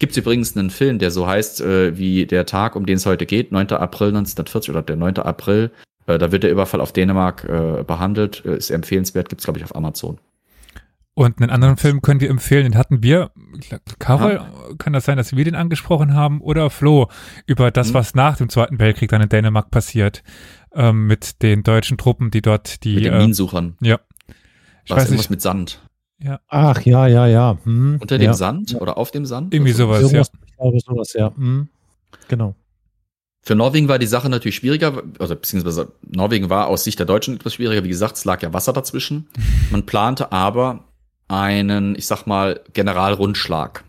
[0.00, 3.06] Gibt es übrigens einen Film, der so heißt, äh, wie der Tag, um den es
[3.06, 3.68] heute geht, 9.
[3.70, 5.16] April 1940 oder der 9.
[5.16, 5.70] April.
[6.06, 8.44] Äh, da wird der Überfall auf Dänemark äh, behandelt.
[8.44, 10.18] Äh, ist empfehlenswert, gibt es, glaube ich, auf Amazon.
[11.14, 13.32] Und einen anderen Film können wir empfehlen, den hatten wir,
[13.98, 14.74] Carol, ja.
[14.78, 17.08] kann das sein, dass wir den angesprochen haben, oder Flo,
[17.46, 17.94] über das, mhm.
[17.94, 20.22] was nach dem Zweiten Weltkrieg dann in Dänemark passiert,
[20.74, 22.94] ähm, mit den deutschen Truppen, die dort die.
[22.94, 23.76] Mit den äh, Minensuchern.
[23.82, 24.00] Ja.
[24.84, 25.30] Ich was weiß nicht.
[25.30, 25.82] mit Sand.
[26.18, 26.40] Ja.
[26.48, 27.58] Ach, ja, ja, ja.
[27.64, 27.98] Hm.
[28.00, 28.34] Unter dem ja.
[28.34, 29.52] Sand oder auf dem Sand?
[29.52, 30.40] Irgendwie sowas, sowas ja.
[30.46, 31.34] Ich glaube, sowas, ja.
[31.36, 31.68] Hm.
[32.28, 32.54] Genau.
[33.44, 37.34] Für Norwegen war die Sache natürlich schwieriger, also beziehungsweise Norwegen war aus Sicht der Deutschen
[37.34, 37.82] etwas schwieriger.
[37.82, 39.28] Wie gesagt, es lag ja Wasser dazwischen.
[39.70, 40.84] Man plante aber
[41.32, 43.84] einen, ich sag mal, Generalrundschlag.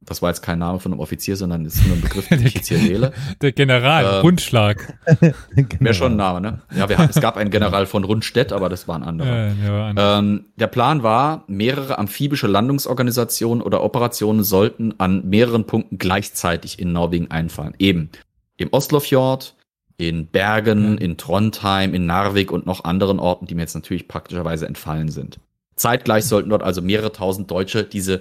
[0.00, 2.54] Das war jetzt kein Name von einem Offizier, sondern ist nur ein Begriff, den ich
[2.54, 3.12] jetzt hier wähle.
[3.42, 4.94] Der Generalrundschlag.
[5.20, 5.34] Ähm,
[5.80, 6.62] Wäre schon ein Name, ne?
[6.76, 9.48] Ja, wir es gab einen General von Rundstedt, aber das war ein anderer.
[9.48, 15.98] Ja, ja, ähm, der Plan war, mehrere amphibische Landungsorganisationen oder Operationen sollten an mehreren Punkten
[15.98, 17.74] gleichzeitig in Norwegen einfallen.
[17.78, 18.10] Eben
[18.56, 19.56] im Oslofjord,
[19.96, 24.66] in Bergen, in Trondheim, in Narvik und noch anderen Orten, die mir jetzt natürlich praktischerweise
[24.66, 25.40] entfallen sind.
[25.76, 28.20] Zeitgleich sollten dort also mehrere tausend Deutsche diese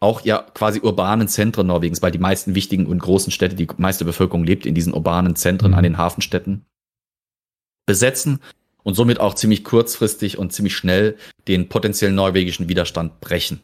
[0.00, 4.04] auch ja quasi urbanen Zentren Norwegens, weil die meisten wichtigen und großen Städte, die meiste
[4.04, 5.76] Bevölkerung lebt in diesen urbanen Zentren mhm.
[5.78, 6.66] an den Hafenstädten,
[7.86, 8.40] besetzen
[8.82, 13.60] und somit auch ziemlich kurzfristig und ziemlich schnell den potenziellen norwegischen Widerstand brechen.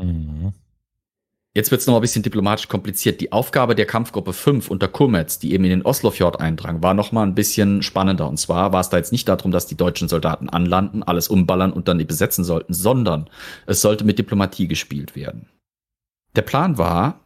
[0.00, 0.52] Mhm.
[1.58, 3.20] Jetzt wird es noch ein bisschen diplomatisch kompliziert.
[3.20, 7.10] Die Aufgabe der Kampfgruppe 5 unter Kurmetz, die eben in den Oslofjord eindrang, war noch
[7.10, 8.28] mal ein bisschen spannender.
[8.28, 11.72] Und zwar war es da jetzt nicht darum, dass die deutschen Soldaten anlanden, alles umballern
[11.72, 13.28] und dann die besetzen sollten, sondern
[13.66, 15.48] es sollte mit Diplomatie gespielt werden.
[16.36, 17.18] Der Plan war,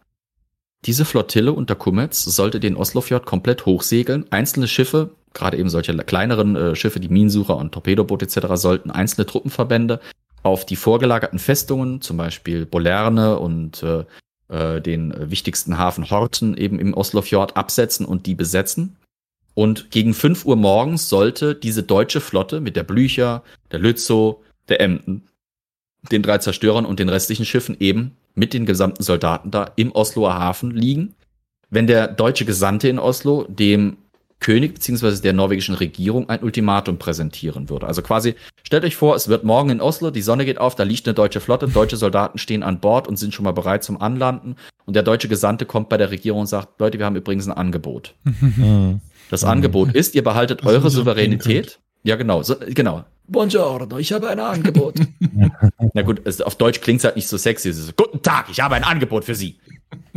[0.87, 4.25] diese Flottille unter Kummetz sollte den Oslofjord komplett hochsegeln.
[4.31, 9.27] Einzelne Schiffe, gerade eben solche kleineren äh, Schiffe, die Minensucher und Torpedoboote etc., sollten einzelne
[9.27, 10.01] Truppenverbände
[10.43, 14.05] auf die vorgelagerten Festungen, zum Beispiel Bolerne und äh,
[14.53, 18.97] äh, den wichtigsten Hafen Horten eben im Oslofjord absetzen und die besetzen.
[19.55, 24.37] Und gegen 5 Uhr morgens sollte diese deutsche Flotte mit der Blücher, der Lützow,
[24.69, 25.25] der Emden
[26.11, 30.35] den drei Zerstörern und den restlichen Schiffen eben mit den gesamten Soldaten da im Osloer
[30.35, 31.15] Hafen liegen.
[31.71, 33.99] Wenn der deutsche Gesandte in Oslo dem
[34.43, 35.23] König bzw.
[35.23, 37.87] der norwegischen Regierung ein Ultimatum präsentieren würde.
[37.87, 40.83] Also quasi, stellt euch vor, es wird morgen in Oslo, die Sonne geht auf, da
[40.83, 44.01] liegt eine deutsche Flotte, deutsche Soldaten stehen an Bord und sind schon mal bereit zum
[44.01, 44.57] Anlanden.
[44.85, 47.53] Und der deutsche Gesandte kommt bei der Regierung und sagt, Leute, wir haben übrigens ein
[47.53, 48.15] Angebot.
[49.31, 51.81] Das Angebot ist, ihr behaltet eure Souveränität.
[52.03, 53.05] Ja, genau, so, genau.
[53.27, 54.97] Buongiorno, ich habe ein Angebot.
[55.95, 57.71] Na gut, es, auf Deutsch klingt es halt nicht so sexy.
[57.71, 59.59] Es ist so, Guten Tag, ich habe ein Angebot für Sie.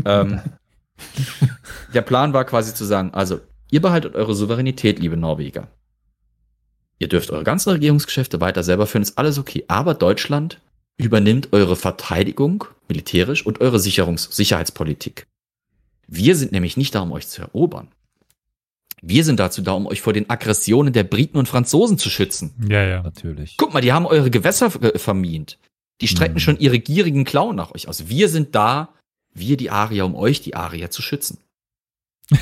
[0.03, 0.41] ähm,
[1.93, 3.39] der Plan war quasi zu sagen, also,
[3.75, 5.67] ihr behaltet eure Souveränität, liebe Norweger.
[6.97, 9.65] Ihr dürft eure ganzen Regierungsgeschäfte weiter selber führen, ist alles okay.
[9.67, 10.61] Aber Deutschland
[10.95, 15.27] übernimmt eure Verteidigung militärisch und eure Sicherungs Sicherheitspolitik.
[16.07, 17.89] Wir sind nämlich nicht da, um euch zu erobern.
[19.01, 22.53] Wir sind dazu da, um euch vor den Aggressionen der Briten und Franzosen zu schützen.
[22.69, 23.03] Ja, ja.
[23.03, 23.57] Natürlich.
[23.57, 25.59] Guck mal, die haben eure Gewässer äh, vermint.
[25.99, 26.39] Die strecken Mhm.
[26.39, 28.07] schon ihre gierigen Klauen nach euch aus.
[28.07, 28.93] Wir sind da,
[29.33, 31.39] wir die Arier, um euch die Arier zu schützen.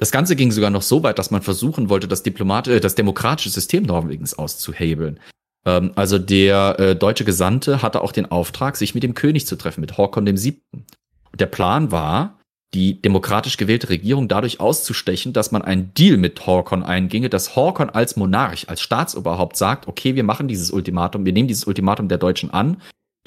[0.00, 2.94] Das Ganze ging sogar noch so weit, dass man versuchen wollte, das, Diplomat äh, das
[2.94, 5.20] demokratische System Norwegens auszuhebeln.
[5.66, 9.56] Ähm, also der äh, deutsche Gesandte hatte auch den Auftrag, sich mit dem König zu
[9.56, 10.86] treffen, mit Håkon dem Siebten.
[11.30, 12.38] Und der Plan war,
[12.72, 17.90] die demokratisch gewählte Regierung dadurch auszustechen, dass man einen Deal mit Håkon einginge, dass Håkon
[17.90, 22.16] als Monarch, als Staatsoberhaupt sagt, okay, wir machen dieses Ultimatum, wir nehmen dieses Ultimatum der
[22.16, 22.80] Deutschen an,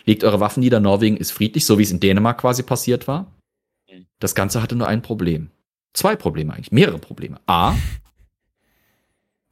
[0.05, 3.28] legt eure Waffen nieder, Norwegen ist friedlich, so wie es in Dänemark quasi passiert war.
[4.19, 5.51] Das Ganze hatte nur ein Problem.
[5.94, 7.39] Zwei Probleme eigentlich, mehrere Probleme.
[7.46, 7.76] A,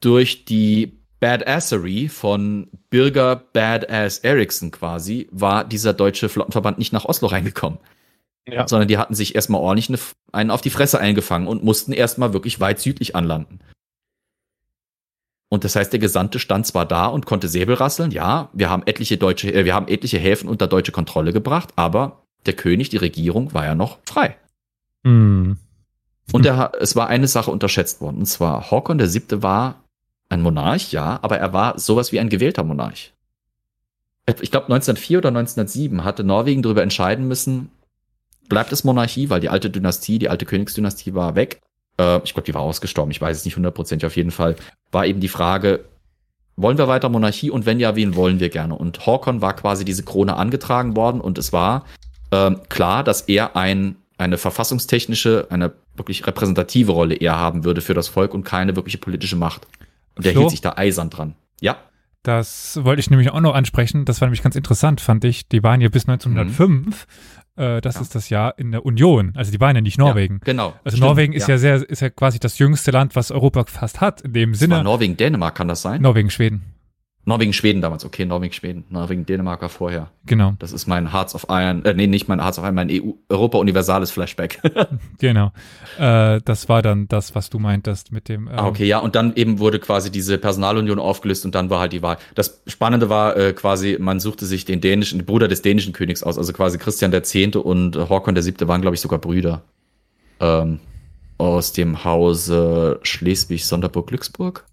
[0.00, 7.28] durch die Badassery von Bürger Badass Ericsson quasi war dieser deutsche Flottenverband nicht nach Oslo
[7.28, 7.78] reingekommen
[8.48, 8.66] Ja.
[8.66, 9.98] sondern die hatten sich erstmal ordentlich eine,
[10.32, 13.60] einen auf die Fresse eingefangen und mussten erstmal wirklich weit südlich anlanden.
[15.48, 18.82] Und das heißt, der Gesandte stand zwar da und konnte Säbel rasseln, ja, wir haben
[18.86, 22.96] etliche deutsche, äh, wir haben etliche Häfen unter deutsche Kontrolle gebracht, aber der König, die
[22.96, 24.36] Regierung war ja noch frei.
[25.04, 25.58] Mhm.
[26.32, 29.82] Und er, ha- es war eine Sache unterschätzt worden, und zwar Håkon der Siebte war
[30.28, 33.12] ein Monarch, ja, aber er war sowas wie ein gewählter Monarch.
[34.40, 37.70] Ich glaube 1904 oder 1907 hatte Norwegen darüber entscheiden müssen,
[38.48, 41.60] bleibt es Monarchie, weil die alte Dynastie, die alte Königsdynastie war weg.
[41.98, 44.56] Äh, ich glaube, die war ausgestorben, ich weiß es nicht hundertprozentig auf jeden Fall.
[44.90, 45.84] War eben die Frage,
[46.56, 48.74] wollen wir weiter Monarchie und wenn ja, wen wollen wir gerne?
[48.74, 51.84] Und Håkon war quasi diese Krone angetragen worden und es war
[52.30, 57.94] ähm, klar, dass er ein, eine verfassungstechnische, eine wirklich repräsentative Rolle eher haben würde für
[57.94, 59.66] das Volk und keine wirkliche politische Macht.
[60.16, 60.42] Und der Flo?
[60.42, 61.34] hielt sich da eisern dran.
[61.60, 61.76] Ja,
[62.24, 64.04] Das wollte ich nämlich auch noch ansprechen.
[64.04, 65.48] Das war nämlich ganz interessant, fand ich.
[65.48, 67.06] Die waren ja bis 1905.
[67.56, 68.00] Äh, das Ja.
[68.00, 69.32] ist das Jahr in der Union.
[69.36, 70.34] Also die waren ja nicht Norwegen.
[70.34, 70.68] Ja, genau.
[70.84, 71.58] Also Stimmt, Norwegen ist ja.
[71.58, 74.20] sehr, ist ja quasi das jüngste Land, was Europa fast hat.
[74.22, 74.84] In dem Das war Sinne.
[74.84, 76.00] Norwegen, Dänemark kann das sein?
[76.00, 76.62] Norwegen, Schweden.
[77.24, 78.04] Norwegen, Schweden damals.
[78.04, 78.84] Okay, Norwegen, Schweden.
[78.90, 80.10] Norwegen, Dänemark war vorher.
[80.26, 82.88] Genau, Das ist mein Hearts of Iron, äh, nee, nicht mein Hearts of Iron, mein
[82.90, 84.60] EU, Europa-universales Flashback.
[85.20, 85.52] genau.
[85.98, 88.48] Äh, das war dann das, was du meintest mit dem.
[88.48, 91.78] Ähm, Ah, okay, ja, und dann eben wurde quasi diese Personalunion aufgelöst und dann war
[91.78, 92.18] halt die Wahl.
[92.34, 96.24] Das Spannende war äh, quasi, man suchte sich den dänischen, den Bruder des dänischen Königs
[96.24, 99.20] aus, also quasi Christian der Zehnte und äh, Håkon der Siebte waren, glaube ich, sogar
[99.20, 99.62] Brüder.
[100.40, 100.80] Ähm,
[101.38, 104.64] aus dem Hause Schleswig-Sonderburg-Glücksburg.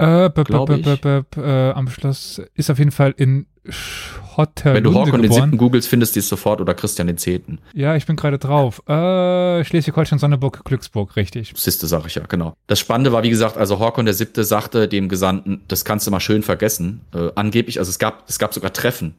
[0.00, 4.94] Äh, b- b- b- äh, am Schluss ist auf jeden Fall in Schotterlunde Wenn du
[4.98, 5.42] Håkon den geboren.
[5.42, 7.58] Siebten googelst, findest du es sofort oder Christian den Zehnten.
[7.74, 8.82] Ja, ich bin gerade drauf.
[8.88, 11.52] Äh, Schleswig-Holstein, Sonderburg, Glücksburg, richtig.
[11.56, 12.54] Siste, sag ich ja, genau.
[12.66, 16.10] Das Spannende war, wie gesagt, also Håkon der Siebte sagte dem Gesandten, das kannst du
[16.10, 17.02] mal schön vergessen.
[17.14, 19.14] Äh, angeblich, also es gab, es gab sogar Treffen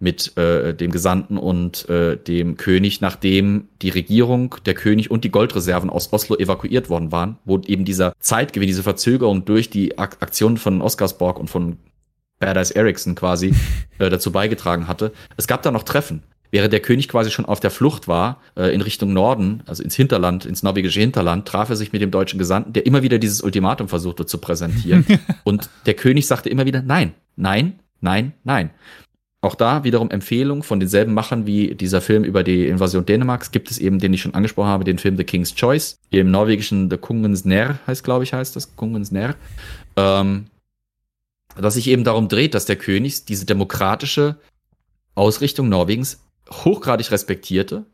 [0.00, 5.30] mit äh, dem Gesandten und äh, dem König, nachdem die Regierung, der König und die
[5.30, 10.18] Goldreserven aus Oslo evakuiert worden waren, wo eben dieser Zeitgewinn, diese Verzögerung durch die Ak
[10.20, 11.78] Aktionen von Oscarsborg und von
[12.38, 13.54] Badass Ericsson quasi
[13.98, 15.12] äh, dazu beigetragen hatte.
[15.36, 16.22] Es gab da noch Treffen.
[16.50, 19.96] Während der König quasi schon auf der Flucht war, äh, in Richtung Norden, also ins
[19.96, 23.42] Hinterland, ins norwegische Hinterland, traf er sich mit dem deutschen Gesandten, der immer wieder dieses
[23.42, 25.04] Ultimatum versuchte zu präsentieren.
[25.44, 28.70] und der König sagte immer wieder, nein, nein, nein, nein.
[29.40, 33.70] Auch da wiederum Empfehlung von denselben Machern wie dieser Film über die Invasion Dänemarks gibt
[33.70, 35.96] es eben, den ich schon angesprochen habe, den Film The King's Choice.
[36.10, 39.36] Im norwegischen The Kungens Nær heißt, glaube ich, heißt das, Kungens Nær.
[39.96, 40.46] Ähm,
[41.56, 44.36] dass sich eben darum dreht, dass der König diese demokratische
[45.14, 46.20] Ausrichtung Norwegens
[46.50, 47.84] hochgradig respektierte,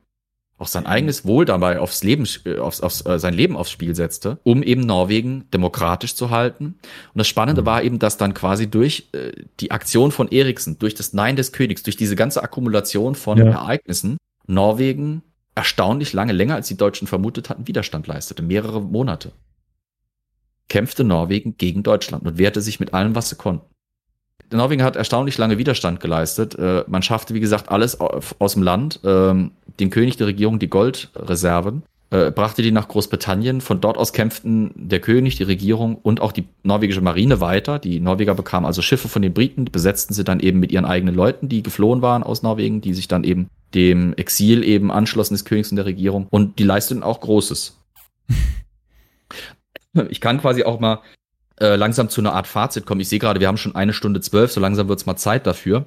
[0.56, 3.94] auch sein eigenes Wohl dabei aufs Leben, äh, aufs, aufs, äh, sein Leben aufs Spiel
[3.94, 6.66] setzte, um eben Norwegen demokratisch zu halten.
[6.66, 10.94] Und das Spannende war eben, dass dann quasi durch äh, die Aktion von Eriksen, durch
[10.94, 13.46] das Nein des Königs, durch diese ganze Akkumulation von Ja.
[13.46, 15.22] Ereignissen, Norwegen
[15.54, 19.32] erstaunlich lange, länger als die Deutschen vermutet hatten, Widerstand leistete, mehrere Monate.
[20.68, 23.73] Kämpfte Norwegen gegen Deutschland und wehrte sich mit allem, was sie konnten.
[24.50, 26.56] Norwegen hat erstaunlich lange Widerstand geleistet.
[26.58, 29.00] Äh, man schaffte, wie gesagt, alles aus dem Land.
[29.04, 33.60] Ähm, den König der Regierung die Goldreserven, äh, brachte die nach Großbritannien.
[33.60, 37.78] Von dort aus kämpften der König, die Regierung und auch die norwegische Marine weiter.
[37.78, 41.14] Die Norweger bekamen also Schiffe von den Briten, besetzten sie dann eben mit ihren eigenen
[41.14, 45.44] Leuten, die geflohen waren aus Norwegen, die sich dann eben dem Exil eben anschlossen des
[45.44, 46.28] Königs und der Regierung.
[46.30, 47.80] Und die leisteten auch Großes.
[50.08, 51.00] ich kann quasi auch mal
[51.60, 53.00] äh, langsam zu einer Art Fazit kommen.
[53.00, 55.46] Ich sehe gerade, wir haben schon eine Stunde zwölf, so langsam wird es mal Zeit
[55.46, 55.86] dafür.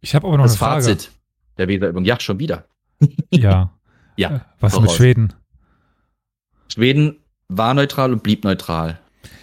[0.00, 0.82] Ich habe aber noch das eine Frage.
[0.82, 1.10] Fazit
[1.58, 2.04] der Weserübung.
[2.04, 2.66] Ja, schon wieder.
[3.30, 3.72] Ja.
[4.18, 4.36] Ja.
[4.36, 4.88] Äh, Was voraus.
[4.88, 5.34] mit Schweden?
[6.72, 7.16] Schweden
[7.48, 8.98] war neutral und blieb neutral.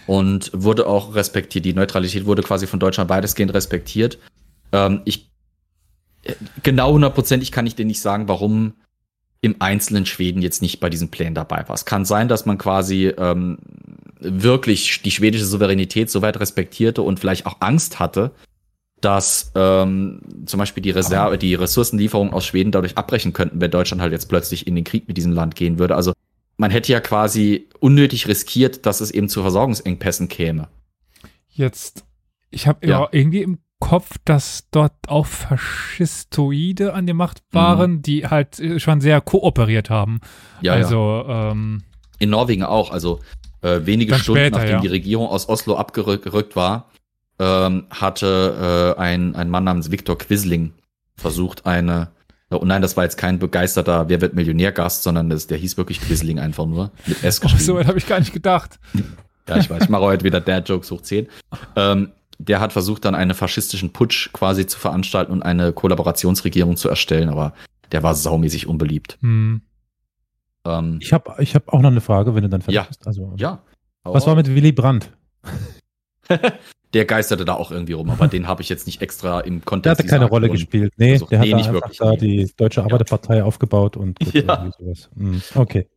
[0.08, 1.64] Und wurde auch respektiert.
[1.64, 4.18] Die Neutralität wurde quasi von Deutschland weitestgehend respektiert.
[4.72, 5.30] Ähm, ich,
[6.24, 8.74] äh, genau hundertprozentig kann ich dir nicht sagen, warum
[9.40, 11.74] im Einzelnen Schweden jetzt nicht bei diesen Plänen dabei war.
[11.74, 13.58] Es kann sein, dass man quasi ähm,
[14.24, 18.32] wirklich die schwedische Souveränität so weit respektierte und vielleicht auch Angst hatte,
[19.00, 24.00] dass ähm, zum Beispiel die Reserve, die Ressourcenlieferungen aus Schweden dadurch abbrechen könnten, wenn Deutschland
[24.00, 25.94] halt jetzt plötzlich in den Krieg mit diesem Land gehen würde.
[25.94, 26.12] Also
[26.56, 30.68] man hätte ja quasi unnötig riskiert, dass es eben zu Versorgungsengpässen käme.
[31.50, 32.04] Jetzt,
[32.50, 33.00] ich habe Ja.
[33.00, 33.08] ja.
[33.12, 39.02] irgendwie im Kopf, dass dort auch Faschistoide an der Macht waren, die halt äh, schon
[39.02, 40.20] sehr kooperiert haben.
[40.62, 40.84] Ja, ja.
[40.84, 41.82] also, ähm,
[42.18, 42.90] In Norwegen auch.
[42.90, 43.20] Also
[43.64, 44.80] äh, wenige Dann Stunden später, nachdem ja.
[44.80, 46.90] die Regierung aus Oslo abgerückt war,
[47.38, 50.72] ähm, hatte äh, ein, ein Mann namens Viktor Quisling
[51.16, 52.08] versucht, eine
[52.50, 56.00] Oh nein, das war jetzt kein begeisterter Wer wird Millionär-Gast, sondern das, der hieß wirklich
[56.00, 56.92] Quisling einfach nur.
[57.06, 57.64] Mit S oh, geschrieben.
[57.64, 58.78] so weit habe ich gar nicht gedacht.
[59.46, 61.28] Ja, ich weiß, ich mache heute wieder Dad-Jokes hoch 10.
[61.76, 66.88] Ähm, der hat versucht, dann einen faschistischen Putsch quasi zu veranstalten und eine Kollaborationsregierung zu
[66.88, 67.52] erstellen, aber
[67.92, 69.18] der war saumäßig unbeliebt.
[69.20, 69.60] Hm.
[70.66, 72.82] Ähm, Ich habe ich hab auch noch eine Frage, wenn du dann fertig Ja.
[72.84, 73.06] bist.
[73.06, 73.62] Also, ja.
[74.04, 75.10] Was war mit Willy Brandt?
[76.94, 79.64] Der geisterte da auch irgendwie rum, aber den habe ich jetzt nicht extra im Der
[79.64, 79.90] Kontext.
[79.98, 80.92] hatte dieser keine Rolle gespielt.
[80.96, 81.32] Nee, versucht.
[81.32, 84.70] der hat Nee, da nicht wirklich, da die Deutsche Arbeiterpartei aufgebaut und gut, Ja.
[84.78, 85.10] sowas.
[85.16, 85.88] Hm, Okay.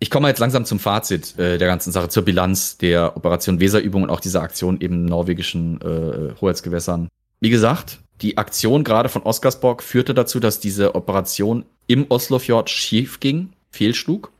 [0.00, 4.02] Ich komme jetzt langsam zum Fazit äh, der ganzen Sache, zur Bilanz der Operation Weserübung
[4.04, 7.08] und auch dieser Aktion eben norwegischen äh, Hoheitsgewässern.
[7.40, 13.20] Wie gesagt, die Aktion gerade von Oscarsborg führte dazu, dass diese Operation im Oslofjord schief
[13.20, 14.32] ging, fehlschlug.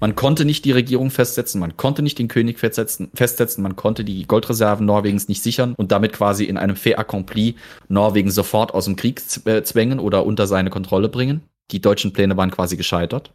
[0.00, 4.02] Man konnte nicht die Regierung festsetzen, man konnte nicht den König festsetzen, festsetzen, man konnte
[4.02, 7.56] die Goldreserven Norwegens nicht sichern und damit quasi in einem fait accompli
[7.88, 11.42] Norwegen sofort aus dem Krieg zwängen oder unter seine Kontrolle bringen.
[11.70, 13.30] Die deutschen Pläne waren quasi gescheitert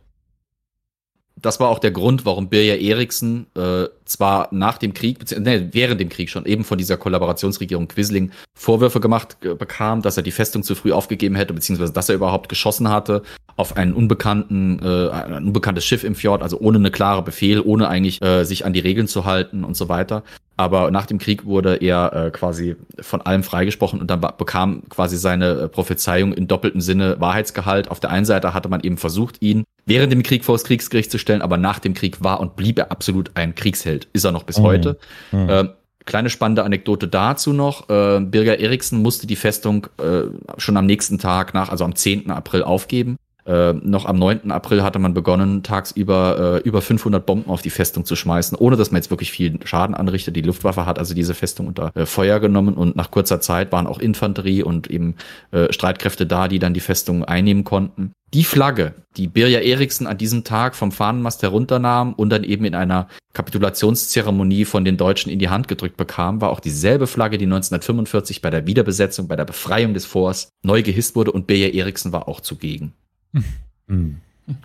[1.36, 5.70] das war auch der Grund, warum Birger Eriksen äh, zwar nach dem Krieg, beziehungsweise nee,
[5.72, 10.32] während dem Krieg schon eben von dieser Kollaborationsregierung Quisling Vorwürfe gemacht bekam, dass er die
[10.32, 13.22] Festung zu früh aufgegeben hätte, beziehungsweise dass er überhaupt geschossen hatte
[13.58, 17.88] auf einen unbekannten, äh, ein unbekanntes Schiff im Fjord, also ohne eine klare Befehl, ohne
[17.88, 20.24] eigentlich äh, sich an die Regeln zu halten und so weiter.
[20.58, 25.18] Aber nach dem Krieg wurde er äh, quasi von allem freigesprochen und dann bekam quasi
[25.18, 27.92] seine äh, Prophezeiung in doppeltem Sinne Wahrheitsgehalt.
[27.92, 31.12] Auf der einen Seite hatte man eben versucht, ihn während dem Krieg vor das Kriegsgericht
[31.12, 34.08] zu stellen, aber nach dem Krieg war und blieb er absolut ein Kriegsheld.
[34.14, 34.64] Ist er noch bis Mhm.
[34.64, 34.98] heute.
[35.32, 35.48] Hm.
[35.50, 35.70] Ähm,
[36.06, 37.90] kleine spannende Anekdote dazu noch.
[37.90, 40.22] Äh, Birger Eriksen musste die Festung äh,
[40.58, 42.32] schon am nächsten Tag nach, also am 10.
[42.32, 43.18] April aufgeben.
[43.46, 44.52] Äh, noch am 9.
[44.52, 48.76] April hatte man begonnen, tagsüber äh, über 500 Bomben auf die Festung zu schmeißen, ohne
[48.76, 50.36] dass man jetzt wirklich viel Schaden anrichtet.
[50.36, 53.86] Die Luftwaffe hat also diese Festung unter äh, Feuer genommen und nach kurzer Zeit waren
[53.86, 55.16] auch Infanterie und eben
[55.52, 58.14] äh, Streitkräfte da, die dann die Festung einnehmen konnten.
[58.34, 62.74] Die Flagge, die Birger Eriksen an diesem Tag vom Fahnenmast herunternahm und dann eben in
[62.74, 67.46] einer Kapitulationszeremonie von den Deutschen in die Hand gedrückt bekam, war auch dieselbe Flagge, die
[67.46, 72.12] 1945 bei der Wiederbesetzung, bei der Befreiung des Forts neu gehisst wurde und Birger Eriksen
[72.12, 72.94] war auch zugegen.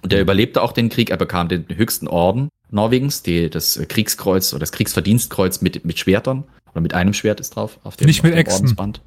[0.03, 1.11] Und er überlebte auch den Krieg.
[1.11, 6.45] Er bekam den höchsten Orden Norwegens, die, das Kriegskreuz oder das Kriegsverdienstkreuz mit, mit Schwertern.
[6.73, 7.79] Oder mit einem Schwert ist drauf.
[7.83, 8.61] Auf dem, Nicht auf mit dem Äxten.
[8.61, 9.03] Ordensband.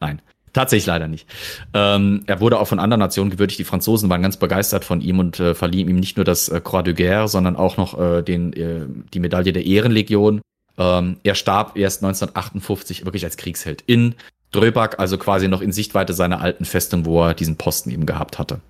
[0.00, 0.20] Nein.
[0.52, 1.28] Tatsächlich leider nicht.
[1.74, 3.58] Ähm, er wurde auch von anderen Nationen gewürdigt.
[3.58, 6.62] Die Franzosen waren ganz begeistert von ihm und äh, verliehen ihm nicht nur das äh,
[6.62, 10.40] Croix de Guerre, sondern auch noch äh, den, äh, die Medaille der Ehrenlegion.
[10.78, 14.14] Ähm, er starb erst 1958 wirklich als Kriegsheld in
[14.50, 18.38] Dröbak, also quasi noch in Sichtweite seiner alten Festung, wo er diesen Posten eben gehabt
[18.38, 18.60] hatte.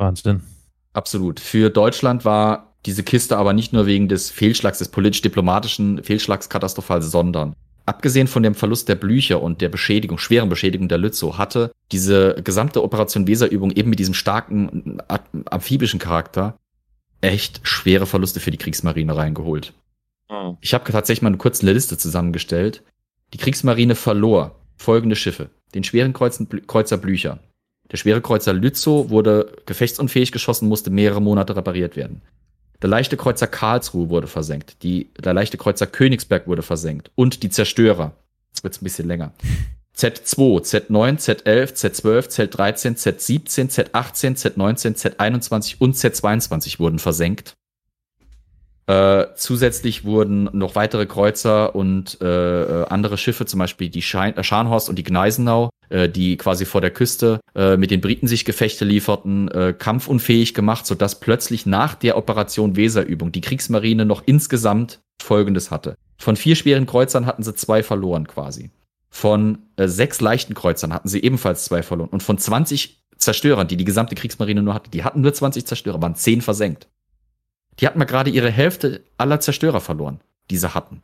[0.00, 0.42] Wahnsinn.
[0.92, 1.38] Absolut.
[1.38, 7.02] Für Deutschland war diese Kiste aber nicht nur wegen des Fehlschlags, des politisch-diplomatischen Fehlschlags katastrophal,
[7.02, 7.54] sondern
[7.86, 12.36] abgesehen von dem Verlust der Blücher und der Beschädigung, schweren Beschädigung der Lützow, hatte diese
[12.42, 14.98] gesamte Operation Weserübung eben mit diesem starken
[15.50, 16.58] amphibischen Charakter
[17.20, 19.74] echt schwere Verluste für die Kriegsmarine reingeholt.
[20.60, 22.82] Ich habe tatsächlich mal eine kurze Liste zusammengestellt.
[23.34, 25.50] Die Kriegsmarine verlor folgende Schiffe.
[25.74, 27.40] Den schweren Kreuzen, Kreuzer Blücher.
[27.90, 32.22] Der schwere Kreuzer Lützow wurde gefechtsunfähig geschossen, musste mehrere Monate repariert werden.
[32.82, 34.82] Der leichte Kreuzer Karlsruhe wurde versenkt.
[34.82, 37.10] Die, der leichte Kreuzer Königsberg wurde versenkt.
[37.14, 38.12] Und die Zerstörer.
[38.52, 39.32] Jetzt wird es ein bisschen länger.
[39.96, 47.54] Z2, Z9, Z11, Z12, Z13, Z17, Z18, Z19, Z21 und Z22 wurden versenkt.
[48.90, 52.24] Äh, zusätzlich wurden noch weitere Kreuzer und äh,
[52.88, 56.80] andere Schiffe, zum Beispiel die Schein äh, Scharnhorst und die Gneisenau, äh, die quasi vor
[56.80, 61.94] der Küste äh, mit den Briten sich Gefechte lieferten, äh, kampfunfähig gemacht, sodass plötzlich nach
[61.94, 65.94] der Operation Weserübung die Kriegsmarine noch insgesamt Folgendes hatte.
[66.18, 68.70] Von vier schweren Kreuzern hatten sie zwei verloren quasi.
[69.08, 72.10] Von äh, sechs leichten Kreuzern hatten sie ebenfalls zwei verloren.
[72.10, 76.02] Und von 20 Zerstörern, die die gesamte Kriegsmarine nur hatte, die hatten nur 20 Zerstörer,
[76.02, 76.88] waren zehn versenkt.
[77.80, 80.20] Die hatten mal gerade ihre Hälfte aller Zerstörer verloren,
[80.50, 81.02] die sie hatten.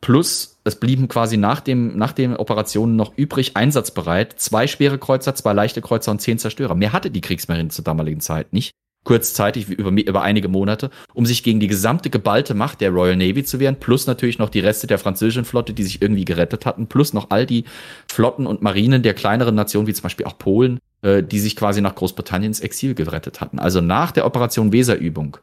[0.00, 5.34] Plus, es blieben quasi nach dem, nach den Operationen noch übrig, einsatzbereit, zwei schwere Kreuzer,
[5.34, 6.74] zwei leichte Kreuzer und zehn Zerstörer.
[6.74, 8.72] Mehr hatte die Kriegsmarine zur damaligen Zeit nicht.
[9.04, 13.44] Kurzzeitig, über, über einige Monate, um sich gegen die gesamte geballte Macht der Royal Navy
[13.44, 16.86] zu wehren, plus natürlich noch die Reste der französischen Flotte, die sich irgendwie gerettet hatten,
[16.86, 17.64] plus noch all die
[18.10, 21.94] Flotten und Marinen der kleineren Nationen, wie zum Beispiel auch Polen, die sich quasi nach
[21.94, 23.58] Großbritanniens Exil gerettet hatten.
[23.58, 25.36] Also nach der Operation Weserübung,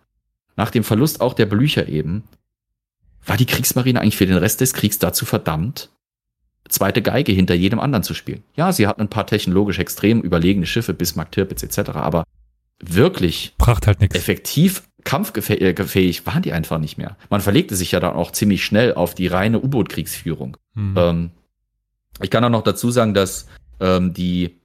[0.55, 2.23] nach dem Verlust auch der Blücher eben,
[3.25, 5.89] war die Kriegsmarine eigentlich für den Rest des Kriegs dazu verdammt,
[6.67, 8.43] zweite Geige hinter jedem anderen zu spielen.
[8.55, 12.23] Ja, sie hatten ein paar technologisch extrem überlegene Schiffe, Bismarck, Tirpitz etc., aber
[12.79, 13.53] wirklich
[13.85, 17.17] halt effektiv kampffähig waren die einfach nicht mehr.
[17.29, 20.57] Man verlegte sich ja dann auch ziemlich schnell auf die reine U-Boot-Kriegsführung.
[20.75, 20.95] Hm.
[20.97, 21.31] Ähm,
[22.21, 23.47] ich kann auch noch dazu sagen, dass
[23.79, 24.60] ähm, die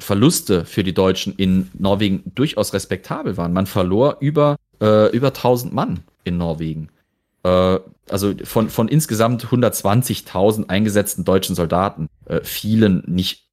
[0.00, 3.52] Verluste für die Deutschen in Norwegen durchaus respektabel waren.
[3.52, 6.88] Man verlor über, äh, über 1000 Mann in Norwegen.
[7.44, 7.78] Äh,
[8.08, 13.44] also von, von insgesamt 120.000 eingesetzten deutschen Soldaten, äh, vielen nicht,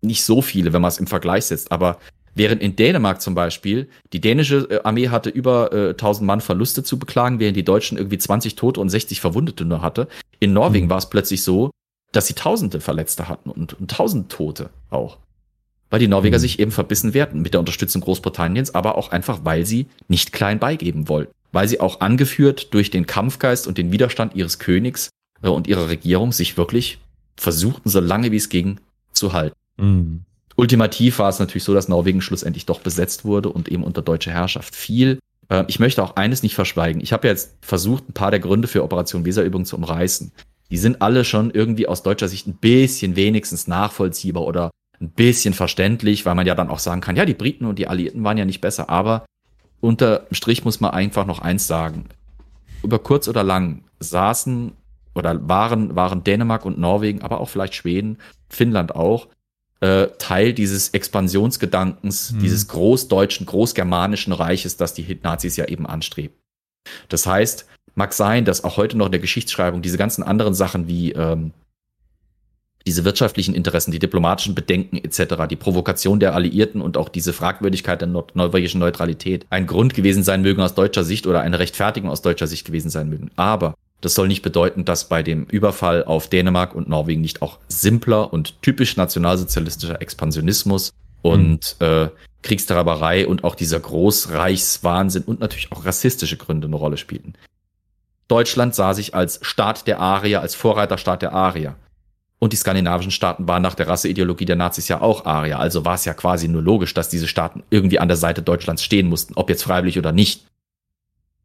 [0.00, 1.98] nicht so viele, wenn man es im Vergleich setzt, aber
[2.34, 6.82] Während in Dänemark zum Beispiel die dänische äh, Armee hatte über äh, 1000 Mann Verluste
[6.82, 10.08] zu beklagen, während die Deutschen irgendwie 20 Tote und 60 Verwundete nur hatte.
[10.40, 10.90] In Norwegen Mhm.
[10.90, 11.70] war es plötzlich so,
[12.10, 15.18] dass sie Tausende Verletzte hatten und, und Tausend Tote auch.
[15.92, 16.40] Weil die Norweger Mhm.
[16.40, 20.58] sich eben verbissen wehrten mit der Unterstützung Großbritanniens, aber auch einfach, weil sie nicht klein
[20.58, 21.32] beigeben wollten.
[21.52, 25.10] Weil sie auch angeführt durch den Kampfgeist und den Widerstand ihres Königs
[25.42, 26.98] äh, und ihrer Regierung sich wirklich
[27.36, 28.80] versuchten, so lange wie es ging,
[29.12, 29.54] zu halten.
[29.76, 30.22] Mhm.
[30.56, 34.30] Ultimativ war es natürlich so, dass Norwegen schlussendlich doch besetzt wurde und eben unter deutscher
[34.32, 35.18] Herrschaft fiel.
[35.50, 37.02] Äh, Ich möchte auch eines nicht verschweigen.
[37.02, 40.32] Ich habe jetzt versucht, ein paar der Gründe für Operation Weserübung zu umreißen.
[40.70, 44.70] Die sind alle schon irgendwie aus deutscher Sicht ein bisschen wenigstens nachvollziehbar oder
[45.02, 47.88] ein bisschen verständlich, weil man ja dann auch sagen kann, ja, die Briten und die
[47.88, 49.26] Alliierten waren ja nicht besser, aber
[49.80, 52.06] unter Strich muss man einfach noch eins sagen.
[52.82, 54.72] Über kurz oder lang saßen
[55.14, 58.18] oder waren, waren Dänemark und Norwegen, aber auch vielleicht Schweden,
[58.48, 59.28] Finnland auch,
[59.80, 62.38] äh, Teil dieses Expansionsgedankens, Hm.
[62.38, 66.36] dieses großdeutschen, großgermanischen Reiches, das die Nazis ja eben anstreben.
[67.08, 67.66] Das heißt,
[67.96, 71.52] mag sein, dass auch heute noch in der Geschichtsschreibung diese ganzen anderen Sachen wie ähm,
[72.86, 78.00] diese wirtschaftlichen Interessen, die diplomatischen Bedenken etc., die Provokation der Alliierten und auch diese Fragwürdigkeit
[78.00, 82.22] der norwegischen Neutralität ein Grund gewesen sein mögen aus deutscher Sicht oder eine Rechtfertigung aus
[82.22, 83.30] deutscher Sicht gewesen sein mögen.
[83.36, 87.58] Aber das soll nicht bedeuten, dass bei dem Überfall auf Dänemark und Norwegen nicht auch
[87.68, 90.92] simpler und typisch nationalsozialistischer Expansionismus
[91.22, 92.08] und äh,
[92.42, 97.34] Kriegstreiberei und auch dieser Großreichswahnsinn und natürlich auch rassistische Gründe eine Rolle spielten.
[98.26, 101.76] Deutschland sah sich als Staat der Arier, als Vorreiterstaat der Arier.
[102.42, 105.60] Und die skandinavischen Staaten waren nach der Rasseideologie der Nazis ja auch Arier.
[105.60, 108.82] Also war es ja quasi nur logisch, dass diese Staaten irgendwie an der Seite Deutschlands
[108.82, 110.44] stehen mussten, ob jetzt freiwillig oder nicht.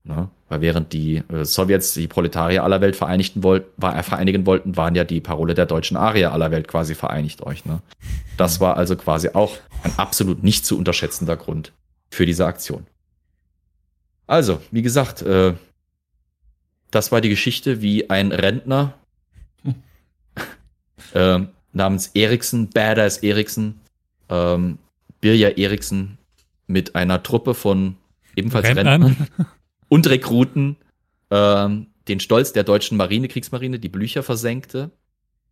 [0.03, 0.29] Ne?
[0.49, 4.75] Weil während die äh, Sowjets die Proletarier aller Welt vereinigten wollten, war, äh, vereinigen wollten,
[4.75, 7.63] waren ja die Parole der deutschen Arier aller Welt quasi vereinigt euch.
[7.65, 7.79] Ne?
[8.35, 11.73] Das war also quasi auch ein absolut nicht zu unterschätzender Grund
[12.09, 12.87] für diese Aktion.
[14.25, 15.53] Also, wie gesagt, äh,
[16.89, 18.95] das war die Geschichte, wie ein Rentner
[21.17, 23.79] ähm, namens Eriksen, Badass Eriksen,
[24.29, 24.77] ähm,
[25.19, 26.19] Birja Eriksen
[26.67, 27.95] mit einer Truppe von
[28.35, 29.03] ebenfalls Rentnern.
[29.03, 29.27] Rentnern
[29.89, 30.75] und Rekruten
[31.31, 34.91] ähm, den Stolz der deutschen Marine, Kriegsmarine, die Blücher versenkte,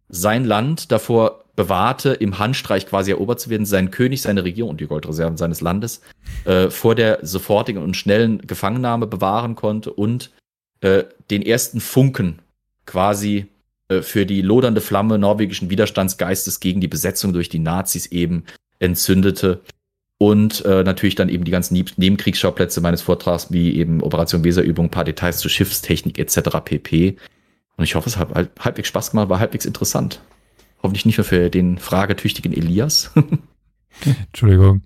[0.07, 4.81] sein Land davor bewahrte, im Handstreich quasi erobert zu werden, seinen König, seine Regierung und
[4.81, 6.01] die Goldreserven seines Landes
[6.43, 10.31] äh, vor der sofortigen und schnellen Gefangennahme bewahren konnte und
[10.81, 12.39] äh, den ersten Funken
[12.85, 13.54] quasi äh,
[14.01, 18.43] für die lodernde Flamme norwegischen Widerstandsgeistes gegen die Besetzung durch die Nazis eben
[18.79, 19.61] entzündete
[20.17, 24.85] und äh, natürlich dann eben die ganzen Neb- Nebenkriegsschauplätze meines Vortrags wie eben Operation Weserübung,
[24.85, 26.57] ein paar Details zur Schiffstechnik etc.
[26.63, 27.17] pp.
[27.77, 30.21] Und ich hoffe, es hat halb, halbwegs Spaß gemacht, war halbwegs interessant.
[30.81, 33.11] Hoffentlich nicht nur für den fragetüchtigen Elias
[34.27, 34.81] Entschuldigung.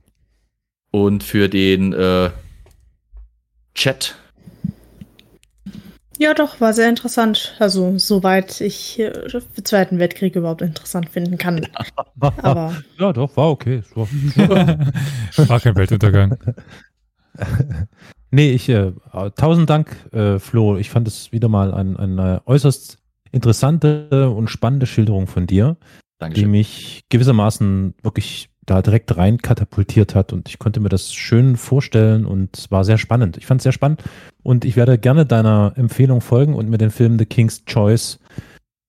[0.91, 2.31] und für den äh,
[3.75, 4.15] Chat.
[6.21, 7.55] Ja, doch, war sehr interessant.
[7.59, 11.65] Also, soweit ich äh, den Zweiten Weltkrieg überhaupt interessant finden kann.
[12.19, 13.75] Aber Ja, doch, war okay.
[13.75, 14.05] Es War,
[15.49, 16.37] War kein Weltuntergang.
[18.31, 18.91] nee, ich, äh,
[19.37, 20.75] tausend Dank, äh, Flo.
[20.75, 22.97] Ich fand es wieder mal ein, eine äußerst
[23.31, 26.51] interessante und spannende Schilderung von dir, die Dankeschön.
[26.51, 32.25] mich gewissermaßen wirklich da direkt rein katapultiert hat und ich konnte mir das schön vorstellen
[32.25, 33.37] und es war sehr spannend.
[33.37, 34.03] Ich fand es sehr spannend
[34.43, 38.19] und ich werde gerne deiner Empfehlung folgen und mir den Film The King's Choice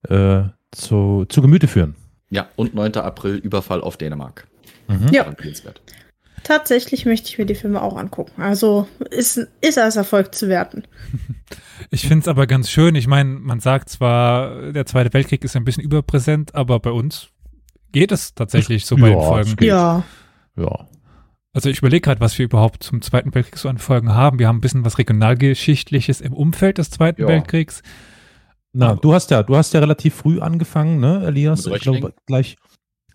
[0.09, 0.43] äh,
[0.73, 1.94] zu, zu Gemüte führen.
[2.31, 2.97] Ja, und 9.
[2.97, 4.47] April Überfall auf Dänemark.
[5.12, 5.23] Ja.
[5.23, 5.81] Empfehlenswert.
[6.43, 8.43] tatsächlich möchte ich mir die Filme auch angucken.
[8.43, 10.85] Also ist, ist als Erfolg zu werten.
[11.93, 12.94] Ich finde es aber ganz schön.
[12.94, 17.31] Ich meine, man sagt zwar, der Zweite Weltkrieg ist ein bisschen überpräsent, aber bei uns
[17.92, 19.64] geht es tatsächlich so bei Ja, den Folgen.
[19.64, 20.02] Ja.
[20.56, 20.86] Ja.
[21.52, 24.38] Also ich überlege gerade, was wir überhaupt zum Zweiten Weltkrieg so an Folgen haben.
[24.38, 27.28] Wir haben ein bisschen was Regionalgeschichtliches im Umfeld des Zweiten Ja.
[27.28, 27.82] Weltkriegs.
[28.72, 31.66] Na, Aber- du hast ja, du hast ja relativ früh angefangen, ne, Elias?
[31.66, 32.56] Ich glaube gleich.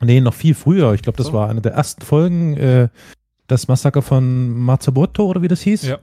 [0.01, 0.93] Nee, noch viel früher.
[0.93, 1.33] Ich glaube, das So.
[1.33, 2.89] war eine der ersten Folgen, äh,
[3.47, 5.83] das Massaker von Marzabotto oder wie das hieß.
[5.83, 5.99] Ja.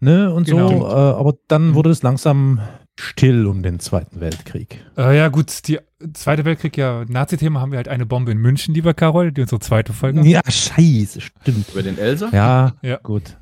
[0.00, 0.68] Ne, und Genau.
[0.68, 0.86] so.
[0.88, 2.60] Äh, aber dann wurde es langsam
[2.98, 4.84] still um den Zweiten Weltkrieg.
[4.96, 5.78] Äh, ja gut, die
[6.12, 9.60] Zweite Weltkrieg, ja, Nazi-Thema haben wir halt eine Bombe in München, lieber Carol, die unsere
[9.60, 10.20] zweite Folge.
[10.22, 11.70] Ja, scheiße, stimmt.
[11.70, 12.28] Über den Elsa?
[12.32, 12.98] Ja, Ja.
[12.98, 13.36] gut.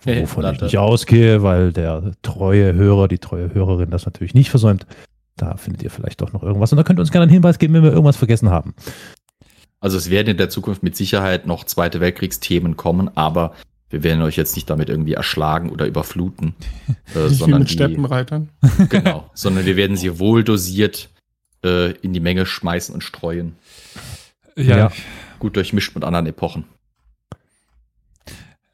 [0.06, 0.64] Hey, Wovon ich Latte.
[0.66, 4.86] nicht ausgehe, weil der treue Hörer, die treue Hörerin das natürlich nicht versäumt.
[5.36, 6.72] Da findet ihr vielleicht doch noch irgendwas.
[6.72, 8.74] Und da könnt ihr uns gerne einen Hinweis geben, wenn wir irgendwas vergessen haben.
[9.80, 13.52] Also es werden in der Zukunft mit Sicherheit noch Zweite Weltkriegsthemen kommen, aber
[13.90, 16.54] wir werden euch jetzt nicht damit irgendwie erschlagen oder überfluten,
[17.14, 18.48] äh, Nicht wie sondern mit die, Steppenreitern.
[18.88, 21.10] genau, sondern wir werden sie wohl dosiert
[21.64, 23.56] äh, in die Menge schmeißen und streuen,
[24.56, 24.92] Ja, Ja.
[25.38, 26.64] gut durchmischt mit anderen Epochen.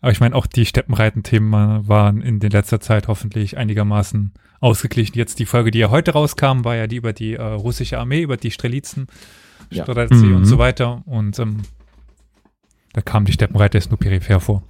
[0.03, 5.17] Aber ich meine, auch die Steppenreiten-Themen waren in der letzter Zeit hoffentlich einigermaßen ausgeglichen.
[5.17, 8.21] Jetzt die Folge, die ja heute rauskam, war ja die über die äh, russische Armee,
[8.23, 9.07] über die Strelitzen,
[9.71, 9.87] Ja.
[10.11, 10.37] Mhm.
[10.37, 11.03] und so weiter.
[11.07, 11.63] Und ähm,
[12.93, 14.63] da kam die Steppenreiter jetzt nur peripher vor.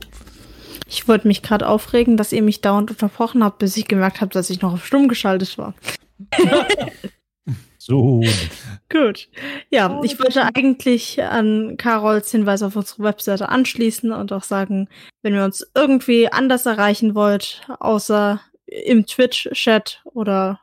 [0.86, 4.32] Ich wollte mich gerade aufregen, dass ihr mich dauernd unterbrochen habt, bis ich gemerkt habe,
[4.32, 5.74] dass ich noch auf stumm geschaltet war.
[7.84, 8.22] So.
[8.88, 9.28] Gut.
[9.70, 14.88] Ja, ich wollte eigentlich an Carols Hinweis auf unsere Webseite anschließen und auch sagen,
[15.22, 20.60] wenn ihr uns irgendwie anders erreichen wollt, außer im Twitch-Chat oder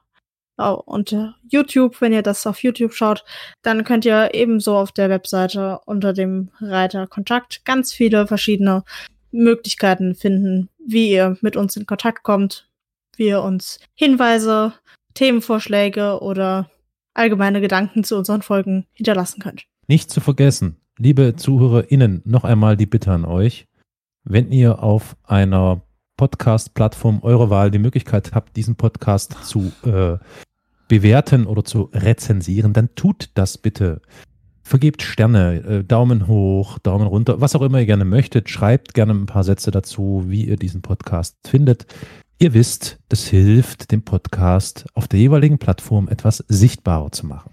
[0.55, 3.25] auch unter YouTube, wenn ihr das auf YouTube schaut,
[3.63, 8.85] dann könnt ihr ebenso auf der Webseite unter dem Reiter Kontakt ganz viele verschiedene
[9.31, 12.69] Möglichkeiten finden, wie ihr mit uns in Kontakt kommt,
[13.17, 14.71] wie ihr uns Hinweise,
[15.15, 16.69] Themenvorschläge oder
[17.13, 19.65] allgemeine Gedanken zu unseren Folgen hinterlassen könnt.
[19.87, 23.65] Nicht zu vergessen, liebe ZuhörerInnen, noch einmal die Bitte an euch.
[24.23, 25.81] Wenn ihr auf einer
[26.17, 30.17] Podcast-Plattform eurer Wahl die Möglichkeit habt, diesen Podcast zu äh,
[30.89, 34.01] bewerten oder zu rezensieren, dann tut das bitte.
[34.61, 38.49] Vergebt Sterne, äh, Daumen hoch, Daumen runter, was auch immer ihr gerne möchtet.
[38.49, 41.87] Schreibt gerne ein paar Sätze dazu, wie ihr diesen Podcast findet.
[42.41, 47.51] Ihr wisst, das hilft, dem Podcast auf der jeweiligen Plattform etwas sichtbarer zu machen.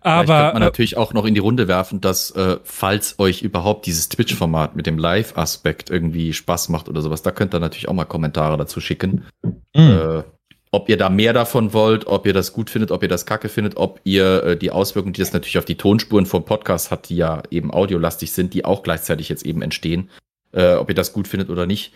[0.00, 3.18] Aber Vielleicht könnte man äh, natürlich auch noch in die Runde werfen, dass äh, falls
[3.18, 7.58] euch überhaupt dieses Twitch-Format mit dem Live-Aspekt irgendwie Spaß macht oder sowas, da könnt ihr
[7.58, 9.24] natürlich auch mal Kommentare dazu schicken.
[9.42, 9.52] Mhm.
[9.74, 10.22] Äh,
[10.70, 13.48] ob ihr da mehr davon wollt, ob ihr das gut findet, ob ihr das kacke
[13.48, 17.08] findet, ob ihr äh, die Auswirkungen, die das natürlich auf die Tonspuren vom Podcast hat,
[17.08, 20.10] die ja eben audiolastig sind, die auch gleichzeitig jetzt eben entstehen,
[20.52, 21.92] äh, ob ihr das gut findet oder nicht.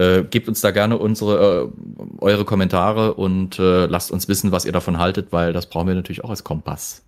[0.00, 4.64] Äh, gebt uns da gerne unsere äh, eure Kommentare und äh, lasst uns wissen, was
[4.64, 7.04] ihr davon haltet, weil das brauchen wir natürlich auch als Kompass.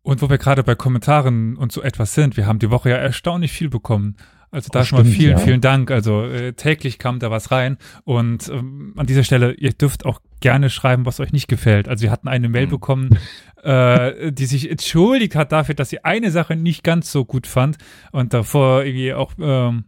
[0.00, 2.96] Und wo wir gerade bei Kommentaren und so etwas sind, wir haben die Woche ja
[2.96, 4.16] erstaunlich viel bekommen.
[4.50, 5.38] Also da Oh, schon mal vielen, ja.
[5.38, 5.90] vielen Dank.
[5.90, 7.76] Also äh, täglich kam da was rein.
[8.04, 11.88] Und ähm, an dieser Stelle, ihr dürft auch gerne schreiben, was euch nicht gefällt.
[11.88, 12.70] Also wir hatten eine Mail Mhm.
[12.70, 13.18] bekommen,
[13.64, 17.76] äh, die sich entschuldigt hat dafür, dass sie eine Sache nicht ganz so gut fand
[18.12, 19.84] und davor irgendwie auch ähm,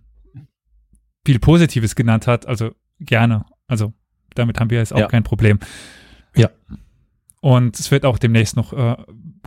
[1.27, 2.47] viel Positives genannt hat.
[2.47, 2.71] Also
[3.01, 3.45] gerne.
[3.67, 3.93] Also
[4.35, 5.07] damit haben wir jetzt auch Ja.
[5.09, 5.59] kein Problem.
[6.37, 6.51] Ja.
[7.41, 8.97] Und es wird auch demnächst noch äh,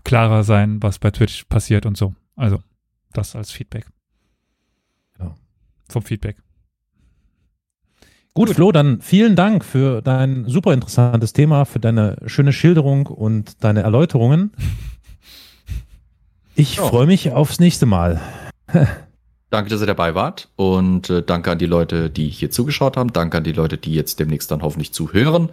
[0.03, 2.13] klarer sein, was bei Twitch passiert und so.
[2.35, 2.59] Also
[3.13, 3.85] das als Feedback.
[5.19, 5.35] Ja.
[5.89, 6.37] Vom Feedback.
[8.33, 13.61] Gut, Flo, dann vielen Dank für dein super interessantes Thema, für deine schöne Schilderung und
[13.63, 14.51] deine Erläuterungen.
[16.55, 16.85] Ich Ja.
[16.85, 18.19] freue mich aufs nächste Mal.
[19.51, 23.11] Danke, dass ihr dabei wart und äh, danke an die Leute, die hier zugeschaut haben.
[23.11, 25.49] Danke an die Leute, die jetzt demnächst dann hoffentlich zuhören.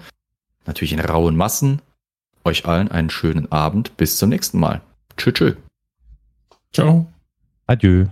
[0.66, 1.82] Natürlich in rauen Massen.
[2.44, 3.96] Euch allen einen schönen Abend.
[3.96, 4.82] Bis zum nächsten Mal.
[5.16, 5.54] Tschö, tschö.
[6.72, 7.12] Ciao.
[7.66, 8.06] Adieu.